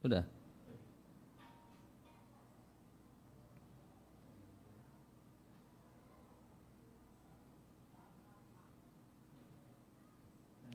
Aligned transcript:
Sudah. 0.00 0.24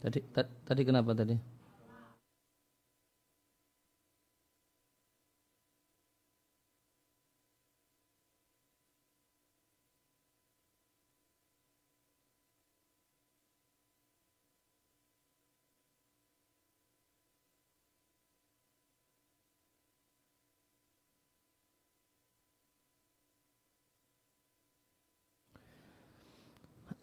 Tadi 0.05 0.21
tadi 0.61 0.81
kenapa 0.85 1.17
tadi? 1.17 1.33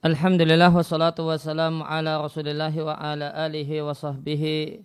Alhamdulillah 0.02 0.74
wassalatu 0.74 1.30
wassalamu 1.30 1.86
ala 1.86 2.18
rasulillahi 2.18 2.82
wa 2.82 2.98
ala 2.98 3.30
alihi 3.38 3.86
wa 3.86 3.94
sahbihi 3.94 4.82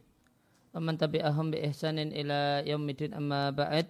wa 0.69 0.77
man 0.77 0.93
tabi'ahum 0.93 1.49
bi 1.49 1.57
ihsanin 1.65 2.13
ila 2.13 2.61
yaumidin 2.61 3.17
amma 3.17 3.49
ba'd. 3.49 3.89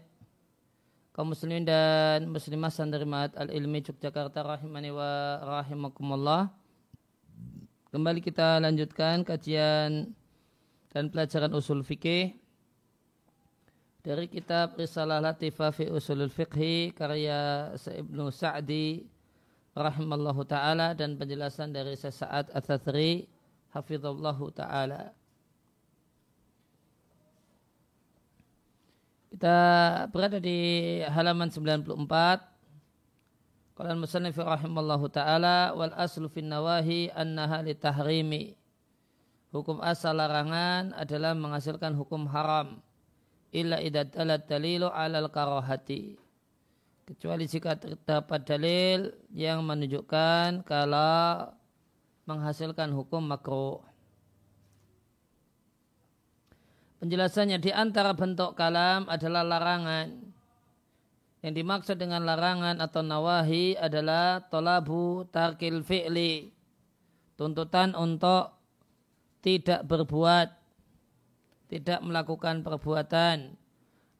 Kaum 1.11 1.35
muslimin 1.35 1.67
dan 1.67 2.31
muslimah 2.31 2.71
sandarimat 2.71 3.35
al-ilmi 3.35 3.83
Yogyakarta 3.83 4.39
rahimani 4.39 4.95
wa 4.95 5.43
rahimakumullah. 5.43 6.47
Kembali 7.91 8.23
kita 8.23 8.63
lanjutkan 8.63 9.27
kajian 9.27 10.15
dan 10.95 11.11
pelajaran 11.11 11.51
usul 11.51 11.83
fikih 11.83 12.39
dari 13.99 14.31
kitab 14.31 14.79
Risalah 14.79 15.19
Latifah 15.19 15.75
fi 15.75 15.91
Usulul 15.91 16.31
Fiqhi 16.31 16.95
karya 16.95 17.75
Ibnu 17.75 18.31
Sa'di 18.31 19.16
rahimallahu 19.77 20.41
taala 20.49 20.97
dan 20.97 21.13
penjelasan 21.13 21.69
dari 21.69 21.93
sesaat 21.93 22.49
At-Tathri 22.49 23.29
hafizallahu 23.71 24.49
taala. 24.49 25.13
Kita 29.29 29.57
berada 30.09 30.41
di 30.41 30.57
halaman 31.05 31.53
94. 31.53 31.93
Qala 33.77 33.93
al-musannif 33.93 34.33
rahimallahu 34.33 35.05
taala 35.13 35.77
wal 35.77 35.93
aslu 35.93 36.25
fin 36.25 36.49
nawahi 36.49 37.13
annaha 37.13 37.61
tahrimi. 37.77 38.57
Hukum 39.53 39.77
asal 39.85 40.17
larangan 40.17 40.91
adalah 40.97 41.37
menghasilkan 41.37 41.93
hukum 41.93 42.25
haram 42.27 42.81
illa 43.53 43.79
idza 43.79 44.03
dalilu 44.43 44.89
'alal 44.89 45.29
karahati 45.31 46.26
kecuali 47.07 47.47
jika 47.47 47.79
terdapat 47.79 48.43
dalil 48.43 49.15
yang 49.31 49.63
menunjukkan 49.63 50.67
kalau 50.67 51.47
menghasilkan 52.27 52.91
hukum 52.91 53.23
makruh. 53.23 53.79
Penjelasannya 56.99 57.63
di 57.63 57.71
antara 57.71 58.11
bentuk 58.11 58.59
kalam 58.59 59.07
adalah 59.07 59.47
larangan. 59.47 60.35
Yang 61.39 61.53
dimaksud 61.63 61.95
dengan 61.95 62.27
larangan 62.27 62.83
atau 62.83 62.99
nawahi 63.05 63.79
adalah 63.79 64.43
tolabu 64.51 65.23
tarkil 65.31 65.85
fi'li. 65.87 66.51
Tuntutan 67.37 67.93
untuk 67.93 68.51
tidak 69.45 69.85
berbuat, 69.87 70.49
tidak 71.69 71.99
melakukan 72.03 72.65
perbuatan 72.65 73.55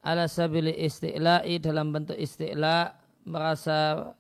ala 0.06 0.30
sabili 0.30 0.74
isti'la'i 0.76 1.58
dalam 1.58 1.94
bentuk 1.94 2.18
isti'la 2.18 2.94
merasa 3.28 4.12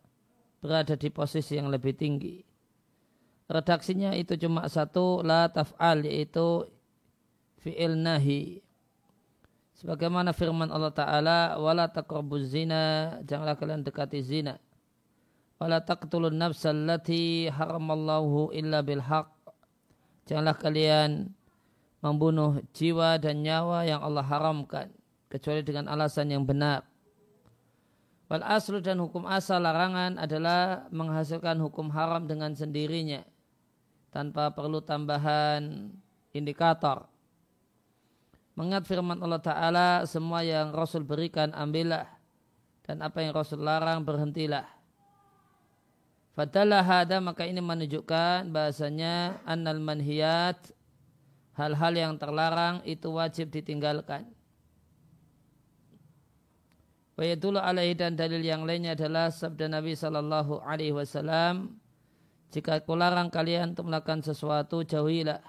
berada 0.59 0.97
di 0.97 1.09
posisi 1.13 1.55
yang 1.55 1.69
lebih 1.71 1.95
tinggi. 1.95 2.43
Redaksinya 3.47 4.11
itu 4.11 4.35
cuma 4.35 4.67
satu 4.67 5.23
la 5.23 5.47
taf'al 5.47 6.03
yaitu 6.03 6.67
fi'il 7.63 7.95
nahi. 7.95 8.59
Sebagaimana 9.77 10.33
firman 10.33 10.73
Allah 10.73 10.91
Ta'ala 10.91 11.39
wala 11.61 11.87
taqrabuz 11.87 12.51
zina 12.51 13.15
janganlah 13.23 13.55
kalian 13.55 13.85
dekati 13.85 14.19
zina. 14.19 14.59
Wala 15.61 15.79
taqtulun 15.79 16.35
nafsal 16.35 16.75
lati 16.85 17.47
haramallahu 17.47 18.51
illa 18.51 18.83
bil 18.83 18.99
haq. 18.99 19.29
Janganlah 20.27 20.57
kalian 20.59 21.31
membunuh 22.03 22.59
jiwa 22.75 23.15
dan 23.21 23.45
nyawa 23.45 23.87
yang 23.87 24.03
Allah 24.03 24.25
haramkan 24.27 24.96
kecuali 25.27 25.61
dengan 25.63 25.91
alasan 25.91 26.31
yang 26.31 26.43
benar. 26.43 26.83
Wal 28.27 28.43
aslu 28.43 28.83
dan 28.83 28.99
hukum 28.99 29.23
asal 29.23 29.63
larangan 29.63 30.19
adalah 30.19 30.91
menghasilkan 30.91 31.63
hukum 31.63 31.87
haram 31.95 32.27
dengan 32.27 32.51
sendirinya 32.51 33.23
tanpa 34.11 34.51
perlu 34.51 34.83
tambahan 34.83 35.91
indikator. 36.35 37.07
Mengat 38.57 38.83
firman 38.89 39.21
Allah 39.21 39.39
Ta'ala 39.39 39.89
semua 40.09 40.43
yang 40.43 40.73
Rasul 40.73 41.07
berikan 41.07 41.53
ambillah 41.53 42.09
dan 42.83 42.99
apa 42.99 43.21
yang 43.23 43.31
Rasul 43.31 43.63
larang 43.63 44.03
berhentilah. 44.03 44.65
Fadalah 46.37 46.85
hada 46.85 47.17
maka 47.17 47.49
ini 47.49 47.63
menunjukkan 47.63 48.53
bahasanya 48.53 49.41
annal 49.41 49.81
manhiyat 49.81 50.57
hal-hal 51.57 51.93
yang 51.97 52.13
terlarang 52.21 52.85
itu 52.85 53.09
wajib 53.09 53.49
ditinggalkan. 53.49 54.36
Wayadullah 57.17 57.65
alaihi 57.65 57.97
dan 57.97 58.13
dalil 58.13 58.45
yang 58.45 58.61
lainnya 58.61 58.93
adalah 58.93 59.33
sabda 59.33 59.65
Nabi 59.65 59.97
Sallallahu 59.97 60.61
Alaihi 60.61 60.93
Wasallam, 60.93 61.81
jika 62.53 62.77
aku 62.77 62.93
larang 62.93 63.33
kalian 63.33 63.73
untuk 63.73 63.89
melakukan 63.89 64.21
sesuatu, 64.21 64.85
jauhilah. 64.85 65.41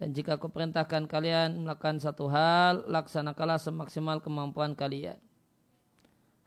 Dan 0.00 0.16
jika 0.16 0.40
aku 0.40 0.48
perintahkan 0.48 1.04
kalian 1.04 1.68
melakukan 1.68 2.00
satu 2.00 2.32
hal, 2.32 2.88
laksanakanlah 2.88 3.60
semaksimal 3.60 4.24
kemampuan 4.24 4.72
kalian. 4.72 5.20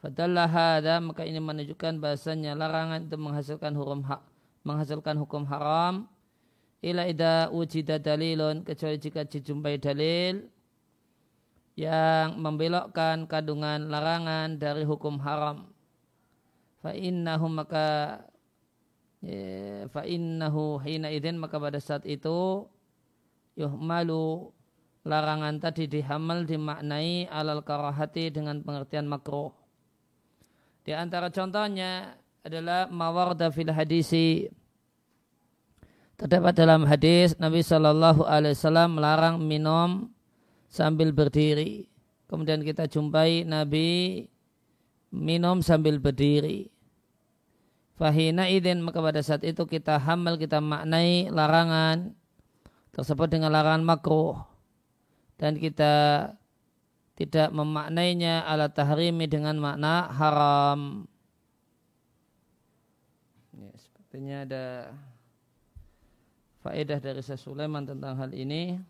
Fadallah 0.02 0.50
hada, 0.50 0.98
maka 0.98 1.30
ini 1.30 1.38
menunjukkan 1.38 2.02
bahasanya 2.02 2.58
larangan 2.58 3.06
untuk 3.06 3.22
menghasilkan 3.22 3.78
hukum 3.78 4.02
hak, 4.02 4.26
menghasilkan 4.66 5.16
hukum 5.22 5.46
haram. 5.46 6.10
Ila 6.82 7.06
ida 7.06 7.54
wujida 7.54 8.02
dalilun, 8.02 8.66
kecuali 8.66 8.98
jika 8.98 9.30
dijumpai 9.30 9.78
dalil, 9.78 10.50
yang 11.74 12.38
membelokkan 12.38 13.26
kandungan 13.26 13.90
larangan 13.90 14.62
dari 14.62 14.86
hukum 14.86 15.18
haram. 15.22 15.74
Fa 16.86 16.94
innahu 16.94 17.50
maka 17.50 18.22
fa 19.90 20.02
innahu 20.04 20.78
hina 20.84 21.10
idin 21.10 21.40
maka 21.40 21.58
pada 21.58 21.80
saat 21.80 22.04
itu 22.06 22.68
yuhmalu 23.58 24.52
larangan 25.04 25.60
tadi 25.60 25.90
dihamal 25.90 26.46
dimaknai 26.46 27.28
alal 27.28 27.66
karahati 27.66 28.30
dengan 28.30 28.62
pengertian 28.62 29.10
makruh. 29.10 29.52
Di 30.84 30.92
antara 30.94 31.32
contohnya 31.32 32.20
adalah 32.44 32.92
mawarda 32.92 33.50
fil 33.50 33.72
hadisi 33.72 34.52
terdapat 36.20 36.54
dalam 36.54 36.86
hadis 36.86 37.34
Nabi 37.40 37.66
Shallallahu 37.66 38.28
Alaihi 38.28 38.54
Wasallam 38.54 39.00
melarang 39.00 39.36
minum 39.42 40.13
sambil 40.74 41.14
berdiri. 41.14 41.86
Kemudian 42.26 42.66
kita 42.66 42.90
jumpai 42.90 43.46
Nabi 43.46 44.26
minum 45.14 45.62
sambil 45.62 46.02
berdiri. 46.02 46.74
Fahina 47.94 48.50
idin 48.50 48.82
maka 48.82 48.98
pada 48.98 49.22
saat 49.22 49.46
itu 49.46 49.70
kita 49.70 50.02
hamal 50.02 50.42
kita 50.42 50.58
maknai 50.58 51.30
larangan 51.30 52.18
tersebut 52.90 53.30
dengan 53.30 53.54
larangan 53.54 53.86
makruh 53.86 54.42
dan 55.38 55.62
kita 55.62 55.94
tidak 57.14 57.54
memaknainya 57.54 58.42
ala 58.42 58.74
tahrimi 58.74 59.30
dengan 59.30 59.62
makna 59.62 60.10
haram. 60.10 61.06
Ya, 63.54 63.70
sepertinya 63.78 64.38
ada 64.50 64.66
faedah 66.66 66.98
dari 66.98 67.22
Syekh 67.22 67.46
Sulaiman 67.46 67.86
tentang 67.86 68.18
hal 68.18 68.34
ini. 68.34 68.82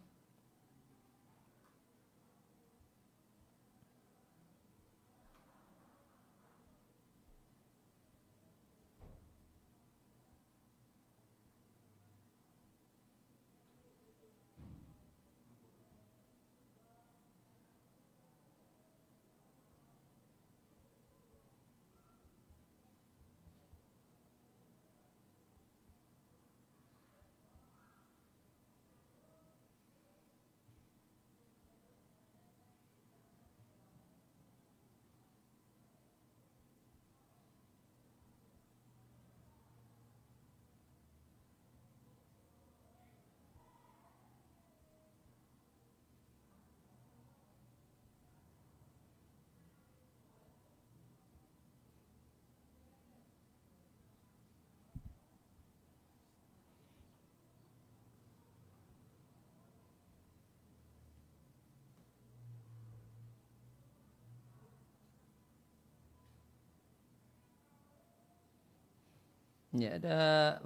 Ya, 69.74 69.98
ada 69.98 70.18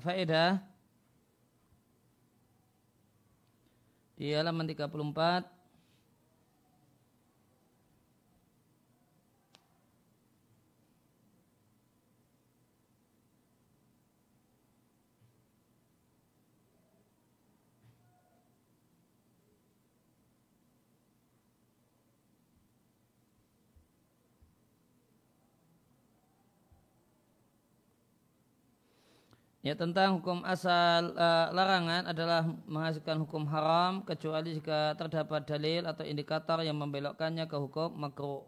faedah. 0.04 0.60
Di 4.20 4.34
halaman 4.36 4.68
34 4.68 5.57
Ya 29.68 29.76
tentang 29.76 30.24
hukum 30.24 30.48
asal 30.48 31.12
uh, 31.20 31.52
larangan 31.52 32.08
adalah 32.08 32.48
menghasilkan 32.72 33.20
hukum 33.28 33.44
haram 33.52 34.00
kecuali 34.00 34.56
jika 34.56 34.96
terdapat 34.96 35.44
dalil 35.44 35.84
atau 35.84 36.08
indikator 36.08 36.64
yang 36.64 36.80
membelokkannya 36.80 37.44
ke 37.52 37.58
hukum 37.60 37.92
makruh. 38.00 38.48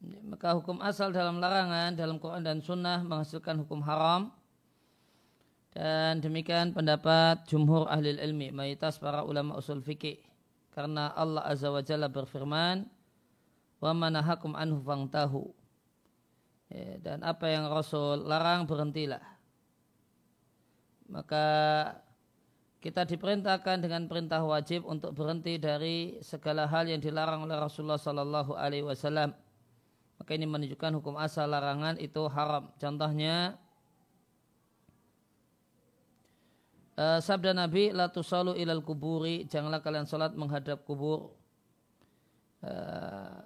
Ya, 0.00 0.16
maka 0.24 0.56
hukum 0.56 0.80
asal 0.80 1.12
dalam 1.12 1.44
larangan 1.44 1.92
dalam 1.92 2.16
Quran 2.16 2.40
dan 2.40 2.64
Sunnah 2.64 3.04
menghasilkan 3.04 3.60
hukum 3.60 3.84
haram. 3.84 4.32
Dan 5.76 6.24
demikian 6.24 6.72
pendapat 6.72 7.44
jumhur 7.52 7.84
ahli 7.84 8.16
ilmi 8.16 8.48
mayoritas 8.48 8.96
para 8.96 9.28
ulama 9.28 9.60
usul 9.60 9.84
fikih 9.84 10.16
karena 10.72 11.12
Allah 11.12 11.44
azza 11.44 11.68
wa 11.68 11.84
jalla 11.84 12.08
berfirman 12.08 12.88
wa 13.76 13.92
manahakum 13.92 14.56
anhu 14.56 14.80
fangtahu 14.80 15.59
ya, 16.70 16.96
dan 17.02 17.26
apa 17.26 17.50
yang 17.50 17.66
Rasul 17.68 18.24
larang 18.24 18.64
berhentilah 18.64 19.22
maka 21.10 21.44
kita 22.80 23.04
diperintahkan 23.04 23.84
dengan 23.84 24.08
perintah 24.08 24.40
wajib 24.40 24.88
untuk 24.88 25.12
berhenti 25.12 25.60
dari 25.60 26.16
segala 26.24 26.64
hal 26.64 26.88
yang 26.88 26.96
dilarang 26.96 27.44
oleh 27.44 27.60
Rasulullah 27.60 28.00
Sallallahu 28.00 28.56
Alaihi 28.56 28.88
Wasallam. 28.88 29.36
Maka 30.16 30.30
ini 30.32 30.48
menunjukkan 30.48 30.96
hukum 30.96 31.20
asal 31.20 31.52
larangan 31.52 32.00
itu 32.00 32.24
haram. 32.32 32.72
Contohnya 32.80 33.60
uh, 36.96 37.20
sabda 37.20 37.52
Nabi 37.52 37.92
la 37.92 38.08
ilal 38.56 38.80
kuburi 38.80 39.44
janganlah 39.44 39.84
kalian 39.84 40.08
salat 40.08 40.32
menghadap 40.32 40.80
kubur. 40.88 41.36
Uh, 42.64 43.44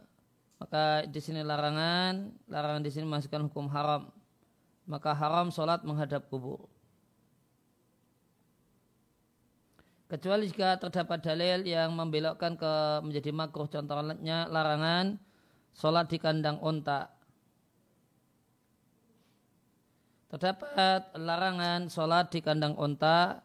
maka 0.64 1.04
di 1.04 1.20
sini 1.20 1.44
larangan, 1.44 2.32
larangan 2.48 2.80
di 2.80 2.88
sini 2.88 3.04
masukkan 3.04 3.44
hukum 3.52 3.68
haram. 3.68 4.08
Maka 4.88 5.12
haram 5.12 5.52
sholat 5.52 5.84
menghadap 5.84 6.24
kubur. 6.32 6.72
Kecuali 10.08 10.48
jika 10.48 10.80
terdapat 10.80 11.20
dalil 11.20 11.68
yang 11.68 11.92
membelokkan 11.92 12.56
ke 12.56 13.04
menjadi 13.04 13.28
makruh 13.36 13.68
contohnya 13.68 14.48
larangan 14.48 15.20
sholat 15.76 16.08
di 16.08 16.16
kandang 16.16 16.56
onta. 16.64 17.12
Terdapat 20.32 21.12
larangan 21.12 21.92
sholat 21.92 22.32
di 22.32 22.40
kandang 22.40 22.72
onta. 22.80 23.44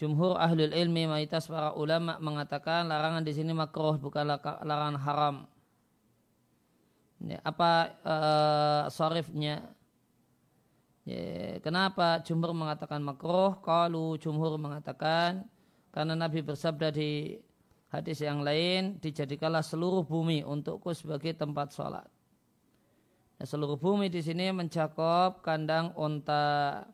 Jumhur 0.00 0.40
ahlul 0.40 0.72
ilmi 0.72 1.04
mayoritas 1.04 1.44
para 1.44 1.76
ulama 1.76 2.16
mengatakan 2.24 2.88
larangan 2.88 3.20
di 3.20 3.36
sini 3.36 3.52
makruh 3.52 4.00
bukan 4.00 4.32
larangan 4.64 4.96
haram. 4.96 5.36
Ya, 7.22 7.40
apa 7.40 7.96
uh, 8.04 8.82
sorifnya? 8.92 9.64
Ya, 11.08 11.56
kenapa 11.64 12.20
jumhur 12.20 12.52
mengatakan 12.52 13.00
makruh? 13.00 13.56
Kalau 13.64 14.20
jumhur 14.20 14.60
mengatakan 14.60 15.48
karena 15.94 16.12
Nabi 16.12 16.44
bersabda 16.44 16.92
di 16.92 17.40
hadis 17.88 18.20
yang 18.20 18.44
lain 18.44 19.00
dijadikanlah 19.00 19.64
seluruh 19.64 20.04
bumi 20.04 20.44
untukku 20.44 20.92
sebagai 20.92 21.32
tempat 21.32 21.72
sholat. 21.72 22.04
Ya, 23.40 23.44
seluruh 23.48 23.80
bumi 23.80 24.12
di 24.12 24.20
sini 24.20 24.52
mencakup 24.52 25.40
kandang 25.40 25.96
unta. 25.96 26.84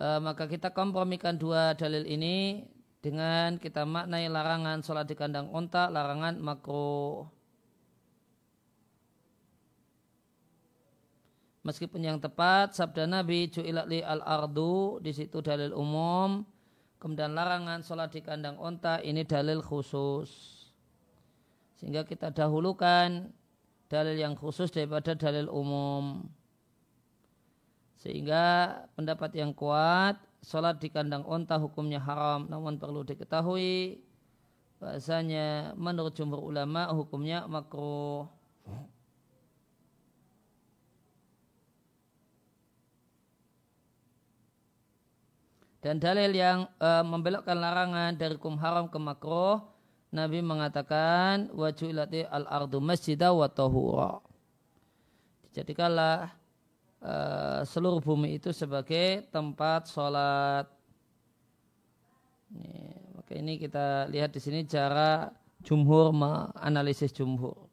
E, 0.00 0.06
maka 0.24 0.48
kita 0.48 0.72
kompromikan 0.72 1.36
dua 1.36 1.76
dalil 1.76 2.04
ini 2.08 2.64
dengan 3.04 3.60
kita 3.60 3.84
maknai 3.84 4.32
larangan 4.32 4.80
sholat 4.80 5.04
di 5.04 5.12
kandang 5.12 5.52
unta, 5.52 5.92
larangan 5.92 6.40
makruh. 6.40 7.28
Meskipun 11.68 12.00
yang 12.00 12.16
tepat, 12.16 12.72
sabda 12.72 13.04
Nabi 13.04 13.52
ju'ilat 13.52 13.88
li 13.92 14.00
al-ardu, 14.00 15.04
di 15.04 15.12
situ 15.12 15.44
dalil 15.44 15.76
umum. 15.76 16.48
Kemudian 16.96 17.36
larangan 17.36 17.84
sholat 17.84 18.08
di 18.08 18.24
kandang 18.24 18.56
unta, 18.56 19.04
ini 19.04 19.28
dalil 19.28 19.60
khusus. 19.60 20.64
Sehingga 21.76 22.08
kita 22.08 22.32
dahulukan 22.32 23.28
dalil 23.92 24.16
yang 24.16 24.32
khusus 24.32 24.72
daripada 24.72 25.12
dalil 25.12 25.52
umum. 25.52 26.24
Sehingga 28.00 28.76
pendapat 28.96 29.36
yang 29.36 29.52
kuat, 29.52 30.16
sholat 30.44 30.76
di 30.78 30.92
kandang 30.92 31.24
unta 31.24 31.56
hukumnya 31.56 31.98
haram 31.98 32.44
namun 32.46 32.76
perlu 32.76 33.00
diketahui 33.02 33.98
bahasanya 34.76 35.72
menurut 35.80 36.12
jumhur 36.12 36.44
ulama 36.44 36.92
hukumnya 36.92 37.48
makruh. 37.48 38.28
Dan 45.80 46.00
dalil 46.00 46.32
yang 46.32 46.64
e, 46.80 46.90
membelokkan 47.04 47.60
larangan 47.60 48.16
dari 48.16 48.40
hukum 48.40 48.56
haram 48.56 48.88
ke 48.88 48.96
makruh 48.96 49.60
Nabi 50.14 50.40
mengatakan 50.40 51.52
wajuilati 51.52 52.24
al 52.24 52.48
ardu 52.48 52.80
masjidah 52.80 53.36
wa 53.36 53.50
tahura. 53.52 54.22
Dijadikanlah 55.50 56.32
Eh, 57.04 57.60
seluruh 57.68 58.00
bumi 58.00 58.40
itu 58.40 58.48
sebagai 58.48 59.28
tempat 59.28 59.92
sholat. 59.92 60.64
Ini, 62.48 62.72
ini 63.44 63.52
kita 63.60 64.08
lihat 64.08 64.32
di 64.32 64.40
sini 64.40 64.64
cara 64.64 65.28
jumhur 65.60 66.16
menganalisis 66.16 67.12
jumhur. 67.12 67.68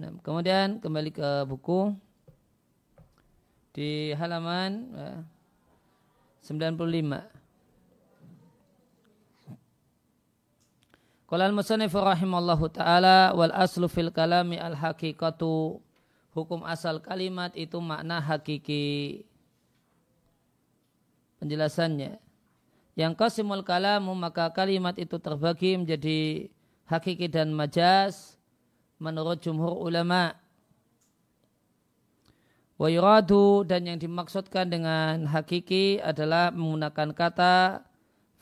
Nah, 0.00 0.16
kemudian 0.24 0.80
kembali 0.80 1.12
ke 1.12 1.44
buku 1.44 1.92
di 3.76 4.16
halaman 4.16 4.88
95. 6.40 7.20
Eh, 7.20 7.42
Qala 11.32 11.48
al-musannif 11.48 11.96
rahimallahu 11.96 12.68
taala 12.68 13.32
wal 13.32 13.56
aslu 13.56 13.88
fil 13.88 14.12
kalami 14.12 14.60
al 14.60 14.76
haqiqatu 14.76 15.80
hukum 16.36 16.60
asal 16.60 17.00
kalimat 17.00 17.56
itu 17.56 17.80
makna 17.80 18.20
hakiki. 18.20 19.24
Penjelasannya 21.40 22.20
yang 23.00 23.16
qasimul 23.16 23.64
kalamu 23.64 24.12
maka 24.12 24.52
kalimat 24.52 24.92
itu 25.00 25.16
terbagi 25.16 25.80
menjadi 25.80 26.52
hakiki 26.84 27.32
dan 27.32 27.56
majaz 27.56 28.36
menurut 29.00 29.40
jumhur 29.40 29.80
ulama. 29.80 30.36
Wa 32.76 32.92
yuradu 32.92 33.64
dan 33.64 33.88
yang 33.88 33.96
dimaksudkan 33.96 34.68
dengan 34.68 35.24
hakiki 35.32 35.96
adalah 35.96 36.52
menggunakan 36.52 37.16
kata 37.16 37.88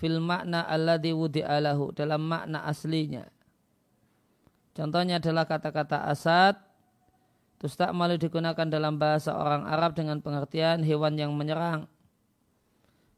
fil 0.00 0.16
makna 0.16 0.64
alladhi 0.64 1.12
wudi'alahu 1.12 1.92
dalam 1.92 2.25
makna 2.25 2.64
aslinya. 2.64 3.28
Contohnya 4.73 5.21
adalah 5.21 5.45
kata-kata 5.45 6.09
asad 6.09 6.57
terus 7.61 7.76
tak 7.76 7.92
malu 7.92 8.16
digunakan 8.16 8.64
dalam 8.64 8.97
bahasa 8.97 9.37
orang 9.37 9.69
Arab 9.69 9.92
dengan 9.92 10.25
pengertian 10.25 10.80
hewan 10.80 11.21
yang 11.21 11.37
menyerang. 11.37 11.85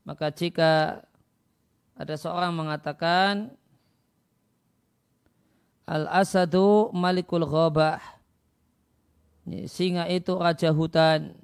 Maka 0.03 0.35
jika 0.35 1.07
ada 1.95 2.15
seorang 2.19 2.51
mengatakan 2.51 3.55
Al-asadu 5.93 6.95
malikul 6.95 7.43
ghabah. 7.43 7.99
Singa 9.67 10.07
itu 10.07 10.39
raja 10.39 10.71
hutan. 10.71 11.35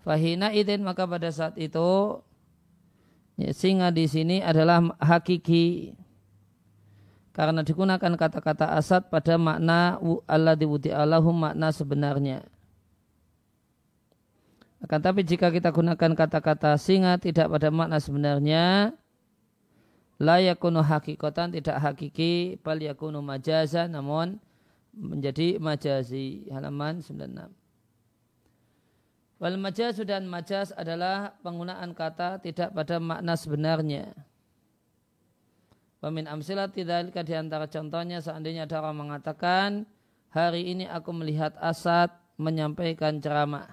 Fahina 0.00 0.54
idin 0.54 0.80
maka 0.80 1.04
pada 1.04 1.28
saat 1.28 1.54
itu 1.60 2.18
Ya, 3.36 3.52
singa 3.52 3.92
di 3.92 4.08
sini 4.08 4.40
adalah 4.40 4.80
hakiki 4.96 5.92
karena 7.36 7.60
digunakan 7.60 8.16
kata-kata 8.16 8.72
asad 8.72 9.12
pada 9.12 9.36
makna 9.36 10.00
Allah 10.24 10.56
diwudi 10.56 10.88
Allahu 10.88 11.36
makna 11.36 11.68
sebenarnya. 11.68 12.48
Akan 14.80 15.04
tapi 15.04 15.20
jika 15.20 15.52
kita 15.52 15.68
gunakan 15.68 16.16
kata-kata 16.16 16.80
singa 16.80 17.20
tidak 17.20 17.52
pada 17.52 17.68
makna 17.68 18.00
sebenarnya, 18.00 18.96
la 20.16 20.40
yakunu 20.40 20.80
hakikotan 20.80 21.52
tidak 21.52 21.76
hakiki, 21.76 22.56
bal 22.64 22.80
yakunu 22.80 23.20
majaza 23.20 23.84
namun 23.84 24.40
menjadi 24.96 25.60
majazi. 25.60 26.48
Halaman 26.48 27.04
96. 27.04 27.65
Wal 29.36 29.60
majaz 29.60 30.00
dan 30.00 30.24
majaz 30.24 30.72
adalah 30.72 31.36
penggunaan 31.44 31.92
kata 31.92 32.40
tidak 32.40 32.72
pada 32.72 32.96
makna 32.96 33.36
sebenarnya. 33.36 34.16
Wamin 36.00 36.24
amsilat 36.24 36.72
tidak 36.72 37.12
di 37.12 37.34
antara 37.36 37.68
contohnya 37.68 38.20
seandainya 38.24 38.64
ada 38.64 38.80
orang 38.80 39.08
mengatakan 39.08 39.68
hari 40.32 40.72
ini 40.72 40.88
aku 40.88 41.12
melihat 41.12 41.52
Asad 41.60 42.12
menyampaikan 42.40 43.20
ceramah. 43.20 43.68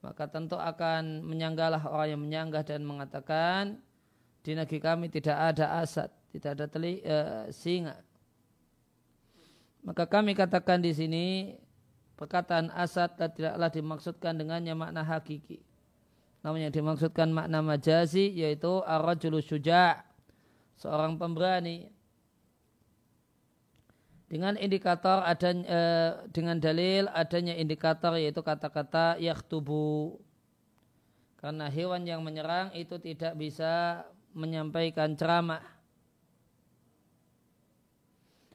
Maka 0.00 0.30
tentu 0.30 0.56
akan 0.56 1.26
menyanggalah 1.26 1.82
orang 1.84 2.08
yang 2.16 2.22
menyanggah 2.22 2.62
dan 2.64 2.86
mengatakan 2.88 3.82
di 4.40 4.56
negeri 4.56 4.78
kami 4.80 5.12
tidak 5.12 5.36
ada 5.36 5.84
Asad, 5.84 6.08
tidak 6.32 6.56
ada 6.56 6.64
teli, 6.70 7.04
uh, 7.04 7.50
singa. 7.52 8.00
Maka 9.84 10.08
kami 10.08 10.32
katakan 10.32 10.80
di 10.80 10.92
sini 10.96 11.56
perkataan 12.18 12.74
asad 12.74 13.14
tidaklah 13.14 13.70
dimaksudkan 13.70 14.34
dengannya 14.34 14.74
makna 14.74 15.06
hakiki. 15.06 15.62
Namun 16.42 16.66
yang 16.66 16.74
dimaksudkan 16.74 17.30
makna 17.30 17.62
majazi 17.62 18.34
yaitu 18.34 18.82
ar-rajulu 18.82 19.38
syuja' 19.38 20.02
seorang 20.78 21.14
pemberani. 21.14 21.94
Dengan 24.28 24.60
indikator 24.60 25.24
ada 25.24 25.50
eh, 25.56 26.10
dengan 26.34 26.60
dalil 26.60 27.08
adanya 27.16 27.56
indikator 27.56 28.12
yaitu 28.20 28.44
kata-kata 28.44 29.16
yaktubu 29.16 30.20
karena 31.40 31.70
hewan 31.70 32.04
yang 32.04 32.20
menyerang 32.20 32.74
itu 32.76 33.00
tidak 33.00 33.32
bisa 33.38 34.04
menyampaikan 34.36 35.16
ceramah. 35.16 35.64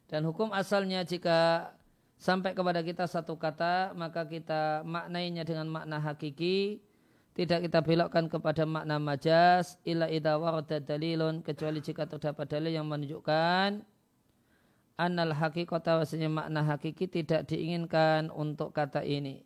Dan 0.05 0.29
hukum 0.29 0.53
asalnya 0.53 1.01
jika 1.01 1.73
sampai 2.23 2.55
kepada 2.55 2.79
kita 2.79 3.03
satu 3.03 3.35
kata, 3.35 3.91
maka 3.99 4.23
kita 4.23 4.87
maknainya 4.87 5.43
dengan 5.43 5.67
makna 5.67 5.99
hakiki, 5.99 6.79
tidak 7.35 7.67
kita 7.67 7.83
belokkan 7.83 8.31
kepada 8.31 8.63
makna 8.63 8.95
majas, 8.95 9.75
illa 9.83 10.07
idha 10.07 10.39
warada 10.39 10.79
dalilun, 10.79 11.43
kecuali 11.43 11.83
jika 11.83 12.07
terdapat 12.07 12.47
dalil 12.47 12.71
yang 12.71 12.87
menunjukkan 12.87 13.83
annal 14.95 15.33
hakikata 15.33 15.99
wasanya 15.99 16.29
makna 16.29 16.61
hakiki 16.63 17.11
tidak 17.11 17.49
diinginkan 17.49 18.31
untuk 18.31 18.71
kata 18.71 19.01
ini. 19.03 19.43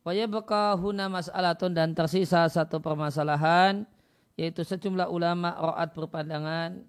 Waya 0.00 0.24
beka 0.24 0.72
huna 0.80 1.12
mas'alatun 1.12 1.76
dan 1.76 1.92
tersisa 1.92 2.48
satu 2.48 2.80
permasalahan 2.80 3.84
yaitu 4.40 4.64
sejumlah 4.64 5.12
ulama 5.12 5.52
ro'at 5.60 5.92
berpandangan 5.92 6.80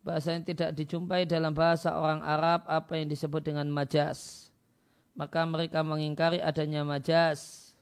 bahasa 0.00 0.32
yang 0.32 0.44
tidak 0.44 0.72
dijumpai 0.72 1.28
dalam 1.28 1.52
bahasa 1.52 1.92
orang 1.92 2.24
Arab 2.24 2.64
apa 2.64 2.96
yang 2.96 3.08
disebut 3.08 3.44
dengan 3.44 3.68
majas. 3.68 4.48
Maka 5.12 5.44
mereka 5.44 5.84
mengingkari 5.84 6.40
adanya 6.40 6.80
majas. 6.86 7.72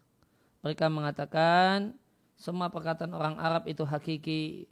Mereka 0.66 0.90
mengatakan 0.90 1.94
semua 2.34 2.70
perkataan 2.70 3.14
orang 3.14 3.38
Arab 3.38 3.70
itu 3.70 3.86
hakiki. 3.86 4.66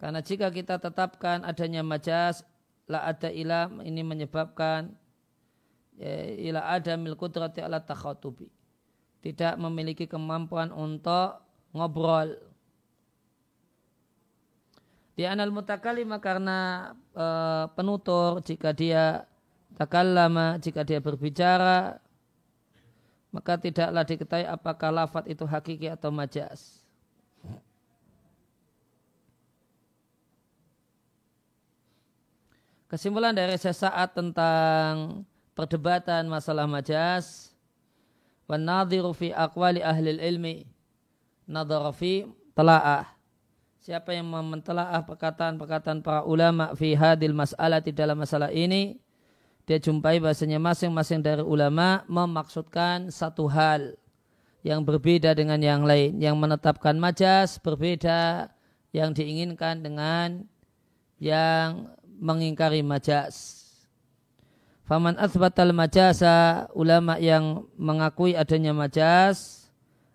Karena 0.00 0.24
jika 0.24 0.48
kita 0.48 0.80
tetapkan 0.80 1.44
adanya 1.44 1.84
majas, 1.84 2.44
la 2.88 3.04
ada 3.04 3.28
ilam 3.28 3.80
ini 3.80 4.00
menyebabkan 4.04 4.92
ya, 5.96 6.12
ila 6.52 6.60
ada 6.72 6.96
milkudrati 6.96 7.60
ala 7.60 7.80
takhatubi. 7.80 8.48
Tidak 9.24 9.56
memiliki 9.56 10.04
kemampuan 10.04 10.68
untuk 10.72 11.40
ngobrol 11.72 12.36
di 15.14 15.22
anal 15.22 15.54
mutakalima 15.54 16.18
karena 16.18 16.90
e, 17.14 17.26
penutur 17.78 18.42
jika 18.42 18.74
dia 18.74 19.30
takallama, 19.78 20.58
jika 20.58 20.82
dia 20.82 20.98
berbicara, 20.98 22.02
maka 23.30 23.54
tidaklah 23.58 24.02
diketahui 24.02 24.46
apakah 24.46 24.90
lafat 24.90 25.30
itu 25.30 25.46
hakiki 25.46 25.86
atau 25.90 26.10
majas. 26.10 26.82
Kesimpulan 32.90 33.34
dari 33.34 33.58
sesaat 33.58 34.14
tentang 34.14 35.26
perdebatan 35.54 36.30
masalah 36.30 36.66
majas, 36.66 37.54
wanadhiru 38.46 39.10
fi 39.14 39.34
aqwali 39.34 39.82
ahli 39.82 40.14
ilmi, 40.14 40.62
nadhara 41.46 41.90
fi 41.90 42.22
tela'ah 42.54 43.13
Siapa 43.84 44.16
yang 44.16 44.24
mentelaah 44.32 45.04
perkataan-perkataan 45.04 46.00
para 46.00 46.24
ulama 46.24 46.72
fi 46.72 46.96
hadil 46.96 47.36
mas'alah 47.36 47.84
di 47.84 47.92
dalam 47.92 48.16
masalah 48.16 48.48
ini, 48.48 48.96
dia 49.68 49.76
jumpai 49.76 50.24
bahasanya 50.24 50.56
masing-masing 50.56 51.20
dari 51.20 51.44
ulama 51.44 52.00
memaksudkan 52.08 53.12
satu 53.12 53.44
hal 53.44 53.92
yang 54.64 54.80
berbeda 54.88 55.36
dengan 55.36 55.60
yang 55.60 55.84
lain. 55.84 56.16
Yang 56.16 56.32
menetapkan 56.32 56.96
majas 56.96 57.60
berbeda 57.60 58.48
yang 58.96 59.12
diinginkan 59.12 59.84
dengan 59.84 60.48
yang 61.20 61.92
mengingkari 62.16 62.80
majas. 62.80 63.68
Faman 64.88 65.20
asbatal 65.20 65.76
majasa 65.76 66.72
ulama 66.72 67.20
yang 67.20 67.68
mengakui 67.76 68.32
adanya 68.32 68.72
majas 68.72 69.68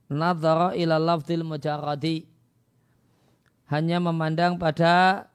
nadhara 0.10 0.74
ila 0.74 0.98
lafzil 0.98 1.46
mujarradi 1.46 2.29
hanya 3.70 4.02
memandang 4.02 4.58
pada 4.58 5.30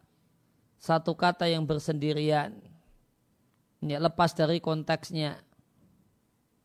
satu 0.82 1.14
kata 1.14 1.46
yang 1.46 1.64
bersendirian. 1.64 2.58
Ini 3.80 4.02
lepas 4.02 4.34
dari 4.34 4.58
konteksnya. 4.58 5.38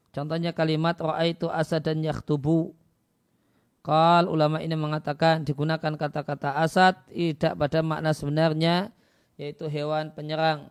Contohnya 0.09 0.51
kalimat 0.51 0.97
itu 1.23 1.45
asad 1.47 1.85
dan 1.85 2.01
yakhtubu. 2.01 2.73
Kal 3.85 4.27
ulama 4.27 4.59
ini 4.59 4.75
mengatakan 4.75 5.47
digunakan 5.47 5.95
kata-kata 5.95 6.59
asad 6.59 6.99
tidak 7.07 7.55
pada 7.55 7.79
makna 7.79 8.11
sebenarnya 8.11 8.91
yaitu 9.39 9.71
hewan 9.71 10.11
penyerang. 10.11 10.67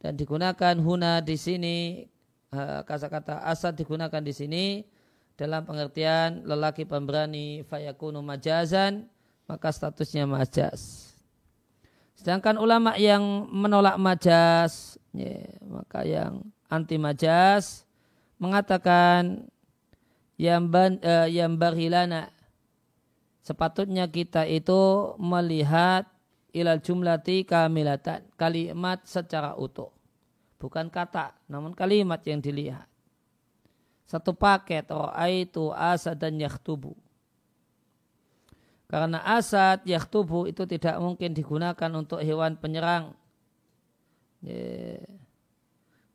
Dan 0.00 0.16
digunakan 0.16 0.78
huna 0.80 1.20
di 1.20 1.36
sini 1.36 1.76
kata-kata 2.88 3.42
asad 3.44 3.74
digunakan 3.76 4.22
di 4.22 4.32
sini 4.32 4.64
dalam 5.34 5.66
pengertian 5.66 6.46
lelaki 6.46 6.86
pemberani 6.86 7.66
fayakunu 7.66 8.22
majazan 8.22 9.10
maka 9.44 9.68
statusnya 9.70 10.24
majas. 10.24 11.12
Sedangkan 12.16 12.56
ulama 12.56 12.96
yang 12.96 13.20
menolak 13.52 14.00
majas, 14.00 14.96
ya, 15.12 15.44
maka 15.60 16.06
yang 16.08 16.40
anti 16.72 16.96
majas 16.96 17.84
mengatakan 18.40 19.46
yang 20.40 20.66
ban, 20.66 20.98
uh, 21.04 21.28
yang 21.30 21.54
barilana 21.54 22.34
sepatutnya 23.44 24.08
kita 24.08 24.48
itu 24.48 25.14
melihat 25.20 26.08
ilal 26.50 26.80
jumlati 26.80 27.44
kamilatan 27.44 28.24
kalimat 28.40 29.04
secara 29.04 29.54
utuh. 29.54 29.92
Bukan 30.56 30.88
kata 30.88 31.36
namun 31.46 31.76
kalimat 31.76 32.24
yang 32.24 32.40
dilihat. 32.40 32.88
Satu 34.08 34.32
paket 34.32 34.88
itu 35.28 35.64
asa 35.72 36.12
dan 36.16 36.40
karena 38.94 39.18
asad 39.26 39.82
tubuh 40.06 40.46
itu 40.46 40.70
tidak 40.70 41.02
mungkin 41.02 41.34
digunakan 41.34 41.90
untuk 41.98 42.22
hewan 42.22 42.54
penyerang. 42.54 43.10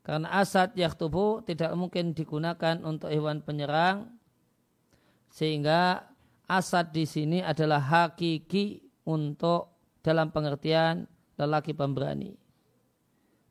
Karena 0.00 0.32
asad 0.40 0.72
tubuh 0.96 1.44
tidak 1.44 1.76
mungkin 1.76 2.16
digunakan 2.16 2.80
untuk 2.80 3.12
hewan 3.12 3.44
penyerang. 3.44 4.08
Sehingga 5.28 6.08
asad 6.48 6.96
di 6.96 7.04
sini 7.04 7.44
adalah 7.44 7.84
hakiki 7.84 8.80
untuk 9.04 9.76
dalam 10.00 10.32
pengertian 10.32 11.04
lelaki 11.36 11.76
pemberani. 11.76 12.32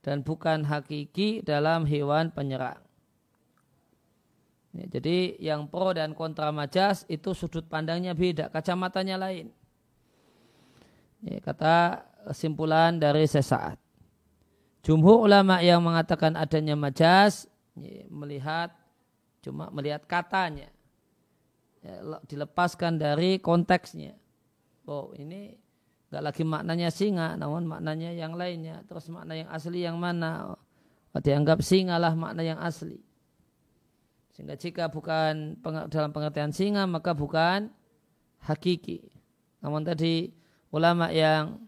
Dan 0.02 0.26
bukan 0.26 0.66
hakiki 0.66 1.46
dalam 1.46 1.86
hewan 1.86 2.34
penyerang. 2.34 2.82
Ya, 4.70 4.86
jadi 4.86 5.34
yang 5.42 5.66
pro 5.66 5.90
dan 5.98 6.14
kontra 6.14 6.54
majas 6.54 7.02
itu 7.10 7.34
sudut 7.34 7.66
pandangnya 7.66 8.14
beda, 8.14 8.54
kacamatanya 8.54 9.18
lain. 9.18 9.50
Ya, 11.26 11.42
kata 11.42 12.06
kesimpulan 12.30 13.02
dari 13.02 13.26
sesaat. 13.26 13.82
Jumhur 14.86 15.26
ulama 15.26 15.60
yang 15.60 15.82
mengatakan 15.84 16.38
adanya 16.38 16.78
majas 16.78 17.50
ya, 17.76 18.06
melihat 18.08 18.72
cuma 19.44 19.68
melihat 19.74 20.06
katanya, 20.06 20.70
ya, 21.82 22.22
dilepaskan 22.30 23.02
dari 23.02 23.42
konteksnya. 23.42 24.16
Oh 24.86 25.12
ini 25.18 25.58
nggak 26.14 26.24
lagi 26.24 26.44
maknanya 26.46 26.90
singa, 26.94 27.34
namun 27.36 27.66
maknanya 27.66 28.14
yang 28.14 28.38
lainnya. 28.38 28.86
Terus 28.86 29.10
makna 29.10 29.34
yang 29.34 29.50
asli 29.50 29.82
yang 29.82 29.98
mana? 29.98 30.54
Oh, 30.54 31.22
dianggap 31.22 31.66
singa 31.66 31.98
lah 31.98 32.14
makna 32.14 32.46
yang 32.46 32.62
asli. 32.62 33.09
Sehingga 34.40 34.56
jika 34.56 34.88
bukan 34.88 35.60
dalam 35.92 36.16
pengertian 36.16 36.56
singa 36.56 36.88
maka 36.88 37.12
bukan 37.12 37.68
hakiki. 38.40 39.12
Namun 39.60 39.84
tadi 39.84 40.32
ulama 40.72 41.12
yang 41.12 41.60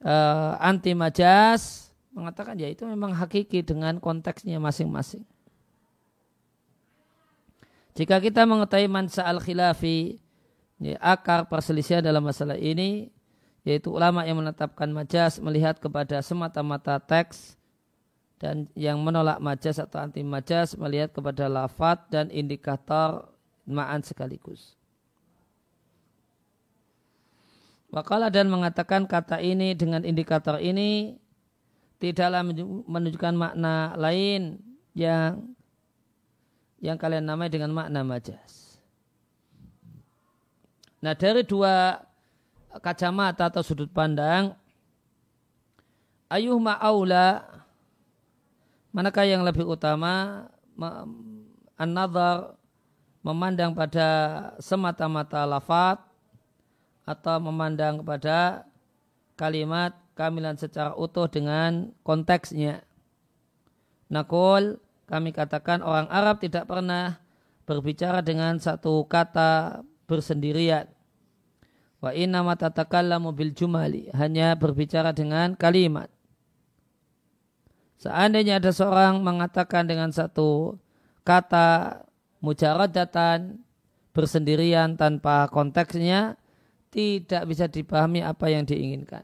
uh, 0.00 0.56
anti 0.64 0.96
majas 0.96 1.92
mengatakan 2.16 2.56
ya 2.56 2.72
itu 2.72 2.88
memang 2.88 3.12
hakiki 3.12 3.60
dengan 3.60 4.00
konteksnya 4.00 4.56
masing-masing. 4.56 5.28
Jika 7.92 8.16
kita 8.16 8.48
mengetahui 8.48 8.88
mansa 8.88 9.28
al 9.28 9.36
khilafi 9.36 10.16
ya, 10.80 10.96
akar 11.04 11.52
perselisihan 11.52 12.00
dalam 12.00 12.24
masalah 12.24 12.56
ini 12.56 13.12
yaitu 13.60 13.92
ulama 13.92 14.24
yang 14.24 14.40
menetapkan 14.40 14.88
majas 14.88 15.36
melihat 15.36 15.76
kepada 15.76 16.24
semata-mata 16.24 16.96
teks 16.96 17.59
dan 18.40 18.72
yang 18.72 18.96
menolak 19.04 19.36
majas 19.36 19.76
atau 19.76 20.00
anti 20.00 20.24
majas 20.24 20.72
melihat 20.72 21.12
kepada 21.12 21.44
lafat 21.44 22.08
dan 22.08 22.32
indikator 22.32 23.28
ma'an 23.68 24.00
sekaligus. 24.00 24.80
Wakala 27.92 28.32
dan 28.32 28.48
mengatakan 28.48 29.04
kata 29.04 29.44
ini 29.44 29.76
dengan 29.76 30.08
indikator 30.08 30.56
ini 30.56 31.20
tidaklah 32.00 32.40
menunjukkan 32.88 33.34
makna 33.36 33.92
lain 34.00 34.56
yang 34.96 35.52
yang 36.80 36.96
kalian 36.96 37.28
namai 37.28 37.52
dengan 37.52 37.76
makna 37.76 38.00
majas. 38.00 38.80
Nah 41.04 41.12
dari 41.12 41.44
dua 41.44 42.00
kacamata 42.80 43.52
atau 43.52 43.60
sudut 43.60 43.90
pandang, 43.92 44.56
ayuh 46.32 46.56
ma'aula 46.56 47.59
Manakah 48.90 49.22
yang 49.22 49.46
lebih 49.46 49.62
utama 49.70 50.46
an-nazar 51.78 52.58
memandang 53.22 53.70
pada 53.70 54.08
semata-mata 54.58 55.46
lafat 55.46 56.02
atau 57.06 57.36
memandang 57.38 58.02
kepada 58.02 58.66
kalimat 59.38 59.94
kamilan 60.18 60.58
secara 60.58 60.92
utuh 60.98 61.30
dengan 61.30 61.94
konteksnya. 62.02 62.82
Nakul 64.10 64.82
kami 65.06 65.30
katakan 65.30 65.86
orang 65.86 66.10
Arab 66.10 66.42
tidak 66.42 66.66
pernah 66.66 67.22
berbicara 67.64 68.20
dengan 68.26 68.58
satu 68.58 69.06
kata 69.06 69.86
bersendirian. 70.10 70.90
Wa 72.02 72.10
inna 72.10 72.42
matatakallamu 72.42 73.30
bil 73.30 73.54
jumali 73.54 74.10
hanya 74.18 74.58
berbicara 74.58 75.14
dengan 75.14 75.54
kalimat. 75.54 76.10
Seandainya 78.00 78.56
ada 78.56 78.72
seorang 78.72 79.20
mengatakan 79.20 79.84
dengan 79.84 80.08
satu 80.08 80.80
kata 81.20 82.00
mujaradatan 82.40 83.60
bersendirian 84.16 84.96
tanpa 84.96 85.52
konteksnya 85.52 86.40
tidak 86.88 87.44
bisa 87.44 87.68
dipahami 87.68 88.24
apa 88.24 88.48
yang 88.48 88.64
diinginkan. 88.64 89.22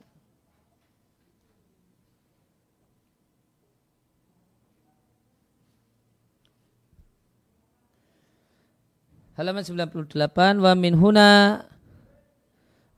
Halaman 9.40 9.64
98 9.64 10.16
wa 10.60 10.72
min 10.76 10.96
huna 10.96 11.64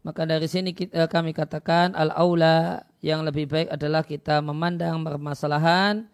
maka 0.07 0.23
dari 0.25 0.47
sini 0.47 0.71
kita, 0.75 1.07
kami 1.11 1.35
katakan 1.35 1.95
al 1.99 2.15
aula 2.15 2.88
yang 2.99 3.23
lebih 3.23 3.47
baik 3.47 3.69
adalah 3.71 4.03
kita 4.03 4.43
memandang 4.43 5.03
permasalahan 5.07 6.07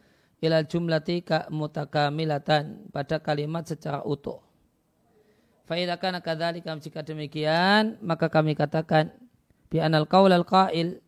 ila 0.44 0.60
jumlati 0.60 1.24
mutakamilatan 1.48 2.92
pada 2.92 3.16
kalimat 3.16 3.64
secara 3.64 4.04
utuh. 4.04 4.44
Fa'idakan 5.64 6.20
kadzalika 6.20 6.76
jika 6.76 7.00
demikian 7.00 7.96
maka 8.04 8.28
kami 8.28 8.52
katakan 8.52 9.08
bi 9.72 9.80
anal 9.80 10.04
qaul 10.04 10.28
al 10.28 10.44
qail 10.44 11.00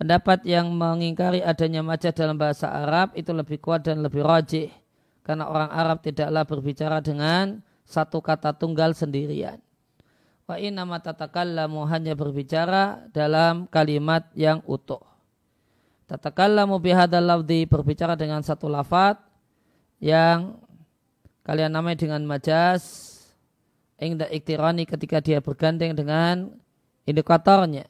pendapat 0.00 0.40
yang 0.48 0.72
mengingkari 0.72 1.44
adanya 1.44 1.84
majaz 1.84 2.16
dalam 2.16 2.40
bahasa 2.40 2.72
Arab 2.72 3.12
itu 3.12 3.28
lebih 3.36 3.60
kuat 3.60 3.84
dan 3.84 4.00
lebih 4.00 4.24
rajih 4.24 4.72
karena 5.20 5.44
orang 5.48 5.68
Arab 5.68 6.00
tidaklah 6.00 6.48
berbicara 6.48 7.04
dengan 7.04 7.60
satu 7.84 8.24
kata 8.24 8.56
tunggal 8.56 8.96
sendirian. 8.96 9.60
Wa 10.44 10.60
inna 10.60 10.84
tatakallamu 10.84 11.88
hanya 11.88 12.12
berbicara 12.12 13.08
dalam 13.16 13.64
kalimat 13.72 14.28
yang 14.36 14.60
utuh. 14.68 15.00
Tatakallamu 16.04 16.76
bihadal 16.76 17.24
lafdi 17.24 17.64
berbicara 17.64 18.12
dengan 18.12 18.44
satu 18.44 18.68
lafat 18.68 19.16
yang 20.04 20.60
kalian 21.48 21.72
namai 21.72 21.96
dengan 21.96 22.20
majas 22.28 23.14
ingda 23.96 24.28
iktirani 24.28 24.84
ketika 24.84 25.24
dia 25.24 25.40
bergandeng 25.40 25.96
dengan 25.96 26.52
indikatornya. 27.08 27.88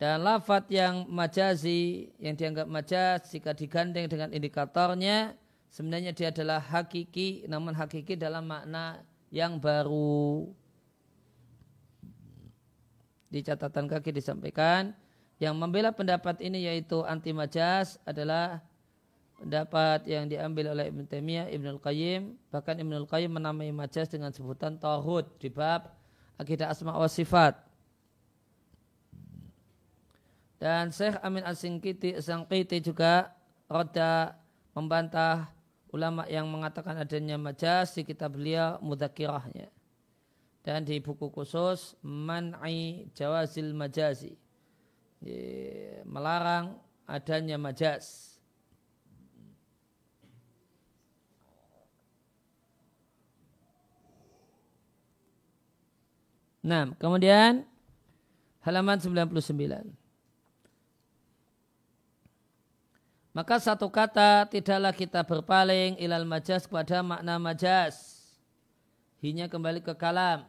Dan 0.00 0.24
lafat 0.24 0.68
yang 0.72 1.04
majazi, 1.12 2.08
yang 2.16 2.32
dianggap 2.32 2.64
majaz 2.64 3.28
jika 3.32 3.52
digandeng 3.52 4.08
dengan 4.08 4.32
indikatornya, 4.32 5.36
sebenarnya 5.68 6.16
dia 6.16 6.32
adalah 6.32 6.56
hakiki, 6.56 7.44
namun 7.44 7.76
hakiki 7.76 8.16
dalam 8.16 8.48
makna 8.48 9.04
yang 9.30 9.62
baru. 9.62 10.50
Di 13.30 13.46
catatan 13.46 13.86
kaki 13.86 14.10
disampaikan 14.10 14.90
yang 15.38 15.54
membela 15.54 15.94
pendapat 15.94 16.42
ini 16.42 16.66
yaitu 16.66 17.06
anti 17.06 17.30
majas 17.30 17.96
adalah 18.02 18.60
pendapat 19.40 20.04
yang 20.04 20.28
diambil 20.28 20.76
oleh 20.76 20.92
Ibn 20.92 21.08
Taimiyah, 21.08 21.48
Ibn 21.48 21.66
Al-Qayyim, 21.78 22.36
bahkan 22.52 22.76
Ibn 22.76 22.92
Al-Qayyim 23.06 23.32
menamai 23.32 23.72
majas 23.72 24.10
dengan 24.12 24.34
sebutan 24.34 24.76
tauhid 24.76 25.30
di 25.40 25.48
bab 25.48 25.94
akidah 26.36 26.68
asma 26.68 26.92
wa 26.92 27.08
sifat. 27.08 27.56
Dan 30.60 30.92
Syekh 30.92 31.16
Amin 31.24 31.40
As-Sangkiti 31.40 32.84
juga 32.84 33.32
roda 33.64 34.36
membantah 34.76 35.48
ulama 35.90 36.26
yang 36.30 36.46
mengatakan 36.46 36.96
adanya 36.98 37.34
majas 37.36 37.94
di 37.98 38.06
kitab 38.06 38.38
beliau 38.38 38.78
mudakirahnya 38.82 39.68
dan 40.60 40.84
di 40.84 41.00
buku 41.00 41.32
khusus 41.32 41.96
man'i 42.04 43.08
jawazil 43.16 43.72
majazi. 43.72 44.36
Melarang 46.04 46.76
adanya 47.08 47.56
majas. 47.56 48.36
Nah, 56.60 56.92
kemudian 57.00 57.64
halaman 58.60 59.00
99. 59.00 59.99
Maka 63.30 63.62
satu 63.62 63.86
kata 63.86 64.50
tidaklah 64.50 64.90
kita 64.90 65.22
berpaling 65.22 65.94
ilal 66.02 66.26
majas 66.26 66.66
kepada 66.66 66.98
makna 66.98 67.38
majas. 67.38 68.18
Hinya 69.22 69.46
kembali 69.46 69.86
ke 69.86 69.94
kalam. 69.94 70.42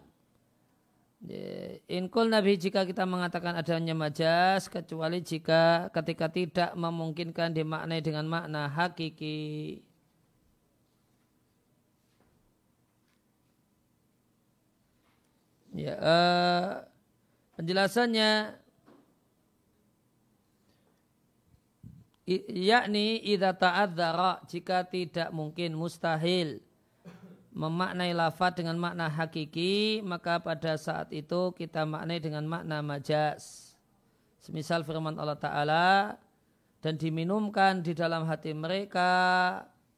Inkul 1.85 2.33
Nabi 2.33 2.57
jika 2.57 2.81
kita 2.81 3.05
mengatakan 3.05 3.53
adanya 3.53 3.93
majas 3.93 4.65
kecuali 4.65 5.21
jika 5.21 5.93
ketika 5.93 6.25
tidak 6.25 6.73
memungkinkan 6.73 7.53
dimaknai 7.53 8.01
dengan 8.01 8.25
makna 8.25 8.65
hakiki. 8.65 9.85
Ya, 15.71 15.95
uh, 16.01 16.83
penjelasannya 17.55 18.60
yakni 22.27 23.21
idza 23.21 23.53
ta'adzara 23.57 24.45
jika 24.45 24.85
tidak 24.85 25.29
mungkin 25.33 25.73
mustahil. 25.73 26.61
Memaknai 27.51 28.15
lafaz 28.15 28.55
dengan 28.55 28.79
makna 28.79 29.11
hakiki 29.11 29.99
maka 30.07 30.39
pada 30.39 30.79
saat 30.79 31.11
itu 31.11 31.51
kita 31.51 31.83
maknai 31.83 32.23
dengan 32.23 32.47
makna 32.47 32.79
majas. 32.79 33.75
Semisal 34.39 34.87
firman 34.87 35.19
Allah 35.19 35.35
taala 35.35 35.89
dan 36.79 36.95
diminumkan 36.95 37.83
di 37.83 37.91
dalam 37.91 38.23
hati 38.25 38.55
mereka 38.55 39.11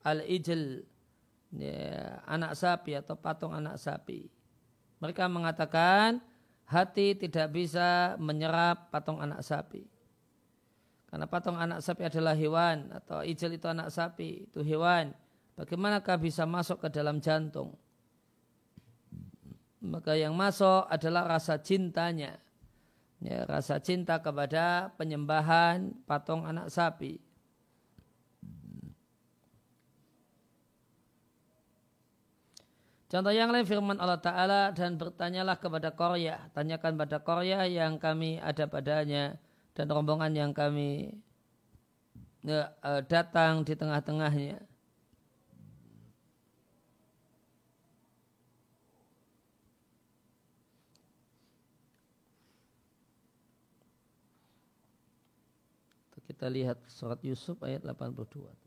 al-ijl 0.04 0.84
ya, 1.56 2.20
anak 2.26 2.58
sapi 2.58 2.98
atau 2.98 3.16
patung 3.16 3.54
anak 3.54 3.78
sapi. 3.78 4.28
Mereka 4.98 5.30
mengatakan 5.30 6.26
hati 6.66 7.14
tidak 7.14 7.54
bisa 7.54 8.18
menyerap 8.18 8.90
patung 8.90 9.22
anak 9.22 9.46
sapi 9.46 9.93
karena 11.14 11.30
patung 11.30 11.54
anak 11.62 11.86
sapi 11.86 12.10
adalah 12.10 12.34
hewan 12.34 12.90
atau 12.90 13.22
ijel 13.22 13.54
itu 13.54 13.70
anak 13.70 13.94
sapi, 13.94 14.50
itu 14.50 14.66
hewan. 14.66 15.14
Bagaimanakah 15.54 16.18
bisa 16.18 16.42
masuk 16.50 16.82
ke 16.82 16.90
dalam 16.90 17.22
jantung? 17.22 17.78
Maka 19.78 20.18
yang 20.18 20.34
masuk 20.34 20.90
adalah 20.90 21.30
rasa 21.30 21.62
cintanya. 21.62 22.42
Ya, 23.22 23.46
rasa 23.46 23.78
cinta 23.78 24.18
kepada 24.26 24.90
penyembahan 24.98 25.94
patung 26.10 26.50
anak 26.50 26.74
sapi. 26.74 27.22
Contoh 33.14 33.30
yang 33.30 33.54
lain 33.54 33.70
firman 33.70 34.02
Allah 34.02 34.18
Ta'ala 34.18 34.74
dan 34.74 34.98
bertanyalah 34.98 35.62
kepada 35.62 35.94
Korea. 35.94 36.50
Tanyakan 36.58 36.98
pada 36.98 37.22
Korea 37.22 37.70
yang 37.70 38.02
kami 38.02 38.42
ada 38.42 38.66
padanya 38.66 39.38
dan 39.74 39.90
rombongan 39.90 40.34
yang 40.34 40.52
kami 40.54 41.18
ya, 42.46 42.70
eh, 42.86 43.02
datang 43.10 43.66
di 43.66 43.74
tengah-tengahnya. 43.74 44.62
Kita 56.24 56.48
lihat 56.48 56.80
surat 56.88 57.20
Yusuf 57.22 57.60
ayat 57.62 57.84
82. 57.84 58.63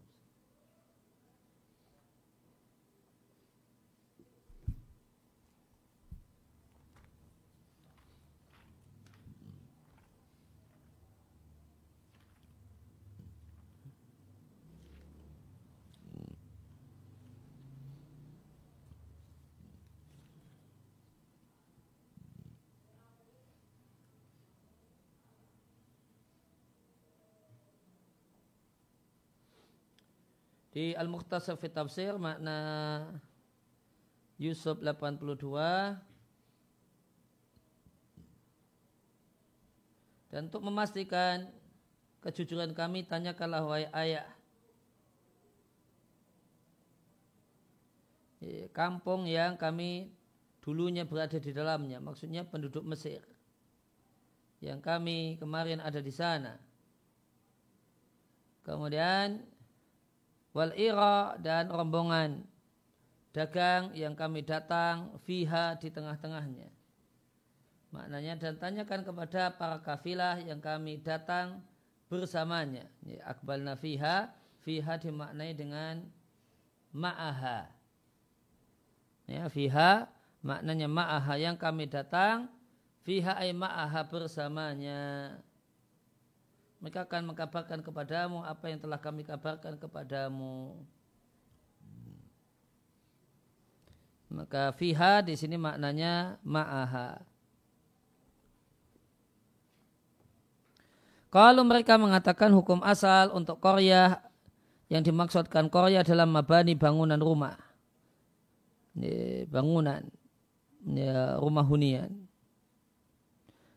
Di 30.77 30.93
Al-Mukhtasar 30.93 31.57
fi 31.57 31.73
Tafsir 31.73 32.21
makna 32.21 33.09
Yusuf 34.37 34.77
82 34.85 35.33
dan 40.29 40.53
untuk 40.53 40.61
memastikan 40.61 41.49
kejujuran 42.21 42.77
kami 42.77 43.09
tanyakanlah 43.09 43.65
wahai 43.65 43.89
ayah. 44.05 44.29
Kampung 48.77 49.25
yang 49.25 49.57
kami 49.57 50.13
dulunya 50.61 51.09
berada 51.09 51.41
di 51.41 51.57
dalamnya 51.57 52.05
maksudnya 52.05 52.45
penduduk 52.45 52.85
Mesir 52.85 53.25
yang 54.61 54.85
kami 54.85 55.41
kemarin 55.41 55.81
ada 55.81 56.05
di 56.05 56.13
sana. 56.13 56.61
Kemudian 58.61 59.56
wal 60.57 60.73
ira 60.73 61.37
dan 61.37 61.69
rombongan 61.69 62.41
dagang 63.37 63.93
yang 63.93 64.17
kami 64.17 64.41
datang 64.41 65.13
fiha 65.29 65.77
di 65.77 65.93
tengah-tengahnya. 65.93 66.73
Maknanya 67.93 68.41
dan 68.41 68.57
tanyakan 68.57 69.05
kepada 69.05 69.53
para 69.53 69.77
kafilah 69.85 70.41
yang 70.41 70.57
kami 70.65 70.97
datang 71.05 71.61
bersamanya. 72.09 72.89
Akbal 73.29 73.61
nafiha, 73.61 74.33
fiha 74.65 74.97
dimaknai 74.97 75.53
dengan 75.53 76.09
ma'aha. 76.97 77.69
Ya, 79.29 79.53
fiha 79.53 80.09
maknanya 80.41 80.89
ma'aha 80.89 81.37
yang 81.37 81.61
kami 81.61 81.85
datang, 81.85 82.49
fiha 83.05 83.37
ay 83.37 83.53
ma'aha 83.53 84.09
bersamanya 84.09 85.37
mereka 86.77 87.09
akan 87.09 87.33
mengkabarkan 87.33 87.81
kepadamu 87.81 88.45
apa 88.45 88.69
yang 88.69 88.79
telah 88.79 89.01
kami 89.01 89.25
kabarkan 89.25 89.81
kepadamu. 89.81 90.77
Maka 94.29 94.75
fiha 94.77 95.25
di 95.25 95.39
sini 95.39 95.57
maknanya 95.57 96.37
ma'aha. 96.45 97.23
Kalau 101.33 101.63
mereka 101.65 101.97
mengatakan 101.97 102.53
hukum 102.53 102.85
asal 102.85 103.33
untuk 103.33 103.61
Korea 103.63 104.21
yang 104.93 105.01
dimaksudkan 105.03 105.73
Korea 105.73 106.05
dalam 106.05 106.29
mabani 106.33 106.77
bangunan 106.77 107.19
rumah. 107.19 107.57
Bangunan 109.49 110.05
ya, 110.87 111.37
rumah 111.41 111.65
hunian 111.65 112.26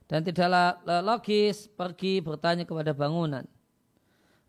dan 0.10 0.26
tidaklah 0.26 0.82
logis 1.06 1.70
pergi 1.70 2.18
bertanya 2.18 2.66
kepada 2.66 2.98
bangunan. 2.98 3.46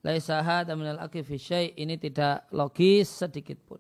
Laisaha 0.01 0.65
dan 0.65 0.81
minal 0.81 0.97
syai 1.37 1.77
ini 1.77 2.01
tidak 2.01 2.49
logis 2.49 3.13
sedikit 3.13 3.61
pun. 3.69 3.77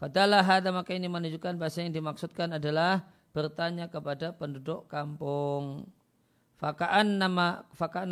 Fadalah 0.00 0.40
maka 0.72 0.96
ini 0.96 1.06
menunjukkan 1.06 1.60
bahasa 1.60 1.84
yang 1.84 1.92
dimaksudkan 1.92 2.56
adalah 2.56 3.04
bertanya 3.36 3.92
kepada 3.92 4.32
penduduk 4.32 4.88
kampung. 4.88 5.84
Fakaan 6.56 7.20
nama 7.20 7.68
fakaan 7.76 8.08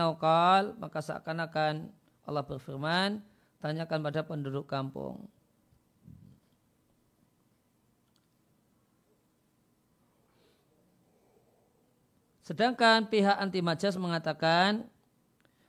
maka 0.76 1.00
seakan-akan 1.00 1.88
Allah 2.28 2.44
berfirman 2.44 3.24
tanyakan 3.64 3.98
pada 4.04 4.20
penduduk 4.20 4.68
kampung. 4.68 5.24
Sedangkan 12.50 13.06
pihak 13.06 13.38
anti 13.38 13.62
majas 13.62 13.94
mengatakan 13.94 14.82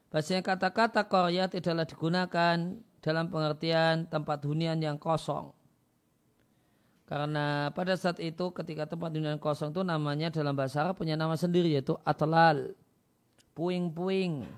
bahasanya 0.09 0.41
kata-kata 0.41 1.05
Korea 1.05 1.45
tidaklah 1.45 1.85
digunakan 1.85 2.57
dalam 3.05 3.29
pengertian 3.29 4.09
tempat 4.09 4.41
hunian 4.49 4.81
yang 4.81 4.97
kosong. 4.97 5.53
Karena 7.05 7.69
pada 7.77 7.93
saat 7.93 8.17
itu 8.17 8.49
ketika 8.49 8.89
tempat 8.89 9.13
hunian 9.13 9.37
kosong 9.37 9.69
itu 9.69 9.85
namanya 9.85 10.33
dalam 10.33 10.57
bahasa 10.57 10.81
Arab 10.81 10.97
punya 10.97 11.13
nama 11.13 11.37
sendiri 11.37 11.69
yaitu 11.69 11.93
atlal. 12.01 12.73
Puing-puing. 13.53 14.49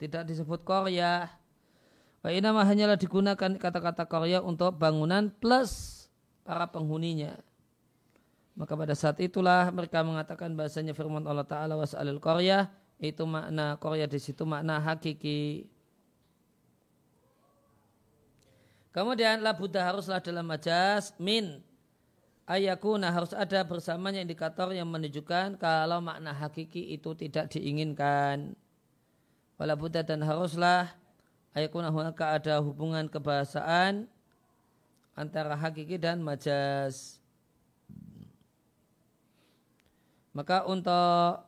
Tidak 0.00 0.24
disebut 0.24 0.64
Korea. 0.64 1.28
Ini 2.24 2.40
nama 2.40 2.64
hanyalah 2.64 2.96
digunakan 2.96 3.60
kata-kata 3.60 4.08
Korea 4.08 4.40
untuk 4.40 4.72
bangunan 4.80 5.28
plus 5.28 6.08
para 6.48 6.64
penghuninya. 6.64 7.36
Maka 8.56 8.72
pada 8.72 8.96
saat 8.96 9.20
itulah 9.20 9.68
mereka 9.68 10.00
mengatakan 10.00 10.56
bahasanya 10.56 10.96
firman 10.96 11.28
Allah 11.28 11.44
Ta'ala 11.44 11.76
was'alil 11.76 12.16
Korea 12.16 12.72
itu 12.96 13.28
makna 13.28 13.76
Korea 13.76 14.08
di 14.08 14.16
situ 14.16 14.48
makna 14.48 14.80
hakiki. 14.80 15.68
Kemudian 18.96 19.44
la 19.44 19.52
Buddha 19.52 19.84
haruslah 19.84 20.24
dalam 20.24 20.48
majas 20.48 21.12
min 21.20 21.60
ayakuna 22.48 23.12
harus 23.12 23.36
ada 23.36 23.60
bersamanya 23.60 24.24
indikator 24.24 24.72
yang 24.72 24.88
menunjukkan 24.88 25.60
kalau 25.60 26.00
makna 26.00 26.32
hakiki 26.32 26.96
itu 26.96 27.12
tidak 27.12 27.52
diinginkan. 27.52 28.56
Wala 29.60 29.76
Buddha 29.76 30.00
dan 30.00 30.24
haruslah 30.24 30.96
ayakuna 31.52 31.92
huaka 31.92 32.40
ada 32.40 32.64
hubungan 32.64 33.04
kebahasaan 33.12 34.08
antara 35.12 35.52
hakiki 35.60 36.00
dan 36.00 36.24
majas. 36.24 37.20
Maka 40.36 40.68
untuk 40.68 41.40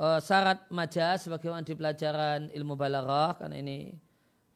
uh, 0.00 0.20
syarat 0.24 0.64
majas 0.72 1.28
sebagaimana 1.28 1.60
di 1.60 1.76
pelajaran 1.76 2.48
ilmu 2.48 2.80
balaghah 2.80 3.36
karena 3.36 3.60
ini 3.60 3.92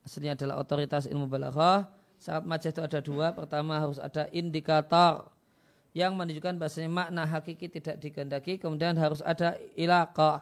aslinya 0.01 0.33
adalah 0.33 0.57
otoritas 0.65 1.05
ilmu 1.05 1.29
balaghah, 1.29 1.93
syarat 2.17 2.49
majas 2.49 2.73
itu 2.73 2.81
ada 2.81 3.05
dua. 3.05 3.37
Pertama 3.37 3.77
harus 3.85 4.01
ada 4.01 4.33
indikator 4.33 5.29
yang 5.93 6.17
menunjukkan 6.17 6.57
bahasanya 6.57 6.89
makna 6.89 7.29
hakiki 7.29 7.69
tidak 7.69 8.01
dikehendaki, 8.01 8.57
kemudian 8.57 8.97
harus 8.97 9.21
ada 9.21 9.61
ilaqah 9.77 10.41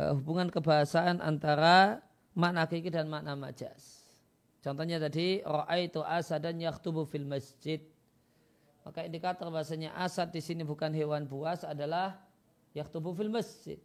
uh, 0.00 0.16
hubungan 0.16 0.48
kebahasaan 0.48 1.20
antara 1.20 2.00
makna 2.32 2.64
hakiki 2.64 2.88
dan 2.88 3.04
makna 3.12 3.36
majas. 3.36 4.08
Contohnya 4.64 4.96
tadi 4.96 5.44
ra'aitu 5.44 6.00
asadan 6.04 6.56
yaktubu 6.56 7.04
fil 7.04 7.28
masjid 7.28 7.84
maka 8.80 9.04
indikator 9.04 9.46
bahasanya 9.52 9.92
asad 9.92 10.32
di 10.32 10.40
sini 10.40 10.64
bukan 10.64 10.90
hewan 10.96 11.28
buas 11.28 11.62
adalah 11.68 12.16
yaktubu 12.72 13.12
fil 13.12 13.28
masjid. 13.28 13.76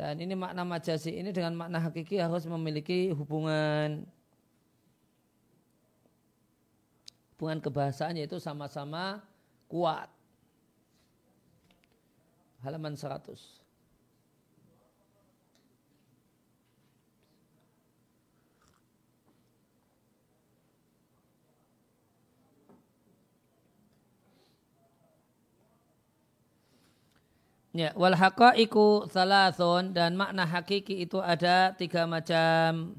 Dan 0.00 0.16
ini 0.16 0.32
makna 0.32 0.64
majasi 0.64 1.12
ini 1.12 1.28
dengan 1.28 1.52
makna 1.52 1.76
hakiki 1.76 2.16
harus 2.16 2.48
memiliki 2.48 3.12
hubungan 3.12 4.08
hubungan 7.36 7.60
kebahasaan 7.60 8.16
yaitu 8.16 8.40
sama-sama 8.40 9.20
kuat. 9.68 10.08
Halaman 12.64 12.96
100. 12.96 13.59
Ya, 27.70 27.94
wal 27.94 28.18
haqaiqu 28.18 29.06
thalathun 29.14 29.94
dan 29.94 30.18
makna 30.18 30.42
hakiki 30.42 31.06
itu 31.06 31.22
ada 31.22 31.70
tiga 31.78 32.02
macam. 32.06 32.98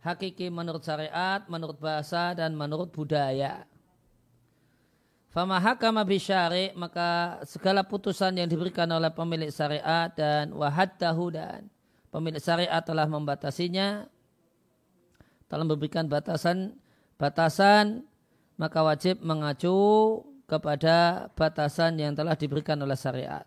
hakiki 0.00 0.48
menurut 0.48 0.80
syariat, 0.84 1.44
menurut 1.46 1.76
bahasa 1.76 2.32
dan 2.32 2.56
menurut 2.56 2.88
budaya. 2.92 3.64
Fama 5.30 5.62
hakama 5.62 6.02
bisyari 6.02 6.74
maka 6.74 7.38
segala 7.46 7.86
putusan 7.86 8.34
yang 8.34 8.50
diberikan 8.50 8.90
oleh 8.90 9.14
pemilik 9.14 9.46
syariat 9.46 10.10
dan 10.10 10.50
wahaddahu 10.50 11.30
dan 11.30 11.70
pemilik 12.10 12.42
syariat 12.42 12.82
telah 12.82 13.06
membatasinya 13.06 14.10
telah 15.46 15.62
memberikan 15.62 16.10
batasan 16.10 16.74
batasan 17.14 18.02
maka 18.58 18.82
wajib 18.82 19.22
mengacu 19.22 20.18
kepada 20.50 21.30
batasan 21.38 22.02
yang 22.02 22.18
telah 22.18 22.34
diberikan 22.34 22.74
oleh 22.82 22.98
syariat. 22.98 23.46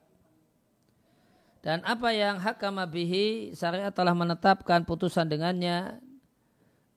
Dan 1.59 1.83
apa 1.83 2.15
yang 2.15 2.39
hakama 2.39 2.87
bihi 2.87 3.51
syariat 3.51 3.91
telah 3.91 4.15
menetapkan 4.15 4.87
putusan 4.87 5.27
dengannya 5.27 5.99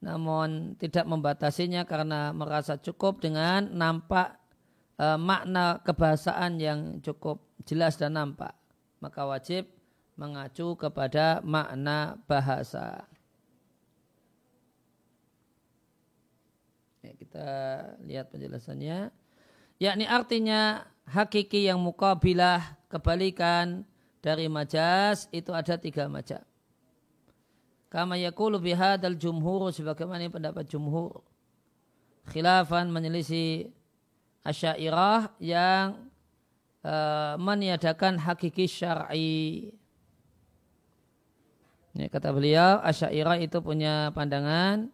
namun 0.03 0.79
tidak 0.79 1.07
membatasinya 1.09 1.83
karena 1.83 2.31
merasa 2.31 2.79
cukup 2.79 3.19
dengan 3.19 3.67
nampak 3.75 4.39
e, 4.95 5.07
makna 5.19 5.83
kebahasaan 5.83 6.63
yang 6.63 6.81
cukup 7.01 7.43
jelas 7.65 7.97
dan 7.99 8.15
nampak 8.15 8.55
maka 9.01 9.23
wajib 9.25 9.71
mengacu 10.17 10.75
kepada 10.81 11.45
makna 11.45 12.17
bahasa. 12.25 13.05
Ya, 17.05 17.13
kita 17.15 17.49
lihat 18.03 18.33
penjelasannya. 18.33 19.13
Yakni 19.77 20.09
artinya 20.09 20.89
hakiki 21.05 21.69
yang 21.69 21.77
mukabilah 21.81 22.81
kebalikan 22.89 23.85
dari 24.25 24.49
majas 24.49 25.29
itu 25.31 25.53
ada 25.53 25.77
tiga 25.77 26.09
macam. 26.09 26.41
Kama 27.93 28.19
yakulu 28.19 28.59
bihadal 28.59 29.15
jumhur 29.15 29.71
sebagaimana 29.71 30.27
pendapat 30.27 30.67
jumhur. 30.67 31.23
Khilafan 32.27 32.91
menyelisih 32.91 33.71
asyairah 34.43 35.31
yang 35.39 36.11
uh, 36.83 37.39
meniadakan 37.39 38.19
hakiki 38.19 38.67
syar'i. 38.67 39.71
Ini 41.95 42.11
kata 42.11 42.35
beliau, 42.35 42.83
asyairah 42.83 43.39
itu 43.39 43.63
punya 43.63 44.11
pandangan 44.11 44.91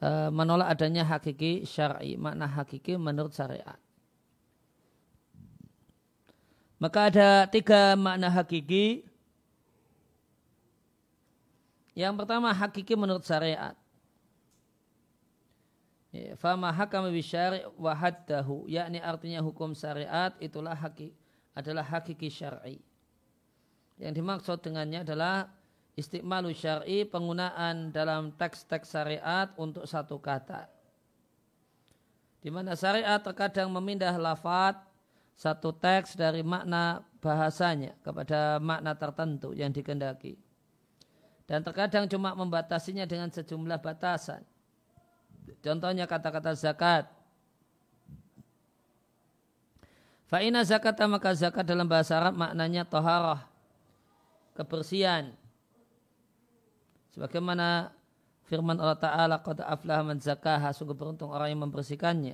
uh, 0.00 0.32
menolak 0.32 0.72
adanya 0.72 1.04
hakiki 1.04 1.68
syar'i, 1.68 2.16
makna 2.16 2.48
hakiki 2.48 2.96
menurut 2.96 3.36
syariat. 3.36 3.76
Maka 6.82 7.14
ada 7.14 7.46
tiga 7.46 7.94
makna 7.94 8.26
hakiki 8.26 9.06
yang 11.94 12.18
pertama 12.18 12.50
hakiki 12.50 12.98
menurut 12.98 13.22
syariat. 13.22 13.78
Ya, 16.10 16.34
fama 16.34 16.74
hakama 16.74 17.14
bisyari 17.14 17.62
wa 17.78 17.94
haddahu 17.94 18.66
yakni 18.66 18.98
artinya 18.98 19.38
hukum 19.38 19.78
syariat 19.78 20.34
itulah 20.42 20.74
hakiki 20.74 21.14
adalah 21.54 21.86
hakiki 21.86 22.26
syar'i. 22.26 22.82
Yang 24.02 24.12
dimaksud 24.18 24.58
dengannya 24.66 25.06
adalah 25.06 25.54
istiqmalu 25.94 26.50
syar'i 26.50 27.06
penggunaan 27.06 27.94
dalam 27.94 28.34
teks-teks 28.34 28.90
syariat 28.90 29.54
untuk 29.54 29.86
satu 29.86 30.18
kata. 30.18 30.66
Di 32.42 32.50
mana 32.50 32.74
syariat 32.74 33.22
terkadang 33.22 33.70
memindah 33.70 34.18
lafat 34.18 34.91
satu 35.42 35.74
teks 35.74 36.14
dari 36.14 36.46
makna 36.46 37.02
bahasanya 37.18 37.98
kepada 38.06 38.62
makna 38.62 38.94
tertentu 38.94 39.50
yang 39.50 39.74
dikendaki 39.74 40.38
dan 41.50 41.66
terkadang 41.66 42.06
cuma 42.06 42.32
membatasinya 42.32 43.02
dengan 43.04 43.28
sejumlah 43.28 43.82
batasan. 43.82 44.46
Contohnya 45.58 46.06
kata-kata 46.06 46.54
zakat. 46.54 47.10
Fa'ina 50.30 50.64
zakat 50.64 50.96
maka 51.10 51.34
zakat 51.36 51.66
dalam 51.66 51.84
bahasa 51.84 52.16
Arab 52.16 52.38
maknanya 52.38 52.88
toharah, 52.88 53.44
kebersihan. 54.56 55.34
Sebagaimana 57.12 57.92
firman 58.48 58.80
Allah 58.80 58.96
Ta'ala, 58.96 59.36
Qad 59.44 59.60
aflah 59.60 60.00
man 60.00 60.16
zakaha, 60.16 60.72
sungguh 60.72 60.96
beruntung 60.96 61.28
orang 61.28 61.52
yang 61.52 61.68
membersihkannya. 61.68 62.32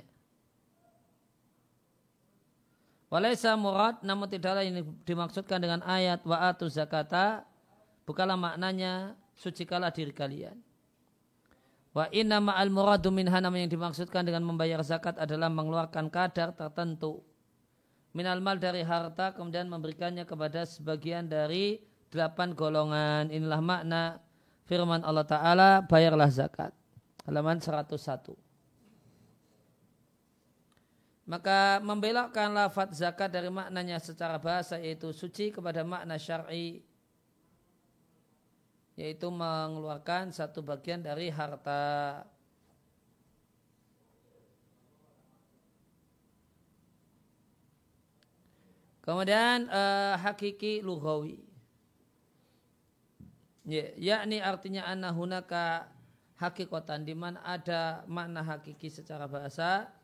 Walaysa 3.09 3.57
murad, 3.57 3.97
namun 4.05 4.29
tidaklah 4.29 4.61
ini 4.61 4.85
dimaksudkan 5.01 5.57
dengan 5.57 5.81
ayat 5.81 6.21
wa'atu 6.21 6.69
zakata, 6.69 7.49
Bukalah 8.09 8.33
maknanya 8.33 9.13
sucikanlah 9.37 9.93
diri 9.93 10.09
kalian. 10.09 10.57
Wa 11.93 12.09
inna 12.09 12.41
ma'al 12.41 12.73
muradu 12.73 13.13
minha 13.13 13.37
yang 13.37 13.69
dimaksudkan 13.69 14.25
dengan 14.25 14.41
membayar 14.49 14.81
zakat 14.81 15.13
adalah 15.21 15.45
mengeluarkan 15.45 16.09
kadar 16.09 16.49
tertentu. 16.57 17.21
Minal 18.17 18.41
mal 18.41 18.57
dari 18.57 18.81
harta 18.81 19.37
kemudian 19.37 19.69
memberikannya 19.69 20.25
kepada 20.25 20.65
sebagian 20.65 21.29
dari 21.29 21.85
delapan 22.09 22.57
golongan. 22.57 23.29
Inilah 23.29 23.61
makna 23.61 24.17
firman 24.65 25.05
Allah 25.05 25.29
Ta'ala 25.29 25.69
bayarlah 25.85 26.33
zakat. 26.33 26.73
Halaman 27.29 27.61
101. 27.61 28.48
Maka 31.29 31.77
membelokkan 31.85 32.49
lafat 32.49 32.89
zakat 32.97 33.29
dari 33.29 33.53
maknanya 33.53 34.01
secara 34.01 34.41
bahasa 34.41 34.81
yaitu 34.81 35.13
suci 35.13 35.53
kepada 35.53 35.85
makna 35.85 36.17
syar'i 36.17 36.81
yaitu 38.97 39.29
mengeluarkan 39.29 40.33
satu 40.33 40.65
bagian 40.65 41.05
dari 41.05 41.29
harta. 41.29 42.25
Kemudian 49.05 49.69
uh, 49.69 50.17
hakiki 50.17 50.81
lughawi. 50.81 51.45
Ya, 53.69 53.93
yakni 54.01 54.41
artinya 54.41 54.89
anna 54.89 55.13
hunaka 55.13 55.93
hakikotan 56.41 57.05
di 57.05 57.13
mana 57.13 57.37
ada 57.45 58.01
makna 58.09 58.41
hakiki 58.41 58.89
secara 58.89 59.29
bahasa. 59.29 59.98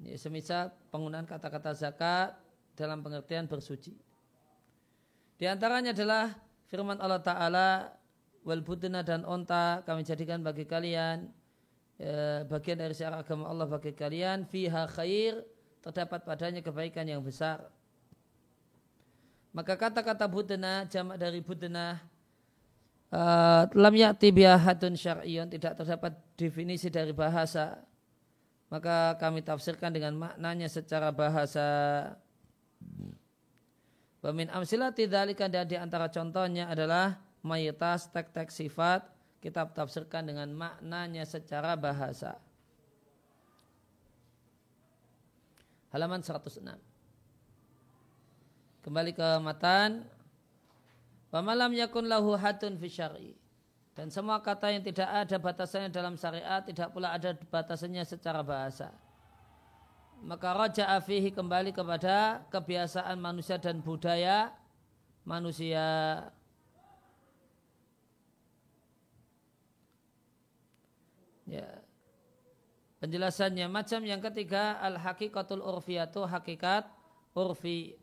Ya, 0.00 0.16
semisal 0.16 0.72
penggunaan 0.88 1.28
kata-kata 1.28 1.76
zakat 1.76 2.32
dalam 2.72 3.04
pengertian 3.04 3.44
bersuci. 3.44 3.92
Di 5.36 5.44
antaranya 5.44 5.92
adalah 5.92 6.32
firman 6.72 6.96
Allah 7.00 7.20
Ta'ala 7.20 7.68
wal 8.40 8.64
budna 8.64 9.04
dan 9.04 9.28
onta 9.28 9.84
kami 9.84 10.00
jadikan 10.00 10.40
bagi 10.40 10.64
kalian 10.64 11.28
e, 12.00 12.40
bagian 12.48 12.80
dari 12.80 12.96
syiar 12.96 13.12
agama 13.12 13.52
Allah 13.52 13.68
bagi 13.68 13.92
kalian 13.92 14.48
fiha 14.48 14.88
khair 14.88 15.44
terdapat 15.84 16.24
padanya 16.24 16.64
kebaikan 16.64 17.04
yang 17.04 17.20
besar 17.20 17.68
maka 19.52 19.76
kata-kata 19.76 20.24
budna 20.24 20.88
jamak 20.88 21.20
dari 21.20 21.44
budna 21.44 22.00
uh, 23.10 23.66
lam 23.74 23.94
ya'ti 23.98 24.30
bihadun 24.30 24.94
syar'iyun 24.94 25.50
tidak 25.50 25.74
terdapat 25.74 26.14
definisi 26.38 26.86
dari 26.88 27.10
bahasa 27.10 27.82
maka 28.70 29.18
kami 29.18 29.42
tafsirkan 29.42 29.90
dengan 29.90 30.14
maknanya 30.16 30.70
secara 30.70 31.10
bahasa 31.10 31.68
Wamin 34.20 34.52
amsilati 34.52 35.08
dzalika 35.08 35.48
dan 35.48 35.64
di 35.64 35.80
antara 35.80 36.12
contohnya 36.12 36.68
adalah 36.68 37.16
mayoritas 37.40 38.12
tek-tek 38.12 38.52
sifat 38.52 39.00
kita 39.40 39.64
tafsirkan 39.72 40.28
dengan 40.28 40.52
maknanya 40.52 41.24
secara 41.24 41.72
bahasa. 41.72 42.36
Halaman 45.88 46.20
106. 46.20 46.60
Kembali 48.84 49.16
ke 49.16 49.28
matan. 49.40 50.04
Pamalam 51.32 51.72
yakun 51.72 52.04
lahu 52.04 52.36
hatun 52.36 52.76
fi 52.76 52.92
syar'i. 52.92 53.39
Dan 54.00 54.08
semua 54.08 54.40
kata 54.40 54.72
yang 54.72 54.80
tidak 54.80 55.12
ada 55.12 55.36
batasannya 55.36 55.92
dalam 55.92 56.16
syariat 56.16 56.64
tidak 56.64 56.88
pula 56.88 57.12
ada 57.12 57.36
batasannya 57.36 58.00
secara 58.08 58.40
bahasa 58.40 58.88
maka 60.20 60.52
raja 60.52 60.84
afihi 61.00 61.32
kembali 61.32 61.72
kepada 61.72 62.44
kebiasaan 62.52 63.16
manusia 63.16 63.56
dan 63.56 63.80
budaya 63.80 64.52
manusia. 65.24 65.84
Ya. 71.48 71.68
Penjelasannya 73.00 73.64
macam 73.72 74.04
yang 74.04 74.20
ketiga 74.20 74.76
al 74.76 75.00
hakikatul 75.00 75.64
urfiyatu 75.64 76.28
hakikat 76.28 76.84
urfi. 77.32 77.96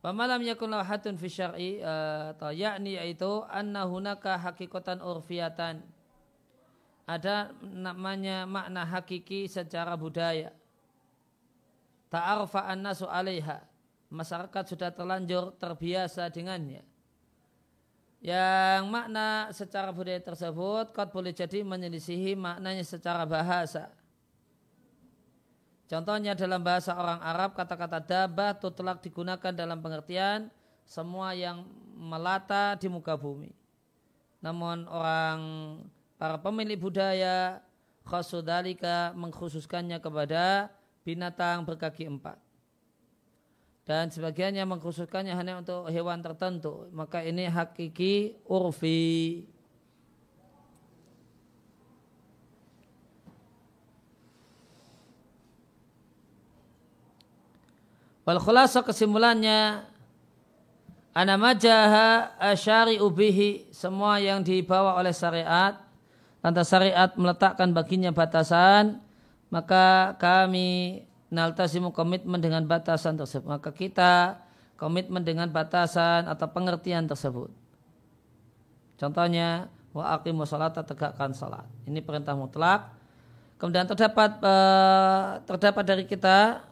Pamalam 0.00 0.40
yakun 0.40 0.72
hatun 0.80 1.20
fi 1.20 1.28
syar'i 1.28 1.70
uh, 1.84 2.32
yakni 2.56 2.96
yaitu 2.96 3.44
anna 3.52 3.84
hunaka 3.84 4.40
hakikatan 4.40 5.04
urfiyatan 5.04 5.84
ada 7.10 7.50
namanya 7.60 8.46
makna 8.46 8.86
hakiki 8.86 9.50
secara 9.50 9.98
budaya. 9.98 10.54
Ta'arfa 12.06 12.70
an-nasu 12.70 13.10
alaiha. 13.10 13.66
Masyarakat 14.10 14.64
sudah 14.66 14.90
terlanjur 14.94 15.54
terbiasa 15.58 16.30
dengannya. 16.30 16.82
yang 18.20 18.84
makna 18.92 19.48
secara 19.48 19.96
budaya 19.96 20.20
tersebut 20.20 20.92
kot 20.92 21.08
boleh 21.08 21.32
jadi 21.32 21.64
menyelisihi 21.64 22.36
maknanya 22.36 22.84
secara 22.84 23.24
bahasa. 23.24 23.88
Contohnya 25.90 26.38
dalam 26.38 26.62
bahasa 26.62 26.94
orang 26.94 27.18
Arab 27.18 27.58
kata-kata 27.58 27.98
dabah 27.98 28.54
tutlak 28.54 29.02
digunakan 29.02 29.50
dalam 29.50 29.82
pengertian 29.82 30.46
semua 30.86 31.34
yang 31.34 31.66
melata 31.98 32.78
di 32.78 32.86
muka 32.86 33.18
bumi. 33.18 33.50
Namun 34.38 34.86
orang 34.86 35.40
para 36.14 36.38
pemilik 36.38 36.78
budaya 36.78 37.58
khasudalika 38.06 39.10
mengkhususkannya 39.18 39.98
kepada 39.98 40.70
binatang 41.02 41.66
berkaki 41.66 42.06
empat. 42.06 42.38
Dan 43.82 44.14
sebagiannya 44.14 44.62
mengkhususkannya 44.70 45.34
hanya 45.34 45.58
untuk 45.58 45.90
hewan 45.90 46.22
tertentu. 46.22 46.86
Maka 46.94 47.26
ini 47.26 47.50
hakiki 47.50 48.38
urfi 48.46 49.42
Wal 58.30 58.38
khulasa 58.38 58.86
kesimpulannya 58.86 59.82
ana 61.10 61.34
majaha 61.34 62.38
asyari 62.38 63.02
ubihi 63.02 63.74
semua 63.74 64.22
yang 64.22 64.46
dibawa 64.46 64.94
oleh 65.02 65.10
syariat 65.10 65.82
lantas 66.38 66.70
syariat 66.70 67.10
meletakkan 67.18 67.74
baginya 67.74 68.14
batasan 68.14 69.02
maka 69.50 70.14
kami 70.22 71.02
naltasimu 71.34 71.90
komitmen 71.90 72.38
dengan 72.38 72.62
batasan 72.70 73.18
tersebut. 73.18 73.50
Maka 73.50 73.74
kita 73.74 74.38
komitmen 74.78 75.26
dengan 75.26 75.50
batasan 75.50 76.30
atau 76.30 76.46
pengertian 76.54 77.10
tersebut. 77.10 77.50
Contohnya 78.94 79.66
wa 79.90 80.14
aqimu 80.14 80.46
salat 80.46 80.78
tegakkan 80.78 81.34
salat. 81.34 81.66
Ini 81.82 81.98
perintah 81.98 82.38
mutlak. 82.38 82.94
Kemudian 83.58 83.90
terdapat 83.90 84.38
uh, 84.38 85.42
terdapat 85.50 85.82
dari 85.82 86.04
kita 86.06 86.69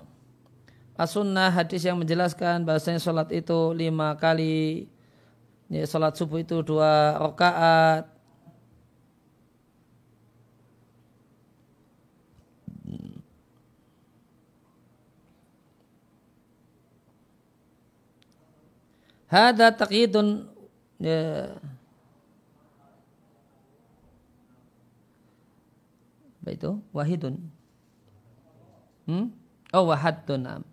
as-sunnah 0.98 1.54
hadis 1.54 1.86
yang 1.86 1.96
menjelaskan 1.96 2.66
bahasanya 2.66 3.00
salat 3.00 3.30
itu 3.30 3.72
lima 3.72 4.18
kali. 4.18 4.90
Ya, 5.70 5.84
salat 5.84 6.16
subuh 6.16 6.40
itu 6.42 6.64
dua 6.64 7.16
rakaat, 7.20 8.08
Hada 19.28 19.68
taqyidun 19.76 20.48
ya. 20.96 21.52
Apa 26.40 26.48
itu? 26.56 26.70
Wahidun. 26.96 27.36
Hmm? 29.04 29.28
Oh 29.68 29.84
wahadun. 29.92 30.64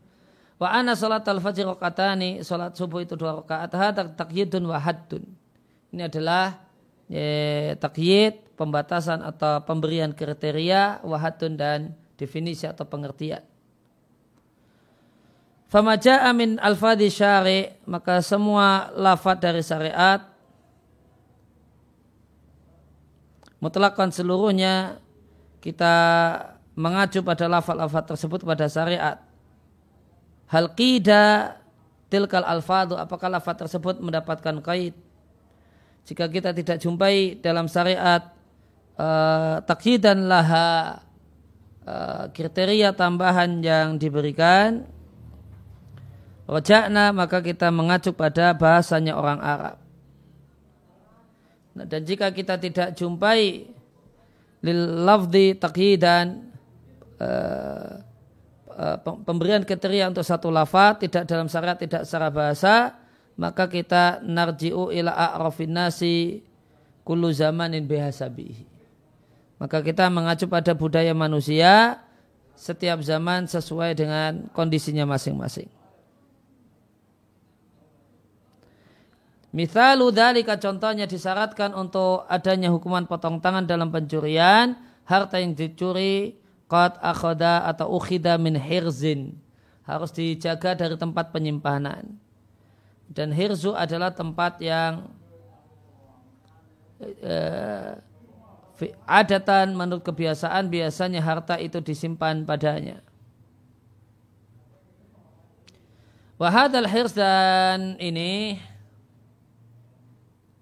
Wa 0.56 0.72
ana 0.72 0.96
salat 0.96 1.28
al-fajr 1.28 1.68
rakaatani, 1.68 2.40
salat 2.40 2.76
subuh 2.80 3.04
itu 3.04 3.20
dua 3.20 3.44
rakaat. 3.44 3.70
Hada 3.76 4.08
taqyidun 4.08 4.64
wahadun. 4.72 5.24
Ini 5.92 6.08
adalah 6.08 6.64
ya, 7.12 7.76
takyid, 7.76 8.56
pembatasan 8.56 9.20
atau 9.20 9.64
pemberian 9.68 10.16
kriteria, 10.16 11.04
wahadun 11.04 11.60
dan 11.60 11.80
definisi 12.16 12.64
atau 12.64 12.88
pengertian. 12.88 13.44
Famaja 15.66 16.24
amin 16.30 16.56
al-fadhi 16.62 17.12
syari 17.12 17.74
maka 17.90 18.22
semua 18.22 18.94
lafad 18.96 19.42
dari 19.42 19.66
syariat 19.66 20.24
mutlakkan 23.58 24.14
seluruhnya 24.14 25.02
kita 25.66 25.96
mengacu 26.78 27.26
pada 27.26 27.50
lafad-lafad 27.50 28.14
tersebut 28.14 28.46
pada 28.46 28.70
syariat. 28.70 29.25
Hal 30.46 30.72
qida 30.78 31.58
tilkal 32.10 32.46
alfadu 32.46 32.96
apakah 32.96 33.28
lafad 33.28 33.66
tersebut 33.66 33.98
mendapatkan 33.98 34.62
kait 34.62 34.94
jika 36.06 36.30
kita 36.30 36.54
tidak 36.54 36.78
jumpai 36.78 37.42
dalam 37.42 37.66
syariat 37.66 38.30
uh, 38.94 39.58
takyidan 39.66 40.30
laha 40.30 41.02
uh, 41.90 42.30
kriteria 42.30 42.94
tambahan 42.94 43.58
yang 43.66 43.98
diberikan 43.98 44.86
Rojakna 46.46 47.10
maka 47.10 47.42
kita 47.42 47.74
mengacu 47.74 48.14
pada 48.14 48.54
bahasanya 48.54 49.18
orang 49.18 49.42
Arab. 49.42 49.82
Nah, 51.74 51.90
dan 51.90 52.06
jika 52.06 52.30
kita 52.30 52.62
tidak 52.62 52.94
jumpai 52.94 53.66
lil 54.62 54.82
lafdi 55.10 55.58
takyidan 55.58 56.54
uh, 57.18 57.26
uh, 57.26 58.05
pemberian 59.24 59.64
kriteria 59.64 60.12
untuk 60.12 60.28
satu 60.28 60.52
lafaz 60.52 61.00
tidak 61.00 61.24
dalam 61.26 61.48
syarat 61.48 61.80
tidak 61.80 62.04
secara 62.04 62.28
bahasa 62.28 63.00
maka 63.36 63.68
kita 63.68 64.24
narji'u 64.24 64.92
ila 64.96 65.12
a'rafin 65.12 65.72
nasi 65.76 66.44
kullu 67.04 67.32
zamanin 67.36 67.84
bihasabihi. 67.84 68.66
Maka 69.60 69.80
kita 69.84 70.08
mengacu 70.12 70.48
pada 70.52 70.76
budaya 70.76 71.16
manusia 71.16 72.04
setiap 72.56 73.00
zaman 73.04 73.48
sesuai 73.48 73.92
dengan 73.96 74.48
kondisinya 74.52 75.08
masing-masing. 75.08 75.68
Mithalu 79.56 80.12
dalika 80.12 80.60
contohnya 80.60 81.08
disyaratkan 81.08 81.72
untuk 81.72 82.28
adanya 82.28 82.68
hukuman 82.76 83.08
potong 83.08 83.40
tangan 83.40 83.64
dalam 83.64 83.88
pencurian 83.88 84.76
harta 85.08 85.40
yang 85.40 85.56
dicuri 85.56 86.36
qad 86.66 86.98
akhoda 87.02 87.66
atau 87.70 87.98
ukhida 87.98 88.38
min 88.38 88.58
hirzin. 88.58 89.38
Harus 89.86 90.10
dijaga 90.10 90.74
dari 90.74 90.98
tempat 90.98 91.30
penyimpanan. 91.30 92.18
Dan 93.06 93.30
hirzu 93.30 93.78
adalah 93.78 94.10
tempat 94.10 94.58
yang 94.58 95.14
uh, 97.22 97.94
adatan 99.06 99.78
menurut 99.78 100.02
kebiasaan 100.02 100.68
biasanya 100.68 101.22
harta 101.22 101.56
itu 101.62 101.78
disimpan 101.80 102.44
padanya. 102.44 103.00
Wahadal 106.36 106.90
hirz 106.90 107.16
dan 107.16 107.96
ini 107.96 108.60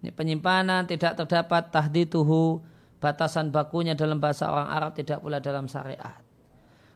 ini 0.03 0.11
penyimpanan 0.13 0.85
tidak 0.85 1.17
terdapat 1.17 1.73
tahdituhu 1.73 2.61
batasan 3.03 3.51
bakunya 3.51 3.91
dalam 3.99 4.23
bahasa 4.23 4.47
orang 4.47 4.71
Arab 4.71 4.91
tidak 4.95 5.19
pula 5.19 5.43
dalam 5.43 5.67
syariat. 5.67 6.23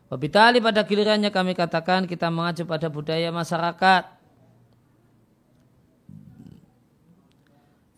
Wabitali 0.08 0.56
pada 0.64 0.80
gilirannya 0.88 1.28
kami 1.28 1.52
katakan 1.52 2.08
kita 2.08 2.32
mengacu 2.32 2.64
pada 2.64 2.88
budaya 2.88 3.28
masyarakat. 3.28 4.16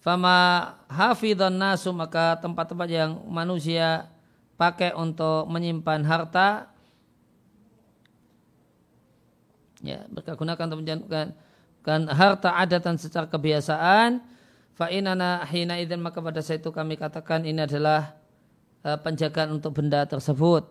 Fama 0.03 0.75
hafidhan 0.91 1.55
nasu 1.55 1.95
maka 1.95 2.35
tempat-tempat 2.43 2.89
yang 2.91 3.23
manusia 3.31 4.11
pakai 4.59 4.91
untuk 4.97 5.47
menyimpan 5.47 6.03
harta 6.03 6.69
ya 9.81 10.05
mereka 10.13 10.37
gunakan 10.37 10.65
untuk 10.69 10.81
menjadikan 10.85 11.27
kan 11.81 12.01
harta 12.13 12.53
adatan 12.61 12.97
secara 13.01 13.29
kebiasaan 13.29 14.21
Fa'inana 14.81 15.45
hina 15.45 15.77
idin 15.77 16.01
maka 16.01 16.25
pada 16.25 16.41
saat 16.41 16.65
itu 16.65 16.73
kami 16.73 16.97
katakan 16.97 17.45
ini 17.45 17.69
adalah 17.69 18.17
uh, 18.81 18.97
penjagaan 18.97 19.61
untuk 19.61 19.77
benda 19.77 20.09
tersebut. 20.09 20.65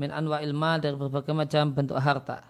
Min 0.00 0.08
anwa 0.08 0.40
ilma 0.40 0.80
dari 0.80 0.96
berbagai 0.96 1.36
macam 1.36 1.68
bentuk 1.68 2.00
harta. 2.00 2.48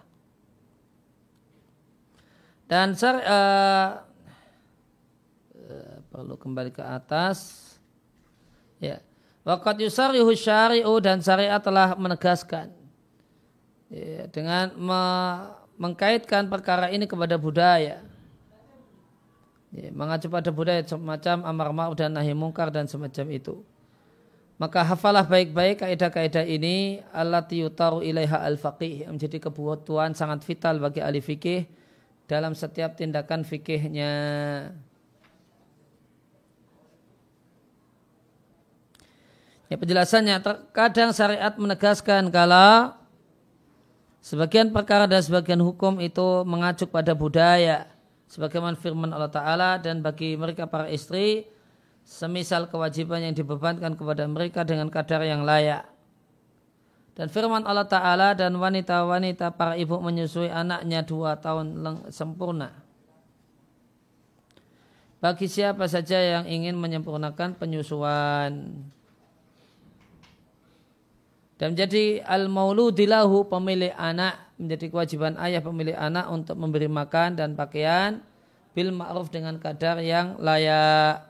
Dan 2.71 2.95
ser, 2.95 3.19
uh, 3.19 3.99
uh, 5.59 5.95
perlu 6.07 6.39
kembali 6.39 6.71
ke 6.71 6.79
atas. 6.79 7.67
Ya. 8.79 9.03
Waqat 9.43 9.83
yusarihu 9.83 10.31
syari'u 10.39 11.03
dan 11.03 11.19
syariat 11.19 11.59
telah 11.59 11.99
menegaskan. 11.99 12.71
Ya, 13.91 14.31
dengan 14.31 14.71
me 14.79 15.03
mengkaitkan 15.75 16.47
perkara 16.47 16.95
ini 16.95 17.03
kepada 17.03 17.35
budaya 17.35 18.06
ya, 19.73 19.89
mengacu 19.91 20.27
pada 20.31 20.49
budaya 20.53 20.83
semacam 20.83 21.43
amar 21.47 21.67
ma'ruf 21.73 21.95
dan 21.97 22.15
nahi 22.15 22.31
mungkar 22.31 22.71
dan 22.71 22.87
semacam 22.87 23.25
itu. 23.33 23.55
Maka 24.57 24.81
hafalah 24.81 25.21
baik-baik 25.21 25.85
kaidah-kaidah 25.85 26.41
ini 26.41 27.05
allati 27.13 27.61
yutaru 27.61 28.01
ilaiha 28.01 28.41
al-faqih 28.41 29.05
yang 29.05 29.13
menjadi 29.13 29.37
kebutuhan 29.37 30.17
sangat 30.17 30.41
vital 30.41 30.81
bagi 30.81 30.97
ahli 30.97 31.21
fikih 31.21 31.69
dalam 32.25 32.57
setiap 32.57 32.97
tindakan 32.97 33.45
fikihnya. 33.45 34.11
Ya 39.67 39.75
penjelasannya 39.75 40.41
terkadang 40.41 41.11
syariat 41.13 41.53
menegaskan 41.53 42.33
kalau 42.33 42.95
sebagian 44.23 44.73
perkara 44.73 45.05
dan 45.05 45.21
sebagian 45.21 45.61
hukum 45.61 46.01
itu 46.01 46.41
mengacu 46.49 46.89
pada 46.89 47.13
budaya 47.13 47.85
sebagaimana 48.27 48.75
firman 48.75 49.11
Allah 49.15 49.31
Ta'ala 49.31 49.79
dan 49.79 50.03
bagi 50.03 50.35
mereka 50.35 50.67
para 50.67 50.91
istri 50.91 51.47
semisal 52.07 52.71
kewajiban 52.71 53.19
yang 53.19 53.35
dibebankan 53.35 53.95
kepada 53.99 54.23
mereka 54.27 54.63
dengan 54.63 54.87
kadar 54.87 55.23
yang 55.27 55.43
layak. 55.43 55.83
Dan 57.17 57.33
firman 57.33 57.65
Allah 57.65 57.89
Ta'ala 57.89 58.37
dan 58.37 58.53
wanita-wanita 58.55 59.57
para 59.57 59.73
ibu 59.73 59.97
menyusui 59.97 60.53
anaknya 60.53 61.01
dua 61.01 61.33
tahun 61.35 61.73
sempurna. 62.13 62.71
Bagi 65.17 65.49
siapa 65.49 65.89
saja 65.89 66.21
yang 66.21 66.45
ingin 66.45 66.77
menyempurnakan 66.77 67.57
penyusuan. 67.57 68.85
Dan 71.57 71.73
menjadi 71.73 72.21
al-mauludilahu 72.21 73.49
pemilik 73.49 73.89
anak 73.97 74.46
menjadi 74.57 74.89
kewajiban 74.89 75.37
ayah 75.37 75.61
pemilik 75.61 75.93
anak 75.93 76.25
untuk 76.33 76.57
memberi 76.57 76.89
makan 76.89 77.37
dan 77.37 77.53
pakaian 77.53 78.21
bil 78.73 78.89
ma'ruf 78.93 79.29
dengan 79.29 79.57
kadar 79.61 80.01
yang 80.01 80.37
layak. 80.41 81.25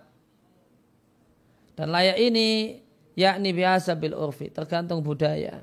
Dan 1.75 1.93
layak 1.93 2.17
ini 2.17 2.81
yakni 3.13 3.53
biasa 3.53 3.93
bil 3.99 4.15
urfi, 4.15 4.49
tergantung 4.49 5.03
budaya. 5.03 5.61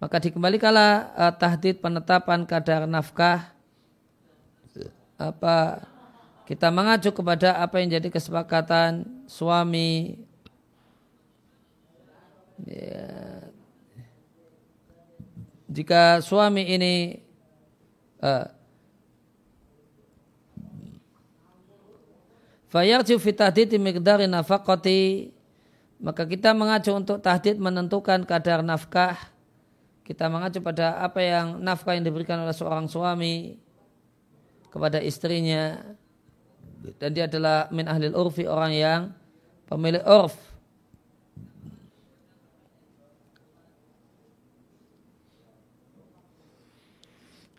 Maka 0.00 0.16
dikembalikanlah 0.18 1.12
uh, 1.12 1.32
tahdid 1.32 1.78
penetapan 1.78 2.44
kadar 2.48 2.88
nafkah 2.88 3.52
apa 5.20 5.84
kita 6.48 6.72
mengacu 6.72 7.12
kepada 7.12 7.60
apa 7.60 7.78
yang 7.78 8.00
jadi 8.00 8.08
kesepakatan 8.08 9.04
suami 9.28 10.16
ya, 12.64 13.29
jika 15.70 16.18
suami 16.18 16.66
ini 16.66 16.94
uh, 18.18 18.46
Fayarju 22.70 23.18
fi 23.18 23.34
tahdid 23.34 23.74
miqdari 23.82 24.30
nafaqati 24.30 25.30
maka 26.00 26.22
kita 26.24 26.54
mengacu 26.54 26.94
untuk 26.94 27.20
tahdid 27.20 27.60
menentukan 27.60 28.24
kadar 28.24 28.64
nafkah. 28.64 29.18
Kita 30.06 30.26
mengacu 30.32 30.58
pada 30.64 30.96
apa 31.02 31.20
yang 31.20 31.60
nafkah 31.60 31.94
yang 31.94 32.02
diberikan 32.06 32.40
oleh 32.40 32.56
seorang 32.56 32.88
suami 32.88 33.60
kepada 34.72 35.02
istrinya. 35.02 35.76
Dan 36.96 37.10
dia 37.12 37.28
adalah 37.28 37.68
min 37.68 37.84
ahli 37.84 38.08
urfi 38.08 38.48
orang 38.48 38.72
yang 38.72 39.00
pemilik 39.68 40.00
urf 40.08 40.49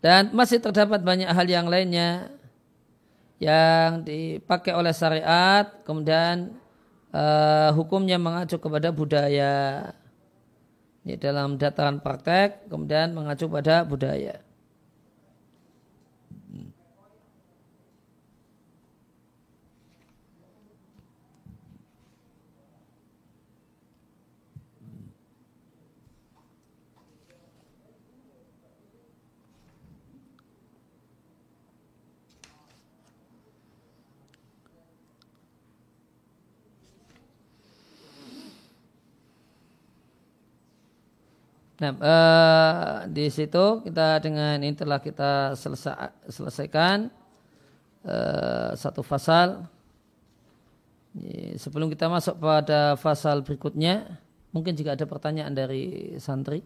Dan 0.02 0.34
masih 0.34 0.58
terdapat 0.58 0.98
banyak 0.98 1.30
hal 1.30 1.46
yang 1.46 1.70
lainnya 1.70 2.34
yang 3.38 4.02
dipakai 4.02 4.74
oleh 4.74 4.90
syariat, 4.90 5.66
kemudian 5.86 6.58
uh, 7.14 7.70
hukumnya 7.74 8.18
mengacu 8.18 8.58
kepada 8.58 8.90
budaya. 8.90 9.54
Ini 11.02 11.18
dalam 11.18 11.58
dataran 11.58 11.98
praktek, 12.02 12.66
kemudian 12.66 13.14
mengacu 13.14 13.46
pada 13.46 13.82
budaya. 13.86 14.42
Nah, 41.82 41.98
uh, 41.98 43.10
di 43.10 43.26
situ 43.26 43.82
kita 43.82 44.22
dengan 44.22 44.54
ini 44.62 44.70
telah 44.70 45.02
kita 45.02 45.58
selesai, 45.58 46.14
selesaikan 46.30 47.10
uh, 48.06 48.70
satu 48.78 49.02
fasal. 49.02 49.66
Sebelum 51.58 51.90
kita 51.90 52.06
masuk 52.06 52.38
pada 52.38 52.94
fasal 52.96 53.42
berikutnya, 53.42 54.16
mungkin 54.54 54.78
jika 54.78 54.94
ada 54.94 55.04
pertanyaan 55.10 55.52
dari 55.52 56.14
santri. 56.22 56.62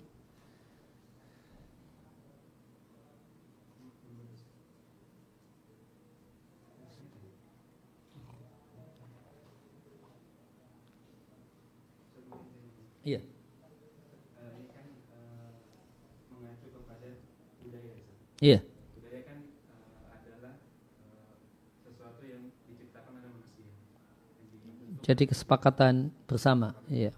Iya. 18.37 18.61
Budaya 18.61 19.22
kan 19.24 19.39
uh, 19.72 20.12
adalah 20.12 20.55
uh, 21.09 21.41
sesuatu 21.80 22.20
yang 22.28 22.53
diciptakan 22.68 23.16
oleh 23.16 23.30
manusia. 23.32 23.68
Jadi 25.01 25.22
kesepakatan 25.24 26.12
bersama. 26.28 26.76
Iya. 26.93 27.16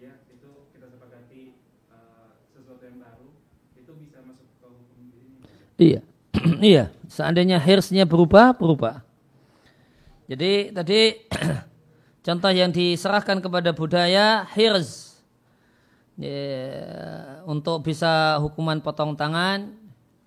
Ya, 0.00 0.16
itu 0.26 0.50
kita 0.74 0.90
sepakati 0.90 1.54
uh, 1.94 2.34
sesuatu 2.50 2.82
yang 2.82 2.98
baru, 2.98 3.30
itu 3.78 3.92
bisa 4.00 4.18
masuk 4.26 4.48
ke 4.58 4.66
hukum 4.66 4.98
ini. 5.06 5.38
Iya. 5.78 6.00
iya. 6.74 6.84
Seandainya 7.06 7.62
hirsnya 7.62 8.08
berubah, 8.10 8.58
berubah. 8.58 9.06
Jadi 10.26 10.74
tadi 10.74 11.00
Contoh 12.20 12.52
yang 12.52 12.68
diserahkan 12.68 13.40
kepada 13.40 13.72
budaya 13.72 14.44
hirz 14.52 15.16
ya, 16.20 16.36
untuk 17.48 17.80
bisa 17.80 18.36
hukuman 18.44 18.84
potong 18.84 19.16
tangan 19.16 19.72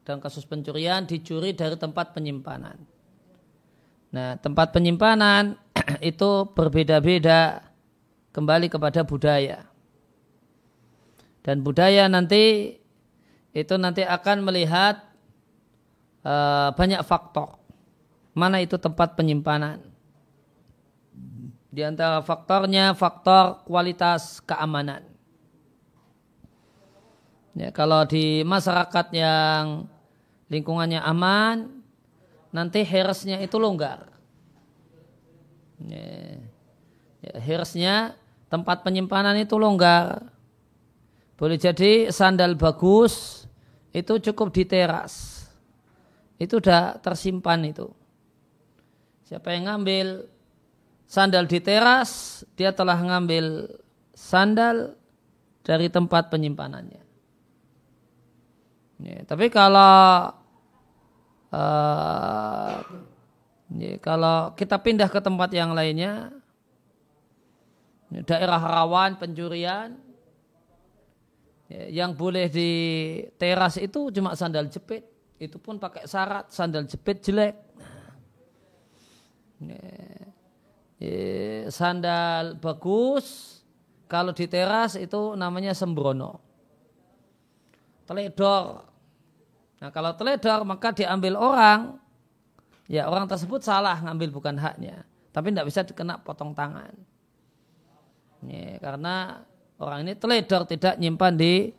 dalam 0.01 0.17
kasus 0.17 0.41
pencurian 0.49 1.05
dicuri 1.05 1.53
dari 1.53 1.77
tempat 1.77 2.17
penyimpanan. 2.17 2.81
Nah, 4.09 4.41
tempat 4.41 4.73
penyimpanan 4.73 5.53
itu 6.01 6.49
berbeda-beda 6.57 7.61
kembali 8.33 8.73
kepada 8.73 9.05
budaya. 9.05 9.69
Dan 11.45 11.61
budaya 11.61 12.09
nanti 12.09 12.73
itu 13.53 13.75
nanti 13.77 14.01
akan 14.01 14.41
melihat 14.41 14.97
uh, 16.25 16.73
banyak 16.73 17.05
faktor. 17.05 17.61
Mana 18.33 18.65
itu 18.65 18.81
tempat 18.81 19.13
penyimpanan 19.13 19.92
di 21.73 21.81
antara 21.81 22.21
faktornya 22.21 22.93
faktor 22.93 23.65
kualitas 23.65 24.37
keamanan. 24.45 25.01
Ya, 27.57 27.73
kalau 27.73 28.05
di 28.05 28.45
masyarakat 28.45 29.09
yang 29.09 29.89
lingkungannya 30.53 31.01
aman, 31.01 31.81
nanti 32.53 32.85
harusnya 32.85 33.41
itu 33.41 33.57
longgar. 33.57 34.05
Ya, 35.81 36.37
ya, 37.25 37.97
tempat 38.53 38.85
penyimpanan 38.85 39.33
itu 39.41 39.57
longgar. 39.57 40.29
Boleh 41.33 41.57
jadi 41.57 42.13
sandal 42.13 42.53
bagus 42.53 43.45
itu 43.89 44.13
cukup 44.29 44.53
di 44.53 44.61
teras. 44.61 45.45
Itu 46.37 46.61
sudah 46.61 47.01
tersimpan 47.01 47.65
itu. 47.65 47.89
Siapa 49.25 49.57
yang 49.57 49.73
ngambil 49.73 50.29
sandal 51.13 51.45
di 51.45 51.61
teras, 51.61 52.41
dia 52.57 52.73
telah 52.73 52.97
mengambil 52.97 53.69
sandal 54.17 54.97
dari 55.61 55.85
tempat 55.85 56.33
penyimpanannya. 56.33 57.05
Ya, 58.97 59.21
tapi 59.21 59.53
kalau 59.53 60.33
uh, 61.53 62.73
ya, 63.77 63.93
kalau 64.01 64.57
kita 64.57 64.81
pindah 64.81 65.05
ke 65.05 65.21
tempat 65.21 65.53
yang 65.53 65.77
lainnya, 65.77 66.33
ya, 68.09 68.25
daerah 68.25 68.57
rawan 68.57 69.13
pencurian, 69.21 69.93
ya, 71.69 71.93
yang 71.93 72.17
boleh 72.17 72.49
di 72.49 72.71
teras 73.37 73.77
itu 73.77 74.09
cuma 74.09 74.33
sandal 74.33 74.65
jepit, 74.65 75.05
itu 75.37 75.61
pun 75.61 75.77
pakai 75.77 76.09
syarat 76.09 76.49
sandal 76.49 76.89
jepit 76.89 77.21
jelek. 77.21 77.53
Ya, 79.61 80.32
sandal 81.71 82.59
bagus 82.59 83.59
kalau 84.05 84.29
di 84.29 84.45
teras 84.45 84.93
itu 84.93 85.33
namanya 85.33 85.73
sembrono. 85.73 86.37
Teledor. 88.05 88.85
Nah 89.81 89.89
kalau 89.89 90.13
teledor 90.13 90.61
maka 90.67 90.93
diambil 90.93 91.33
orang. 91.39 91.97
Ya 92.85 93.07
orang 93.07 93.25
tersebut 93.25 93.63
salah 93.63 93.97
ngambil 94.03 94.29
bukan 94.29 94.59
haknya. 94.59 95.07
Tapi 95.33 95.49
tidak 95.49 95.67
bisa 95.71 95.81
dikena 95.81 96.21
potong 96.21 96.53
tangan. 96.53 96.93
Ya, 98.43 98.77
karena 98.77 99.41
orang 99.79 100.03
ini 100.05 100.13
teledor 100.13 100.67
tidak 100.67 100.99
nyimpan 100.99 101.33
di 101.33 101.73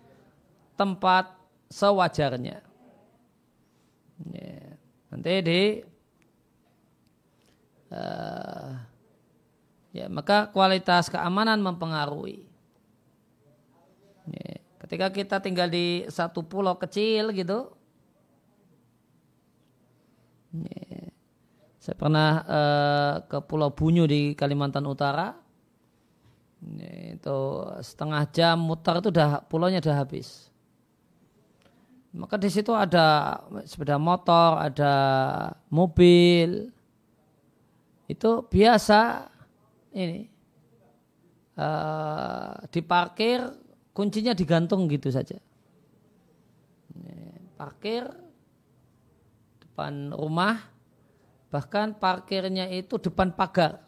tempat 0.74 1.38
sewajarnya. 1.70 2.58
Ya, 4.32 4.58
nanti 5.12 5.32
di 5.44 5.62
uh, 7.92 8.93
ya 9.94 10.10
maka 10.10 10.50
kualitas 10.50 11.06
keamanan 11.06 11.62
mempengaruhi. 11.62 12.50
Ya, 14.26 14.58
ketika 14.82 15.14
kita 15.14 15.36
tinggal 15.38 15.70
di 15.70 16.02
satu 16.10 16.42
pulau 16.42 16.74
kecil 16.74 17.30
gitu, 17.30 17.70
ya, 20.50 21.14
saya 21.84 21.96
pernah 22.00 22.30
uh, 22.48 23.14
ke 23.28 23.38
Pulau 23.44 23.68
Bunyu 23.68 24.08
di 24.08 24.32
Kalimantan 24.32 24.88
Utara. 24.88 25.36
Itu 27.12 27.68
setengah 27.84 28.24
jam 28.32 28.56
mutar 28.56 29.04
itu 29.04 29.12
udah 29.12 29.44
pulaunya 29.44 29.84
udah 29.84 30.00
habis. 30.00 30.48
Maka 32.16 32.40
di 32.40 32.48
situ 32.48 32.72
ada 32.72 33.36
sepeda 33.68 34.00
motor, 34.00 34.64
ada 34.64 34.94
mobil. 35.68 36.72
Itu 38.08 38.48
biasa 38.48 39.28
ini 39.94 40.28
uh, 41.56 42.58
diparkir 42.68 43.46
kuncinya 43.94 44.34
digantung 44.34 44.90
gitu 44.90 45.08
saja. 45.08 45.38
Parkir 47.54 48.10
depan 49.62 50.10
rumah 50.10 50.74
Bahkan 51.54 52.02
parkirnya 52.02 52.66
itu 52.66 52.98
depan 52.98 53.30
pagar. 53.30 53.78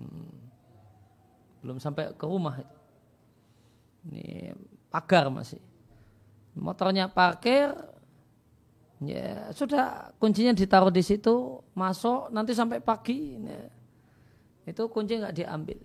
Hmm. 0.00 0.40
Belum 1.60 1.76
sampai 1.76 2.16
ke 2.16 2.24
rumah. 2.24 2.64
Ini 4.08 4.56
pagar 4.88 5.28
masih. 5.28 5.60
Motornya 6.56 7.12
parkir, 7.12 7.76
ya 9.04 9.52
sudah 9.52 10.16
kuncinya 10.16 10.56
ditaruh 10.56 10.88
di 10.88 11.04
situ, 11.04 11.60
masuk 11.76 12.32
nanti 12.32 12.56
sampai 12.56 12.80
pagi. 12.80 13.36
Ya. 13.36 13.68
Itu 14.64 14.88
kunci 14.88 15.20
nggak 15.20 15.36
diambil. 15.36 15.80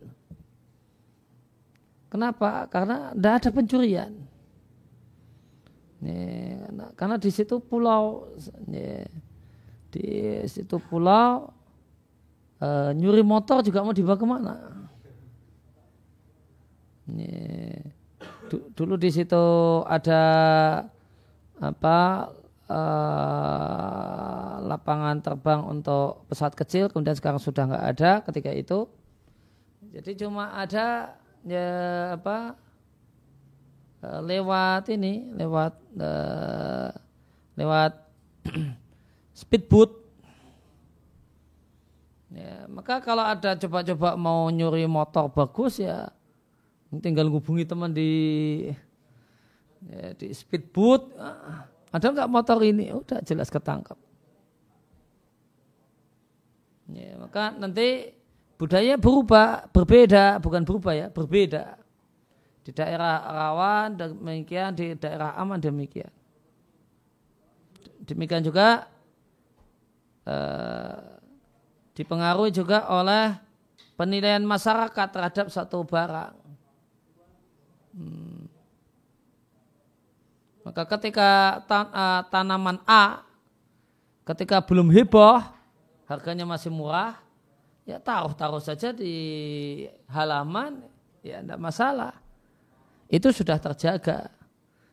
Kenapa? 2.10 2.66
Karena 2.72 3.14
tidak 3.14 3.34
ada 3.38 3.50
pencurian. 3.54 4.12
Ya, 6.00 6.64
karena, 6.96 7.20
di 7.20 7.30
situ 7.30 7.60
pulau. 7.60 8.32
Ya, 8.72 9.04
di 9.92 10.08
situ 10.48 10.80
pulau 10.80 11.52
e, 12.62 12.68
nyuri 12.96 13.26
motor 13.26 13.66
juga 13.66 13.84
mau 13.84 13.92
dibawa 13.92 14.18
ke 14.18 14.26
mana? 14.26 14.56
Ini, 17.10 17.30
dulu 18.78 18.96
di 18.96 19.10
situ 19.10 19.46
ada 19.86 20.24
apa 21.60 22.30
e, 22.70 22.82
lapangan 24.70 25.18
terbang 25.26 25.66
untuk 25.66 26.30
pesawat 26.30 26.54
kecil, 26.54 26.94
kemudian 26.94 27.18
sekarang 27.18 27.42
sudah 27.42 27.66
nggak 27.66 27.86
ada 27.98 28.12
ketika 28.30 28.54
itu. 28.54 28.86
Jadi 29.90 30.22
cuma 30.22 30.54
ada 30.54 31.18
ya 31.42 31.68
apa 32.14 32.54
e, 34.06 34.08
lewat 34.22 34.94
ini, 34.94 35.34
lewat 35.34 35.74
e, 35.98 36.12
lewat 37.58 37.94
speedboat. 39.42 39.98
Ya, 42.30 42.70
maka 42.70 43.02
kalau 43.02 43.26
ada 43.26 43.58
coba-coba 43.58 44.14
mau 44.14 44.54
nyuri 44.54 44.86
motor 44.86 45.34
bagus 45.34 45.82
ya 45.82 46.14
tinggal 46.98 47.30
hubungi 47.30 47.70
teman 47.70 47.94
di 47.94 48.12
ya, 49.86 50.18
di 50.18 50.34
speedboat. 50.34 51.14
Ah, 51.22 51.70
ada 51.90 52.06
nggak 52.10 52.30
motor 52.30 52.58
ini? 52.62 52.94
Udah 52.94 53.22
jelas 53.26 53.50
ketangkap. 53.50 53.98
Ya, 56.90 57.18
maka 57.22 57.54
nanti 57.54 58.14
budaya 58.58 58.98
berubah, 58.98 59.70
berbeda, 59.70 60.42
bukan 60.42 60.66
berubah 60.66 60.94
ya, 60.94 61.08
berbeda. 61.14 61.78
Di 62.66 62.74
daerah 62.74 63.22
rawan 63.26 63.98
demikian, 63.98 64.74
di 64.74 64.98
daerah 64.98 65.38
aman 65.38 65.62
demikian. 65.62 66.10
Demikian 68.06 68.42
juga 68.42 68.90
Eh, 70.30 70.98
dipengaruhi 71.98 72.54
juga 72.54 72.86
oleh 72.94 73.34
penilaian 73.98 74.46
masyarakat 74.46 75.08
terhadap 75.10 75.48
satu 75.50 75.82
barang. 75.82 76.38
Hmm. 77.98 78.39
Maka 80.70 80.86
ketika 80.86 81.66
tan 81.66 81.90
uh, 81.90 82.22
tanaman 82.30 82.78
A, 82.86 83.26
ketika 84.22 84.62
belum 84.62 84.94
heboh, 84.94 85.42
harganya 86.06 86.46
masih 86.46 86.70
murah, 86.70 87.18
ya 87.90 87.98
taruh-taruh 87.98 88.62
saja 88.62 88.94
di 88.94 89.18
halaman, 90.06 90.86
ya 91.26 91.42
tidak 91.42 91.58
masalah. 91.58 92.14
Itu 93.10 93.34
sudah 93.34 93.58
terjaga. 93.58 94.30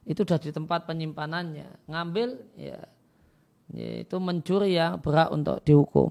Itu 0.09 0.25
sudah 0.25 0.41
di 0.41 0.49
tempat 0.49 0.89
penyimpanannya. 0.89 1.93
Ngambil, 1.93 2.41
ya 2.57 2.81
yaitu 3.69 4.17
mencuri 4.17 4.81
yang 4.81 4.97
berat 5.05 5.29
untuk 5.29 5.61
dihukum. 5.61 6.09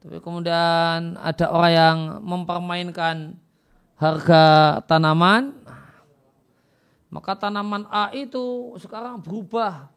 Tapi 0.00 0.16
kemudian 0.24 1.20
ada 1.20 1.46
orang 1.52 1.72
yang 1.76 1.98
mempermainkan 2.24 3.36
harga 4.00 4.80
tanaman, 4.88 5.52
maka 7.10 7.34
tanaman 7.34 7.86
A 7.90 8.14
itu 8.14 8.74
sekarang 8.78 9.18
berubah. 9.18 9.90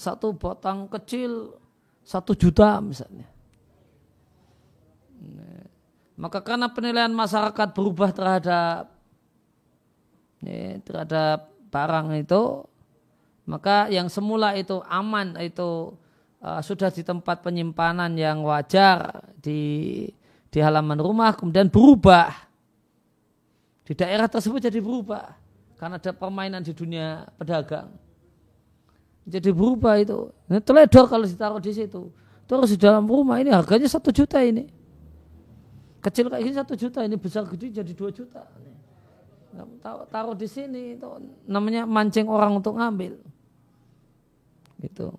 Satu 0.00 0.32
batang 0.32 0.88
kecil 0.88 1.52
satu 2.00 2.32
juta 2.32 2.80
misalnya. 2.80 3.28
Maka 6.16 6.40
karena 6.40 6.72
penilaian 6.72 7.12
masyarakat 7.12 7.68
berubah 7.76 8.08
terhadap 8.14 8.88
terhadap 10.86 11.52
barang 11.68 12.08
itu, 12.16 12.64
maka 13.44 13.90
yang 13.92 14.08
semula 14.08 14.56
itu 14.56 14.80
aman 14.88 15.36
itu 15.42 15.92
uh, 16.40 16.62
sudah 16.62 16.88
di 16.94 17.02
tempat 17.06 17.42
penyimpanan 17.42 18.14
yang 18.14 18.46
wajar 18.46 19.26
di 19.38 20.06
di 20.50 20.58
halaman 20.62 20.96
rumah 20.96 21.36
kemudian 21.36 21.68
berubah 21.68 22.32
di 23.86 23.92
daerah 23.92 24.26
tersebut 24.26 24.58
jadi 24.70 24.80
berubah 24.80 25.45
karena 25.76 26.00
ada 26.00 26.12
permainan 26.12 26.64
di 26.64 26.72
dunia 26.72 27.28
pedagang. 27.36 27.92
Jadi 29.26 29.50
berubah 29.50 29.98
itu. 29.98 30.30
Ini 30.46 30.62
teledor 30.62 31.10
kalau 31.10 31.26
ditaruh 31.26 31.60
di 31.60 31.72
situ. 31.74 32.14
Terus 32.46 32.72
di 32.72 32.78
dalam 32.78 33.04
rumah 33.04 33.42
ini 33.42 33.50
harganya 33.50 33.90
satu 33.90 34.14
juta 34.14 34.38
ini. 34.38 34.70
Kecil 35.98 36.30
kayak 36.30 36.42
gini 36.46 36.54
satu 36.54 36.78
juta 36.78 37.02
ini 37.02 37.18
besar 37.18 37.42
gede 37.50 37.82
jadi 37.82 37.92
dua 37.92 38.14
juta. 38.14 38.46
Taruh 40.12 40.36
di 40.38 40.46
sini 40.46 40.94
itu 40.94 41.08
namanya 41.48 41.82
mancing 41.82 42.30
orang 42.30 42.62
untuk 42.62 42.78
ngambil. 42.78 43.18
Gitu. 44.78 45.10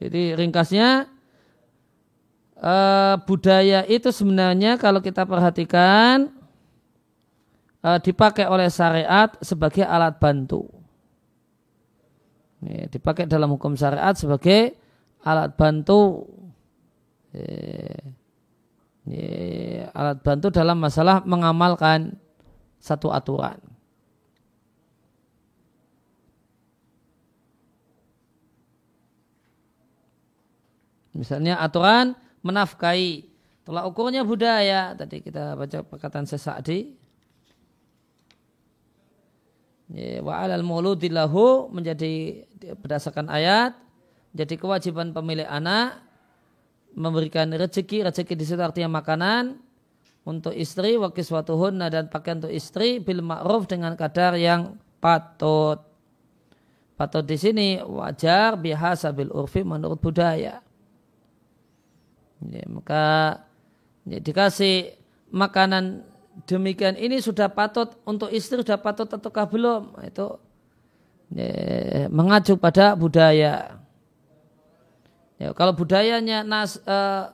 Jadi 0.00 0.34
ringkasnya 0.34 1.12
uh, 2.56 3.14
budaya 3.28 3.84
itu 3.86 4.08
sebenarnya 4.08 4.80
kalau 4.80 5.04
kita 5.04 5.28
perhatikan 5.28 6.32
uh, 7.82 7.98
dipakai 7.98 8.46
oleh 8.46 8.70
syariat 8.70 9.30
sebagai 9.42 9.84
alat 9.84 10.16
bantu. 10.16 10.66
Ini, 12.62 12.86
dipakai 12.88 13.26
dalam 13.26 13.50
hukum 13.58 13.74
syariat 13.74 14.14
sebagai 14.14 14.78
alat 15.26 15.58
bantu. 15.58 16.30
Ini, 19.02 19.24
alat 19.90 20.22
bantu 20.22 20.54
dalam 20.54 20.78
masalah 20.78 21.26
mengamalkan 21.26 22.14
satu 22.78 23.10
aturan. 23.10 23.58
Misalnya 31.12 31.60
aturan 31.60 32.16
menafkahi. 32.40 33.28
Tolak 33.62 33.84
ukurnya 33.86 34.24
budaya. 34.26 34.96
Tadi 34.96 35.22
kita 35.22 35.54
baca 35.54 35.84
perkataan 35.86 36.26
sesakdi. 36.26 37.01
Wa 40.24 40.48
alal 40.48 40.64
mauludillahu 40.64 41.68
menjadi 41.68 42.44
berdasarkan 42.80 43.28
ayat 43.28 43.76
jadi 44.32 44.56
kewajiban 44.56 45.12
pemilik 45.12 45.44
anak 45.44 46.00
memberikan 46.96 47.52
rezeki 47.52 48.08
rezeki 48.08 48.32
di 48.32 48.44
situ 48.48 48.60
artinya 48.64 49.04
makanan 49.04 49.60
untuk 50.24 50.56
istri 50.56 50.96
wa 50.96 51.12
kiswatuhunna 51.12 51.92
dan 51.92 52.08
pakaian 52.08 52.40
untuk 52.40 52.54
istri 52.54 53.04
bil 53.04 53.20
ma'ruf 53.20 53.68
dengan 53.68 53.92
kadar 53.98 54.38
yang 54.40 54.80
patut. 55.02 55.82
Patut 56.96 57.24
di 57.26 57.36
sini 57.36 57.68
wajar 57.82 58.56
biasa 58.56 59.10
bil 59.12 59.28
urfi 59.34 59.66
menurut 59.66 59.98
budaya. 59.98 60.62
Ya, 62.42 62.64
maka 62.70 63.04
ya, 64.06 64.18
dikasih 64.22 64.94
makanan 65.34 66.06
demikian 66.48 66.96
ini 66.96 67.20
sudah 67.20 67.52
patut 67.52 67.92
untuk 68.08 68.32
istri 68.32 68.60
sudah 68.60 68.80
patut 68.80 69.06
ataukah 69.06 69.46
belum 69.46 69.82
itu 70.04 70.26
ya, 71.36 72.08
mengacu 72.08 72.56
pada 72.56 72.96
budaya. 72.96 73.76
Ya, 75.36 75.50
kalau 75.58 75.74
budayanya 75.74 76.46
nas, 76.46 76.78
eh, 76.78 77.24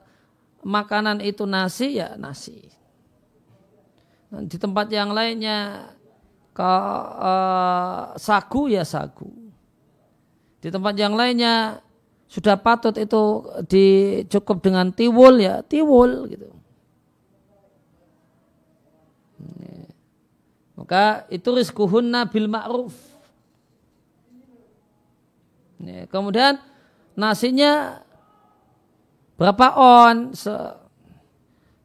makanan 0.65 1.21
itu 1.21 1.45
nasi 1.45 2.01
ya 2.01 2.17
nasi. 2.17 2.73
Di 4.29 4.57
tempat 4.61 4.93
yang 4.93 5.13
lainnya 5.13 5.93
ke 6.57 6.73
eh, 7.23 8.03
sagu 8.19 8.67
ya 8.67 8.83
sagu. 8.83 9.31
Di 10.59 10.75
tempat 10.75 10.99
yang 10.99 11.15
lainnya 11.15 11.85
sudah 12.29 12.61
patut 12.61 12.93
itu 12.99 13.47
dicukup 13.65 14.61
dengan 14.61 14.93
tiwul 14.93 15.41
ya 15.41 15.65
tiwul 15.65 16.29
gitu. 16.29 16.58
Maka 20.89 21.29
itu 21.29 21.53
rizkuhunna 21.53 22.33
bil 22.33 22.49
ma'ruf. 22.49 22.97
Kemudian 26.09 26.57
nasinya 27.13 28.01
berapa 29.37 29.77
on? 29.77 30.33
Se 30.33 30.49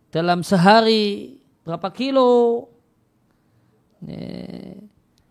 dalam 0.08 0.40
sehari 0.40 1.36
berapa 1.68 1.92
kilo? 1.92 2.72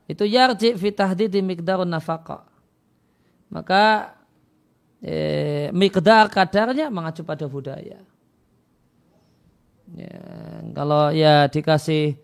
Itu 0.04 0.28
yarji 0.28 0.76
fi 0.76 0.92
tahdidi 0.92 1.40
miqdarun 1.40 1.88
nafaqah 1.88 2.52
maka 3.52 4.16
eh, 5.04 5.68
mikdar 5.76 6.32
kadarnya 6.32 6.88
mengacu 6.88 7.20
pada 7.20 7.44
budaya. 7.44 8.00
Ya, 9.92 10.20
kalau 10.72 11.12
ya 11.12 11.52
dikasih 11.52 12.16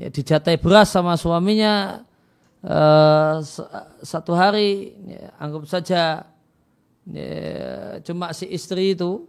ya 0.00 0.08
dijatai 0.08 0.56
beras 0.56 0.88
sama 0.88 1.20
suaminya 1.20 2.00
eh, 2.64 3.36
satu 4.00 4.32
hari 4.32 4.96
ya, 5.04 5.36
anggap 5.36 5.68
saja 5.68 6.24
ya, 7.04 8.00
cuma 8.00 8.32
si 8.32 8.48
istri 8.48 8.96
itu 8.96 9.28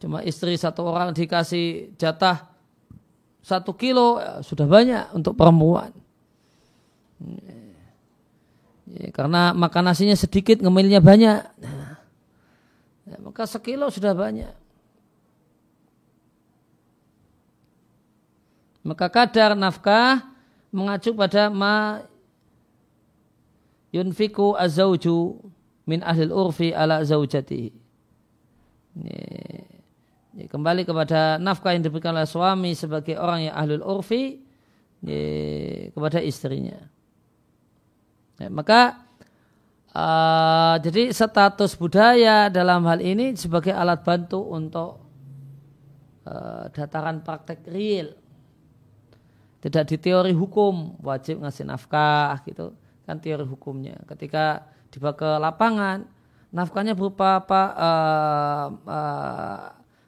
cuma 0.00 0.24
istri 0.24 0.56
satu 0.56 0.88
orang 0.88 1.12
dikasih 1.12 1.92
jatah 2.00 2.48
satu 3.44 3.76
kilo 3.76 4.16
ya, 4.16 4.40
sudah 4.40 4.64
banyak 4.64 5.12
untuk 5.12 5.36
perempuan. 5.36 5.92
Ya 7.20 7.60
Ya, 8.90 9.14
karena 9.14 9.54
makan 9.54 9.86
nasinya 9.86 10.18
sedikit, 10.18 10.58
ngemilnya 10.58 10.98
banyak. 10.98 11.38
Nah, 11.62 11.94
ya, 13.06 13.16
maka 13.22 13.46
sekilo 13.46 13.86
sudah 13.86 14.18
banyak. 14.18 14.50
Maka 18.80 19.12
kadar 19.12 19.52
nafkah 19.52 20.24
mengacu 20.72 21.12
pada 21.12 21.52
ma 21.52 22.00
yunfiku 23.92 24.56
azauju 24.56 25.36
min 25.84 26.00
ahlil 26.00 26.32
urfi 26.32 26.70
ala 26.70 27.02
zaujati. 27.02 27.74
Ya, 30.30 30.46
kembali 30.46 30.86
kepada 30.86 31.42
nafkah 31.42 31.74
yang 31.74 31.82
diberikan 31.82 32.14
oleh 32.14 32.26
suami 32.26 32.72
sebagai 32.78 33.18
orang 33.18 33.50
yang 33.50 33.54
ahlul 33.58 33.82
urfi 33.82 34.38
ya, 35.02 35.22
kepada 35.90 36.22
istrinya. 36.22 36.78
Ya, 38.38 38.48
maka 38.48 39.02
uh, 39.92 40.78
jadi 40.78 41.10
status 41.10 41.74
budaya 41.74 42.46
dalam 42.48 42.86
hal 42.86 43.02
ini 43.02 43.34
sebagai 43.34 43.74
alat 43.74 44.06
bantu 44.06 44.40
untuk 44.40 45.02
uh, 46.30 46.70
dataran 46.70 47.26
praktek 47.26 47.66
real. 47.66 48.14
Tidak 49.60 49.84
di 49.84 49.96
teori 50.00 50.32
hukum 50.32 50.96
wajib 51.04 51.44
ngasih 51.44 51.68
nafkah 51.68 52.40
gitu 52.48 52.72
kan 53.04 53.20
teori 53.20 53.44
hukumnya. 53.44 54.00
Ketika 54.08 54.64
dibawa 54.88 55.14
ke 55.16 55.30
lapangan 55.36 55.98
nafkahnya 56.50 56.96
berupa 56.96 57.44
apa 57.44 57.62
uh, 57.76 58.66
uh, 58.88 59.60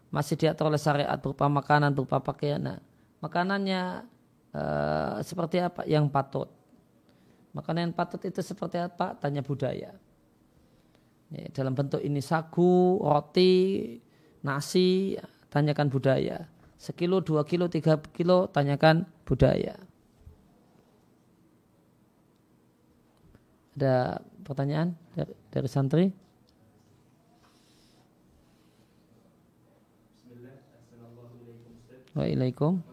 masih 0.09 0.41
diatur 0.41 0.73
oleh 0.73 0.81
syariat 0.81 1.21
berupa 1.21 1.47
makanan 1.53 1.93
berupa 1.93 2.21
pakaian. 2.25 2.61
Nah, 2.65 2.79
makanannya 3.21 4.09
uh, 4.57 5.21
seperti 5.21 5.61
apa 5.61 5.85
yang 5.85 6.09
patut 6.09 6.49
Makanan 7.53 7.93
yang 7.93 7.95
patut 7.95 8.21
itu 8.25 8.41
seperti 8.41 8.81
apa? 8.81 9.13
Tanya 9.21 9.45
budaya. 9.45 9.93
Ya, 11.33 11.47
dalam 11.53 11.77
bentuk 11.77 12.01
ini 12.01 12.25
sagu, 12.25 12.97
roti, 13.01 13.97
nasi, 14.41 15.21
tanyakan 15.53 15.93
budaya. 15.93 16.49
Sekilo, 16.83 17.23
dua 17.23 17.47
kilo, 17.47 17.71
tiga 17.71 17.95
kilo, 18.11 18.51
tanyakan 18.51 19.07
budaya. 19.23 19.79
Ada 23.79 24.19
pertanyaan 24.43 24.99
dari, 25.15 25.31
dari 25.55 25.69
santri? 25.71 26.07
Waalaikumsalam. 32.19 32.92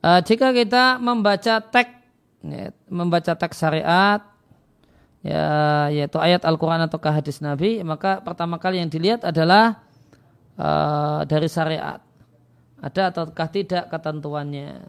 Uh, 0.00 0.20
jika 0.24 0.56
kita 0.56 0.96
membaca 0.96 1.60
teks 1.60 1.92
ya, 2.40 2.72
membaca 2.88 3.36
teks 3.36 3.60
syariat 3.60 4.24
ya 5.20 5.44
yaitu 5.92 6.16
ayat 6.16 6.48
Al-Qur'an 6.48 6.80
atau 6.80 6.96
hadis 7.04 7.44
Nabi, 7.44 7.84
maka 7.84 8.24
pertama 8.24 8.56
kali 8.56 8.80
yang 8.80 8.88
dilihat 8.88 9.28
adalah 9.28 9.84
uh, 10.56 11.20
dari 11.28 11.48
syariat. 11.52 12.00
Ada 12.80 13.12
ataukah 13.12 13.48
tidak 13.52 13.92
ketentuannya? 13.92 14.88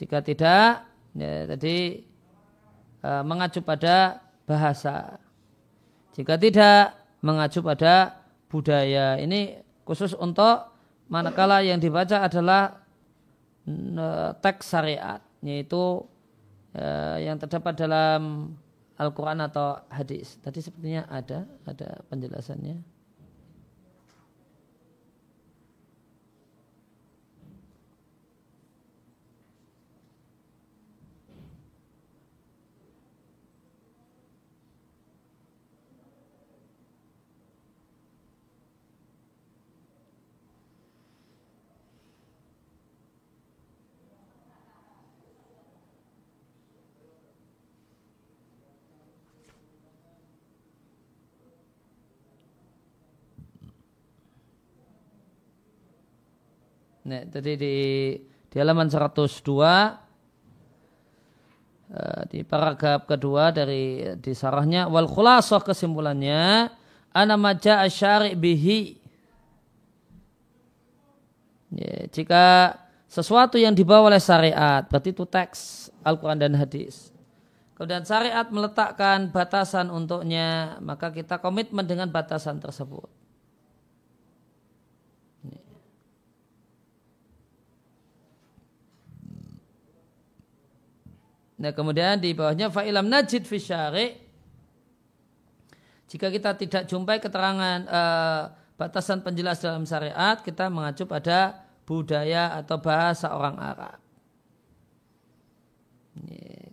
Jika 0.00 0.24
tidak, 0.24 0.88
ya, 1.12 1.44
tadi 1.44 2.00
uh, 3.04 3.20
mengacu 3.28 3.60
pada 3.60 4.24
bahasa. 4.48 5.20
Jika 6.16 6.40
tidak, 6.40 6.96
mengacu 7.20 7.60
pada 7.60 8.24
budaya. 8.48 9.20
Ini 9.20 9.60
khusus 9.84 10.16
untuk 10.16 10.72
manakala 11.12 11.60
yang 11.60 11.76
dibaca 11.76 12.24
adalah 12.24 12.87
teks 14.42 14.74
syariat 14.74 15.20
yaitu 15.42 16.02
uh, 16.74 17.16
yang 17.18 17.38
terdapat 17.38 17.78
dalam 17.78 18.52
Al-Quran 18.98 19.38
atau 19.46 19.78
hadis. 19.88 20.42
Tadi 20.42 20.58
sepertinya 20.58 21.06
ada 21.06 21.46
ada 21.62 22.02
penjelasannya. 22.10 22.97
Nah, 57.08 57.24
tadi 57.24 57.56
di 57.56 57.76
di 58.52 58.56
halaman 58.60 58.92
102 58.92 59.16
eh, 61.88 62.22
di 62.28 62.44
paragraf 62.44 63.08
kedua 63.08 63.48
dari 63.48 64.12
di 64.20 64.32
sarahnya 64.36 64.92
wal 64.92 65.08
khulasah 65.08 65.64
kesimpulannya 65.64 66.68
ana 67.16 67.36
maja 67.40 67.80
asyari 67.80 68.36
bihi. 68.36 69.00
Ya, 71.72 72.08
jika 72.12 72.76
sesuatu 73.08 73.56
yang 73.56 73.72
dibawa 73.72 74.12
oleh 74.12 74.20
syariat 74.20 74.84
berarti 74.84 75.16
itu 75.16 75.24
teks 75.24 75.88
Al-Quran 76.04 76.36
dan 76.36 76.52
hadis. 76.60 77.08
Kemudian 77.72 78.04
syariat 78.04 78.44
meletakkan 78.52 79.32
batasan 79.32 79.88
untuknya 79.88 80.76
maka 80.84 81.08
kita 81.08 81.40
komitmen 81.40 81.88
dengan 81.88 82.12
batasan 82.12 82.60
tersebut 82.60 83.17
Nah 91.58 91.74
kemudian 91.74 92.22
di 92.22 92.32
bawahnya 92.32 92.70
fa'ilam 92.70 93.10
najid 93.10 93.42
fi 93.42 93.58
syari' 93.58 94.28
jika 96.08 96.32
kita 96.32 96.56
tidak 96.56 96.82
jumpai 96.88 97.20
keterangan 97.20 97.84
uh, 97.84 98.42
batasan 98.80 99.20
penjelas 99.20 99.60
dalam 99.60 99.84
syariat, 99.84 100.40
kita 100.40 100.72
mengacu 100.72 101.04
pada 101.04 101.68
budaya 101.84 102.56
atau 102.56 102.80
bahasa 102.80 103.36
orang 103.36 103.56
Arab. 103.60 103.98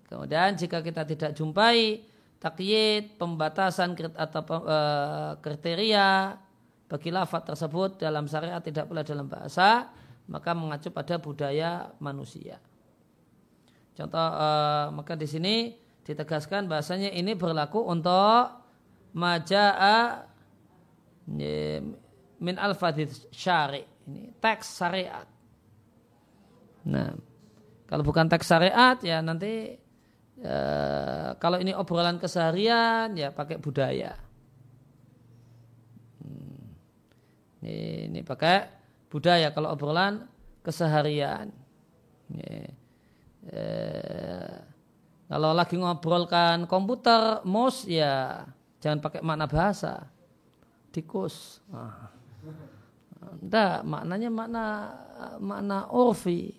kemudian 0.05 0.55
jika 0.55 0.79
kita 0.79 1.03
tidak 1.03 1.31
jumpai 1.35 2.01
takyid, 2.39 3.19
pembatasan 3.19 3.93
atau 4.15 4.41
uh, 4.63 5.35
kriteria 5.43 6.39
bagi 6.87 7.09
lafaz 7.11 7.43
tersebut 7.43 7.99
dalam 7.99 8.31
syariat 8.31 8.63
tidak 8.63 8.87
pula 8.87 9.03
dalam 9.03 9.27
bahasa, 9.27 9.91
maka 10.31 10.55
mengacu 10.55 10.89
pada 10.95 11.19
budaya 11.19 11.91
manusia. 11.99 12.55
Contoh 13.95 14.19
uh, 14.19 14.91
maka 14.91 15.15
di 15.15 15.23
sini 15.23 15.71
ditegaskan 16.03 16.67
bahasanya 16.67 17.09
ini 17.15 17.33
berlaku 17.33 17.79
untuk 17.79 18.51
majaa 19.15 20.27
min 21.25 22.55
al 22.59 22.75
syari 23.31 23.81
ini 24.05 24.35
teks 24.37 24.77
syariat. 24.77 25.25
Nah, 26.85 27.17
kalau 27.89 28.03
bukan 28.05 28.29
teks 28.29 28.45
syariat 28.45 28.99
ya 29.01 29.23
nanti 29.25 29.73
uh, 30.45 31.33
kalau 31.41 31.57
ini 31.57 31.73
obrolan 31.73 32.21
keseharian 32.21 33.17
ya 33.17 33.33
pakai 33.33 33.57
budaya. 33.57 34.13
Hmm. 36.21 36.77
Ini, 37.65 38.11
ini 38.13 38.19
pakai 38.21 38.69
budaya 39.09 39.49
kalau 39.49 39.73
obrolan 39.73 40.29
keseharian. 40.61 41.49
Ini, 42.29 42.84
eh, 43.49 44.55
kalau 45.25 45.51
lagi 45.57 45.75
ngobrolkan 45.75 46.69
komputer, 46.69 47.41
mouse 47.43 47.89
ya 47.89 48.45
jangan 48.79 49.01
pakai 49.01 49.21
makna 49.25 49.49
bahasa. 49.49 50.05
Tikus. 50.93 51.59
Nah. 51.67 52.13
Maknanya 53.83 54.29
makna 54.29 54.65
makna 55.41 55.89
urfi. 55.89 56.53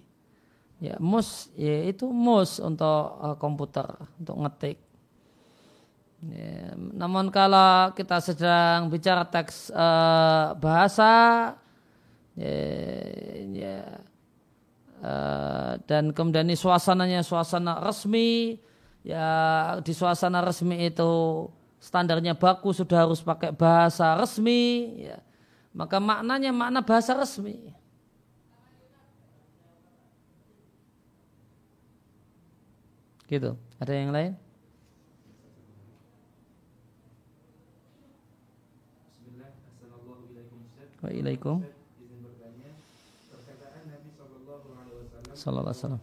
Ya, 0.76 1.00
mus 1.00 1.48
ya 1.56 1.88
itu 1.88 2.04
mus 2.12 2.60
untuk 2.60 3.16
uh, 3.16 3.32
komputer, 3.40 3.88
untuk 4.20 4.36
ngetik. 4.44 4.76
Ya, 6.20 6.76
namun 6.76 7.32
kalau 7.32 7.96
kita 7.96 8.20
sedang 8.20 8.92
bicara 8.92 9.24
teks 9.24 9.72
uh, 9.72 10.52
bahasa 10.60 11.56
ya, 12.36 12.56
ya 13.56 13.76
uh, 15.06 15.78
dan 15.86 16.10
kemudian 16.10 16.50
ini 16.50 16.58
suasananya 16.58 17.22
suasana 17.22 17.78
resmi. 17.78 18.58
Ya 19.06 19.30
di 19.86 19.94
suasana 19.94 20.42
resmi 20.42 20.90
itu 20.90 21.46
standarnya 21.78 22.34
baku 22.34 22.74
sudah 22.74 23.06
harus 23.06 23.22
pakai 23.22 23.54
bahasa 23.54 24.18
resmi 24.18 24.98
ya. 25.06 25.22
Maka 25.70 26.02
maknanya 26.02 26.50
makna 26.50 26.82
bahasa 26.82 27.14
resmi. 27.14 27.70
Gitu. 33.30 33.54
Ada 33.78 33.92
yang 33.94 34.10
lain? 34.10 34.32
Waalaikum. 41.02 41.75
Sallallahu 45.46 45.70
alaihi 45.70 45.78
wasallam. 45.86 46.02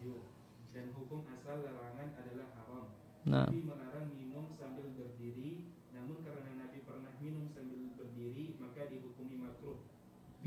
Dan 0.71 0.85
hukum 0.95 1.19
asal 1.35 1.67
larangan 1.67 2.09
adalah 2.15 2.47
haram. 2.55 2.85
Nah. 3.27 3.51
Nabi 3.51 3.59
melarang 3.67 4.07
minum 4.15 4.55
sambil 4.55 4.87
berdiri, 4.95 5.67
namun 5.91 6.23
karena 6.23 6.63
Nabi 6.63 6.79
pernah 6.87 7.11
minum 7.19 7.51
sambil 7.51 7.91
berdiri, 7.99 8.55
maka 8.55 8.87
dihukumi 8.87 9.35
makruh. 9.43 9.83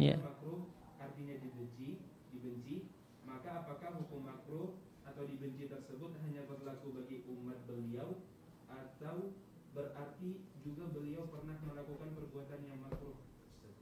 Yeah. 0.01 0.17
makruh 0.25 0.73
artinya 0.97 1.37
dibenci, 1.37 2.01
dibenci, 2.33 2.89
maka 3.29 3.69
apakah 3.69 4.01
hukum 4.01 4.25
makruh 4.25 4.81
atau 5.05 5.29
dibenci 5.29 5.69
tersebut 5.69 6.17
hanya 6.25 6.49
berlaku 6.49 6.97
bagi 6.97 7.21
umat 7.29 7.69
beliau 7.69 8.25
atau 8.73 9.37
berarti 9.77 10.41
juga 10.65 10.89
beliau 10.89 11.29
pernah 11.29 11.61
melakukan 11.69 12.17
perbuatan 12.17 12.65
yang 12.65 12.81
makruh? 12.81 13.17
Eh, 13.61 13.77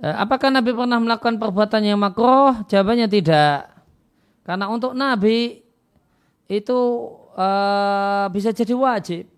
apakah 0.00 0.48
Nabi 0.48 0.72
pernah 0.72 0.96
melakukan 0.96 1.36
perbuatan 1.36 1.84
yang 1.84 2.00
makroh? 2.00 2.64
Jawabannya 2.64 3.04
tidak. 3.04 3.68
Karena 4.44 4.72
untuk 4.72 4.96
Nabi 4.96 5.60
itu 6.48 6.78
uh, 7.36 8.26
bisa 8.32 8.50
jadi 8.50 8.72
wajib. 8.72 9.28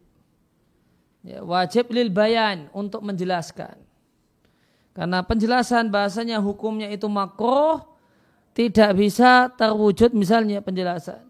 Ya, 1.23 1.43
wajib 1.43 1.91
lil 1.91 2.11
bayan 2.11 2.71
untuk 2.75 3.03
menjelaskan. 3.03 3.79
Karena 4.93 5.25
penjelasan 5.25 5.89
bahasanya 5.89 6.39
hukumnya 6.39 6.91
itu 6.91 7.07
makroh 7.07 7.81
tidak 8.53 8.93
bisa 8.95 9.49
terwujud 9.57 10.13
misalnya 10.13 10.61
penjelasan. 10.61 11.25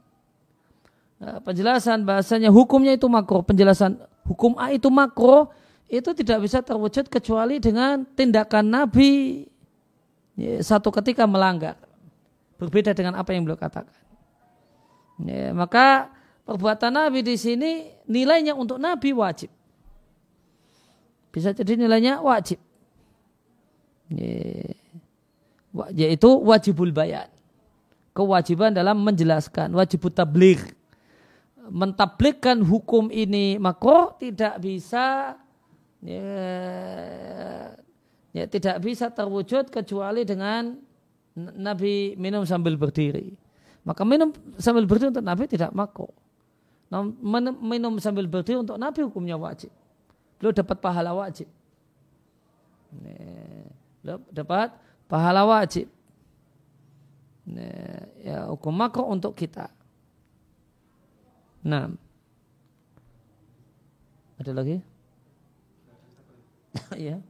Nah, 1.22 1.38
penjelasan 1.38 2.02
bahasanya 2.02 2.50
hukumnya 2.50 2.98
itu 2.98 3.06
makroh. 3.06 3.46
Penjelasan 3.46 4.02
hukum 4.26 4.58
A 4.58 4.74
itu 4.74 4.90
makroh 4.90 5.54
itu 5.92 6.10
tidak 6.16 6.48
bisa 6.48 6.64
terwujud 6.64 7.04
kecuali 7.12 7.60
dengan 7.60 8.00
tindakan 8.16 8.64
Nabi 8.64 9.44
ya, 10.40 10.64
satu 10.64 10.88
ketika 10.88 11.28
melanggar. 11.28 11.76
Berbeda 12.56 12.96
dengan 12.96 13.20
apa 13.20 13.36
yang 13.36 13.44
beliau 13.44 13.60
katakan. 13.60 14.00
Ya, 15.20 15.52
maka 15.52 16.08
perbuatan 16.48 16.96
Nabi 16.96 17.20
di 17.20 17.36
sini 17.36 17.92
nilainya 18.08 18.56
untuk 18.56 18.80
Nabi 18.80 19.12
wajib. 19.12 19.52
Bisa 21.28 21.52
jadi 21.52 21.76
nilainya 21.76 22.24
wajib. 22.24 22.56
Ya, 24.08 24.72
yaitu 25.92 26.28
wajibul 26.40 26.88
bayan. 26.88 27.28
Kewajiban 28.16 28.72
dalam 28.72 28.96
menjelaskan, 29.04 29.76
wajib 29.76 30.08
tabligh. 30.08 30.60
Mentablikkan 31.68 32.60
hukum 32.64 33.12
ini 33.12 33.60
makro 33.60 34.16
tidak 34.16 34.60
bisa 34.60 35.36
ya, 36.02 36.34
ya 38.34 38.44
tidak 38.50 38.82
bisa 38.82 39.08
terwujud 39.08 39.70
kecuali 39.70 40.26
dengan 40.26 40.76
Nabi 41.38 42.18
minum 42.20 42.44
sambil 42.44 42.76
berdiri. 42.76 43.32
Maka 43.82 44.04
minum 44.06 44.30
sambil 44.60 44.86
berdiri 44.86 45.10
untuk 45.10 45.26
Nabi 45.26 45.48
tidak 45.48 45.72
mako. 45.72 46.12
Minum 47.64 47.96
sambil 47.98 48.28
berdiri 48.28 48.60
untuk 48.60 48.76
Nabi 48.76 49.00
hukumnya 49.02 49.40
wajib. 49.40 49.72
Beliau 50.36 50.52
dapat 50.52 50.76
pahala 50.78 51.16
wajib. 51.16 51.48
Beliau 54.04 54.20
dapat 54.28 54.76
pahala 55.08 55.42
wajib. 55.48 55.88
Ya, 58.22 58.46
hukum 58.52 58.70
mako 58.76 59.08
untuk 59.08 59.32
kita. 59.34 59.72
Nah. 61.64 61.90
Ada 64.38 64.52
lagi? 64.54 64.82
ya. 66.96 67.20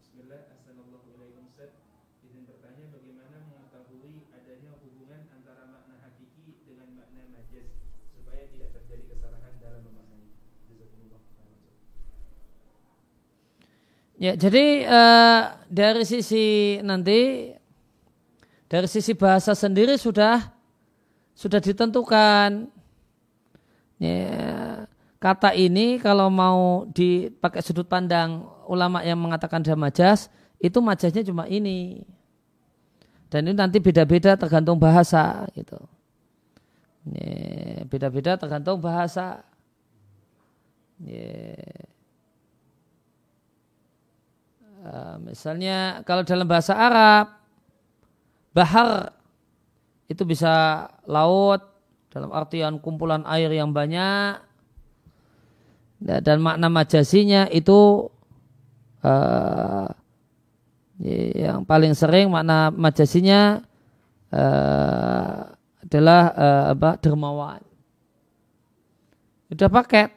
Bismillah, 0.00 0.48
Assalamualaikum 0.48 1.44
Ustaz. 1.44 1.76
Izin 2.24 2.48
bertanya 2.48 2.88
bagaimana 2.88 3.36
mengetahui 3.44 4.24
adanya 4.32 4.72
hubungan 4.80 5.28
antara 5.28 5.68
makna 5.68 6.00
hakiki 6.08 6.64
dengan 6.64 6.96
makna 6.96 7.28
majaz 7.28 7.68
supaya 8.16 8.48
tidak 8.48 8.72
terjadi 8.80 9.04
kesalahan 9.12 9.52
dalam 9.60 9.84
memaknai. 9.84 10.24
Ya, 14.16 14.32
jadi 14.40 14.88
uh, 14.88 15.42
dari 15.68 16.02
sisi 16.08 16.80
nanti 16.80 17.52
dari 18.72 18.88
sisi 18.88 19.12
bahasa 19.12 19.52
sendiri 19.52 20.00
sudah 20.00 20.48
sudah 21.36 21.60
ditentukan 21.60 22.66
ya, 24.00 24.26
kata 25.18 25.54
ini 25.54 25.98
kalau 25.98 26.30
mau 26.30 26.86
dipakai 26.94 27.62
sudut 27.62 27.86
pandang 27.90 28.46
ulama 28.70 29.02
yang 29.02 29.18
mengatakan 29.18 29.62
ada 29.66 29.74
majas, 29.74 30.30
itu 30.62 30.78
majasnya 30.78 31.26
cuma 31.26 31.46
ini. 31.50 32.06
Dan 33.28 33.44
ini 33.50 33.54
nanti 33.58 33.76
beda-beda 33.78 34.38
tergantung 34.40 34.80
bahasa 34.80 35.44
gitu. 35.52 35.76
Beda-beda 37.88 38.40
tergantung 38.40 38.80
bahasa. 38.80 39.44
Uh, 44.78 45.16
misalnya 45.20 46.00
kalau 46.08 46.24
dalam 46.24 46.48
bahasa 46.48 46.72
Arab, 46.72 47.36
bahar 48.56 49.12
itu 50.08 50.24
bisa 50.24 50.88
laut 51.04 51.60
dalam 52.08 52.32
artian 52.32 52.80
kumpulan 52.80 53.20
air 53.28 53.52
yang 53.52 53.68
banyak 53.70 54.47
dan 55.98 56.38
makna 56.38 56.70
majasinya 56.70 57.50
itu 57.50 58.06
uh, 59.02 59.90
yang 61.34 61.62
paling 61.66 61.94
sering 61.94 62.30
makna 62.30 62.70
majasinya 62.70 63.62
uh, 64.30 65.54
adalah 65.82 66.22
uh, 66.34 66.64
apa 66.74 66.90
dermawan. 67.02 67.62
Sudah 69.50 69.70
paket 69.72 70.10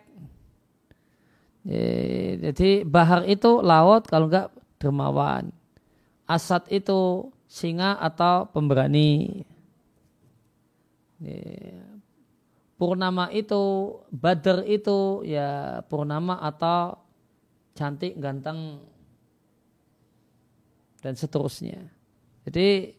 jadi 2.42 2.82
bahar 2.90 3.22
itu 3.30 3.62
laut 3.62 4.10
kalau 4.10 4.26
enggak 4.26 4.50
dermawan. 4.82 5.54
Asad 6.26 6.66
itu 6.74 7.30
singa 7.46 8.00
atau 8.02 8.50
pemberani 8.50 9.46
purnama 12.82 13.30
itu, 13.30 13.94
badar 14.10 14.66
itu 14.66 15.22
ya 15.22 15.86
purnama 15.86 16.42
atau 16.42 16.98
cantik, 17.78 18.18
ganteng 18.18 18.82
dan 21.06 21.14
seterusnya. 21.14 21.78
Jadi 22.42 22.98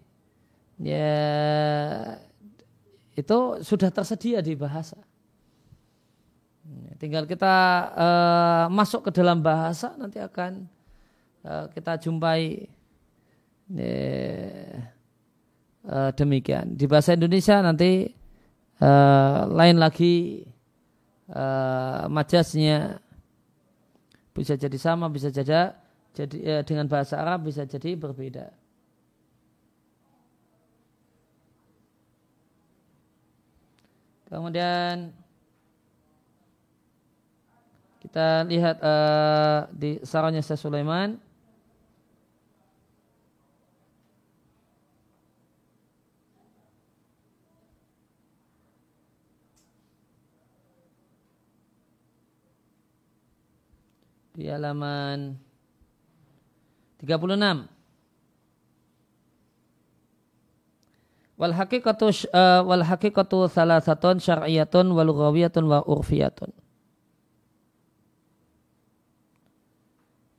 ya 0.78 1.18
itu 3.18 3.38
sudah 3.66 3.90
tersedia 3.90 4.38
di 4.38 4.54
bahasa. 4.54 5.02
Tinggal 7.02 7.26
kita 7.26 7.56
uh, 7.98 8.64
masuk 8.70 9.10
ke 9.10 9.18
dalam 9.18 9.42
bahasa 9.42 9.98
nanti 9.98 10.22
akan 10.22 10.62
uh, 11.42 11.66
kita 11.74 11.98
jumpai 11.98 12.70
uh, 15.90 16.14
demikian. 16.14 16.78
Di 16.78 16.86
bahasa 16.86 17.18
Indonesia 17.18 17.58
nanti 17.58 18.21
uh, 18.82 19.46
lain 19.46 19.78
lagi 19.78 20.42
uh, 21.30 22.10
majasnya 22.10 22.98
bisa 24.34 24.58
jadi 24.58 24.78
sama, 24.80 25.06
bisa 25.06 25.30
jadi 25.30 25.70
jadi 26.12 26.36
uh, 26.58 26.62
dengan 26.66 26.90
bahasa 26.90 27.16
Arab 27.22 27.46
bisa 27.46 27.62
jadi 27.62 27.94
berbeda. 27.94 28.50
Kemudian 34.32 35.12
kita 38.00 38.48
lihat 38.48 38.80
uh, 38.80 39.68
di 39.76 40.00
sarannya 40.00 40.40
Syekh 40.40 40.58
Sulaiman. 40.58 41.20
Di 54.42 54.50
halaman 54.50 55.38
36. 56.98 57.70
Wal 61.38 61.54
haqiqatu 61.54 62.10
uh, 62.34 62.66
wal 62.66 62.82
haqiqatu 62.82 63.46
salasatun 63.46 64.18
syar'iyatun 64.18 64.90
wa 64.90 65.06
lughawiyatun 65.06 65.62
wa 65.62 65.86
urfiyatun. 65.86 66.50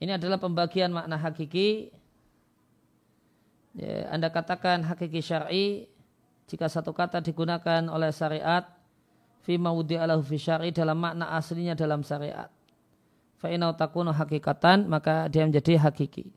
Ini 0.03 0.19
adalah 0.19 0.35
pembagian 0.35 0.91
makna 0.91 1.15
hakiki. 1.15 1.95
Ya, 3.79 4.11
anda 4.11 4.27
katakan 4.27 4.83
hakiki 4.83 5.23
syar'i 5.23 5.87
jika 6.51 6.67
satu 6.67 6.91
kata 6.91 7.23
digunakan 7.23 7.87
oleh 7.87 8.11
syariat 8.11 8.67
fi 9.47 9.55
maudi 9.55 9.95
alahu 9.95 10.27
fi 10.27 10.35
syar'i 10.35 10.75
dalam 10.75 10.99
makna 10.99 11.31
aslinya 11.39 11.71
dalam 11.71 12.03
syariat. 12.03 12.51
Fa 13.43 13.51
inau 13.51 13.75
takunu 13.75 14.15
hakikatan 14.15 14.87
maka 14.87 15.27
dia 15.27 15.43
menjadi 15.43 15.75
hakiki. 15.75 16.31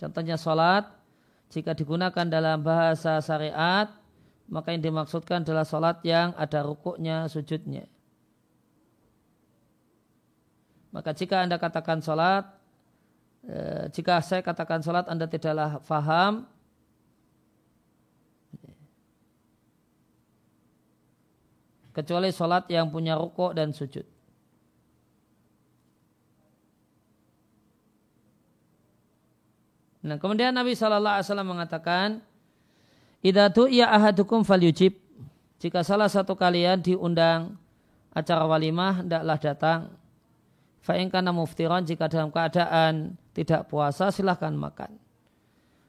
Contohnya 0.00 0.40
salat 0.40 0.88
jika 1.54 1.70
digunakan 1.76 2.26
dalam 2.26 2.66
bahasa 2.66 3.20
syariat, 3.22 3.92
maka 4.50 4.74
yang 4.74 4.82
dimaksudkan 4.82 5.46
adalah 5.46 5.62
sholat 5.62 6.02
yang 6.02 6.34
ada 6.34 6.66
rukuknya, 6.66 7.30
sujudnya. 7.30 7.86
Maka 10.90 11.14
jika 11.14 11.42
Anda 11.42 11.58
katakan 11.58 12.02
sholat, 12.02 12.42
eh, 13.46 13.86
jika 13.94 14.18
saya 14.18 14.42
katakan 14.42 14.82
sholat 14.82 15.06
Anda 15.06 15.30
tidaklah 15.30 15.78
faham, 15.86 16.46
kecuali 21.94 22.34
sholat 22.34 22.66
yang 22.70 22.90
punya 22.90 23.14
rukuk 23.14 23.54
dan 23.54 23.70
sujud. 23.70 24.13
Nah, 30.04 30.20
kemudian 30.20 30.52
Nabi 30.52 30.76
Shallallahu 30.76 31.16
Alaihi 31.16 31.26
Wasallam 31.32 31.48
mengatakan, 31.48 32.20
"Idatu 33.24 33.64
ia 33.64 33.88
ahadukum 33.88 34.44
falyujib." 34.44 35.00
Jika 35.56 35.80
salah 35.80 36.12
satu 36.12 36.36
kalian 36.36 36.84
diundang 36.84 37.56
acara 38.12 38.44
walimah, 38.44 39.00
hendaklah 39.00 39.40
datang. 39.40 39.80
Fa'ingkana 40.84 41.32
muftiron 41.32 41.88
jika 41.88 42.04
dalam 42.12 42.28
keadaan 42.28 43.16
tidak 43.32 43.72
puasa 43.72 44.12
silahkan 44.12 44.52
makan. 44.52 45.00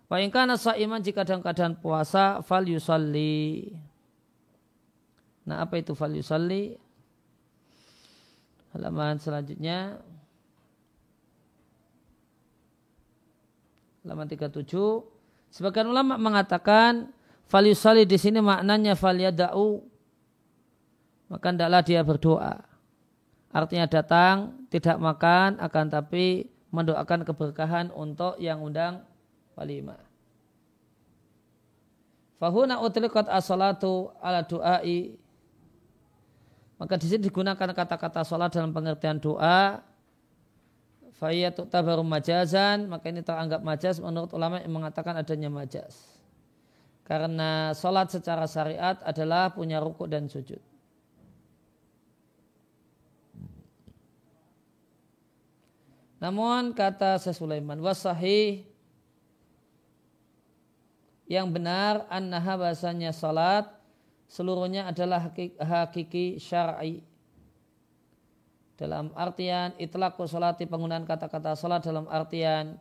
Fa'ingkana 0.07 0.55
sa'iman 0.55 1.03
jika 1.03 1.27
dalam 1.27 1.43
keadaan 1.43 1.75
puasa 1.75 2.39
fal 2.39 2.63
yusalli. 2.63 3.67
Nah 5.43 5.67
apa 5.67 5.75
itu 5.75 5.91
fal 5.91 6.15
yusalli? 6.15 6.79
Halaman 8.71 9.19
selanjutnya. 9.19 9.99
Halaman 14.05 14.29
37 14.29 14.69
sebagian 15.49 15.89
ulama 15.89 16.21
mengatakan 16.21 17.09
falisali 17.49 18.05
di 18.05 18.21
sini 18.21 18.37
maknanya 18.37 18.93
faliyada'u 18.93 19.81
maka 21.25 21.45
hendaklah 21.49 21.81
dia 21.81 22.05
berdoa. 22.05 22.61
Artinya 23.49 23.89
datang 23.89 24.61
tidak 24.69 25.01
makan 25.01 25.57
akan 25.57 25.85
tapi 25.89 26.45
mendoakan 26.69 27.25
keberkahan 27.25 27.89
untuk 27.89 28.37
yang 28.37 28.61
undang 28.61 29.01
walimah 29.57 30.05
Fahuna 32.35 32.83
utliqat 32.83 33.31
as-salatu 33.31 34.11
ala 34.19 34.43
du'ai. 34.43 35.15
Maka 36.75 36.99
di 36.99 37.07
sini 37.07 37.31
digunakan 37.31 37.71
kata-kata 37.71 38.27
sholat 38.27 38.51
dalam 38.51 38.75
pengertian 38.75 39.15
doa 39.15 39.79
Fayatu 41.15 41.63
tabaru 41.63 42.03
majazan, 42.03 42.91
maka 42.91 43.07
ini 43.07 43.23
teranggap 43.23 43.63
majaz 43.63 44.03
menurut 44.03 44.35
ulama 44.35 44.59
yang 44.59 44.75
mengatakan 44.75 45.15
adanya 45.15 45.47
majaz. 45.47 45.95
Karena 47.07 47.71
sholat 47.71 48.11
secara 48.11 48.43
syariat 48.51 48.99
adalah 48.99 49.53
punya 49.55 49.79
ruku 49.79 50.03
dan 50.11 50.27
sujud. 50.27 50.59
Namun 56.19 56.75
kata 56.75 57.21
Syekh 57.21 57.37
Sulaiman, 57.37 57.79
wasahih 57.79 58.65
yang 61.31 61.47
benar 61.53 62.03
annaha 62.11 62.59
bahasanya 62.59 63.15
salat 63.15 63.69
seluruhnya 64.27 64.89
adalah 64.89 65.31
hakiki 65.61 66.41
syar'i 66.41 67.05
dalam 68.75 69.11
artian 69.15 69.71
itlaku 69.79 70.27
sholati 70.27 70.67
penggunaan 70.67 71.07
kata-kata 71.07 71.55
sholat 71.55 71.79
dalam 71.79 72.05
artian 72.11 72.75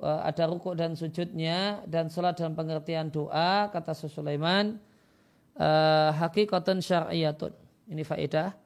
uh, 0.00 0.24
ada 0.24 0.48
rukuk 0.48 0.74
dan 0.74 0.96
sujudnya 0.96 1.84
dan 1.84 2.08
sholat 2.08 2.36
dalam 2.40 2.56
pengertian 2.56 3.12
doa 3.12 3.68
kata 3.68 3.92
Sulaiman 3.92 4.80
uh, 5.60 6.10
hakikatun 6.16 6.80
syar'iyatun 6.80 7.52
ini 7.88 8.02
faedah. 8.04 8.56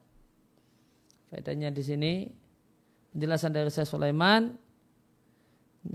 Faedahnya 1.29 1.69
di 1.69 1.83
sini. 1.83 2.13
Penjelasan 3.09 3.51
dari 3.51 3.73
saya 3.73 3.89
Sulaiman 3.89 4.53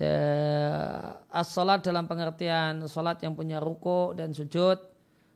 uh, 0.03 1.09
as-sholat 1.31 1.81
dalam 1.87 2.11
pengertian 2.11 2.83
sholat 2.91 3.23
yang 3.23 3.39
punya 3.39 3.63
ruku 3.63 4.19
dan 4.19 4.35
sujud 4.35 4.94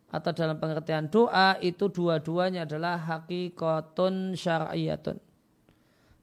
atau 0.08 0.32
dalam 0.32 0.56
pengertian 0.56 1.12
doa 1.12 1.60
itu 1.60 1.92
dua-duanya 1.92 2.64
adalah 2.64 2.96
hakikatun 2.96 4.32
syar'iyatun. 4.32 5.20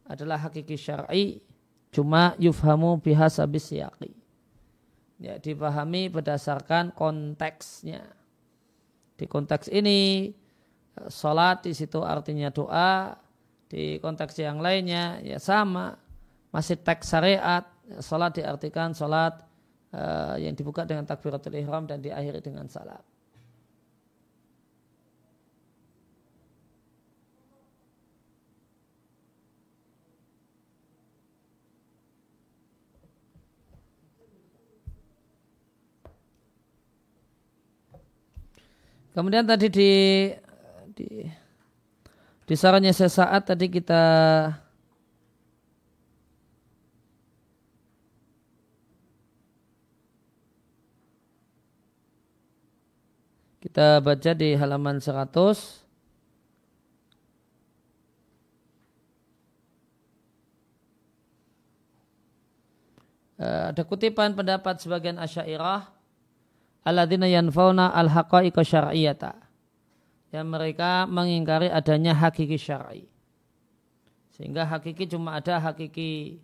Adalah 0.09 0.49
hakiki 0.49 0.73
syar'i 0.73 1.41
cuma 1.93 2.33
yufhamu 2.41 2.97
bihasabis 2.97 3.69
siyaqi. 3.69 4.11
Ya, 5.21 5.39
dipahami 5.39 6.11
berdasarkan 6.11 6.91
konteksnya. 6.91 8.03
Di 9.15 9.29
konteks 9.29 9.71
ini 9.71 10.33
salat 11.07 11.63
di 11.63 11.71
situ 11.71 12.03
artinya 12.03 12.51
doa, 12.51 13.15
di 13.71 14.01
konteks 14.03 14.35
yang 14.43 14.59
lainnya 14.59 15.23
ya 15.23 15.39
sama, 15.39 15.95
masih 16.51 16.75
teks 16.83 17.15
syariat, 17.15 17.63
salat 18.03 18.35
diartikan 18.43 18.91
salat 18.91 19.39
uh, 19.95 20.35
yang 20.35 20.51
dibuka 20.51 20.83
dengan 20.83 21.07
takbiratul 21.07 21.55
ihram 21.55 21.87
dan 21.87 22.03
diakhiri 22.03 22.43
dengan 22.43 22.67
salam. 22.67 22.99
Kemudian 39.15 39.47
tadi 39.47 39.71
di 39.71 39.91
di 40.91 41.07
di 42.43 42.55
sarannya 42.59 42.91
sesaat 42.91 43.47
tadi 43.47 43.71
kita 43.71 44.03
Kita 53.65 53.97
baca 53.97 54.31
di 54.37 54.53
halaman 54.53 55.01
100. 55.01 55.33
Uh, 63.35 63.73
ada 63.73 63.83
kutipan 63.83 64.37
pendapat 64.37 64.79
sebagian 64.79 65.17
asyairah 65.17 65.94
alladzina 66.85 67.25
yanfauna 67.25 67.91
al-haqa'iqa 67.91 68.61
syar'iyata. 68.61 69.33
Yang 70.29 70.47
mereka 70.47 71.09
mengingkari 71.09 71.67
adanya 71.73 72.13
hakiki 72.13 72.55
syar'i. 72.55 73.09
Sehingga 74.37 74.67
hakiki 74.67 75.09
cuma 75.09 75.39
ada 75.39 75.57
hakiki 75.57 76.43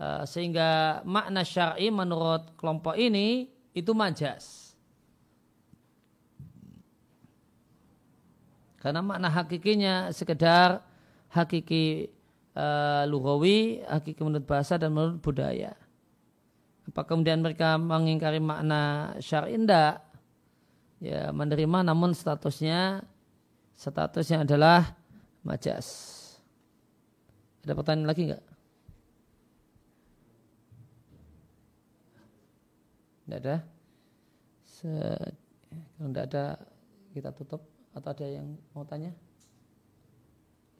uh, 0.00 0.24
sehingga 0.24 1.02
makna 1.04 1.44
syar'i 1.44 1.92
menurut 1.92 2.54
kelompok 2.56 2.96
ini 2.96 3.50
itu 3.76 3.92
majas. 3.92 4.72
Karena 8.80 9.04
makna 9.04 9.28
hakikinya 9.28 10.08
sekedar 10.14 10.80
hakiki 11.28 12.08
uh, 12.56 13.04
lugawi 13.04 13.84
hakiki 13.84 14.24
menurut 14.24 14.46
bahasa 14.48 14.80
dan 14.80 14.94
menurut 14.94 15.20
budaya 15.20 15.76
apa 16.88 17.00
kemudian 17.04 17.44
mereka 17.44 17.76
mengingkari 17.76 18.40
makna 18.40 19.12
syar'i? 19.20 19.58
Indah 19.58 20.00
ya 21.00 21.32
menerima 21.32 21.84
namun 21.84 22.16
statusnya 22.16 23.04
statusnya 23.76 24.44
adalah 24.48 24.96
majas. 25.44 26.16
Ada 27.64 27.76
pertanyaan 27.76 28.08
lagi 28.08 28.22
enggak 28.28 28.44
Tidak 33.30 33.38
ada? 33.46 33.56
Se 34.66 34.90
kalau 35.70 36.10
tidak 36.10 36.24
ada 36.34 36.44
kita 37.14 37.30
tutup. 37.30 37.62
Atau 37.94 38.10
ada 38.10 38.26
yang 38.26 38.58
mau 38.74 38.82
tanya? 38.82 39.14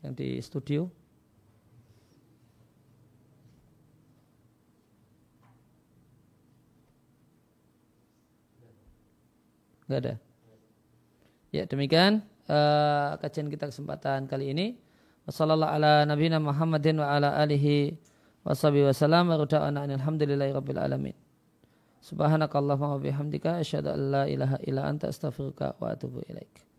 Yang 0.02 0.12
di 0.18 0.28
studio 0.42 0.90
Enggak 9.90 10.06
ada. 10.06 10.14
Ya 11.50 11.66
demikian 11.66 12.22
uh, 12.46 13.18
kajian 13.18 13.50
kita 13.50 13.74
kesempatan 13.74 14.30
kali 14.30 14.54
ini. 14.54 14.78
Wassalamualaikum 15.26 15.82
ala 15.82 15.92
nabiyina 16.06 16.38
Muhammadin 16.38 17.02
wa 17.02 17.10
ala 17.10 17.34
alihi 17.42 17.98
wa 18.46 18.54
sahbihi 18.54 18.86
wa 18.86 19.34
ruda'ana 19.34 19.90
alhamdulillahi 19.90 20.54
rabbil 20.54 20.78
alamin. 20.78 21.16
Subhanakallahumma 22.06 22.96
wa 22.96 23.02
bihamdika 23.02 23.58
asyhadu 23.58 23.90
an 23.90 24.00
la 24.14 24.22
ilaha 24.30 24.62
illa 24.62 24.86
anta 24.86 25.10
astaghfiruka 25.10 25.74
wa 25.82 25.90
atubu 25.90 26.22
ilaik. 26.30 26.69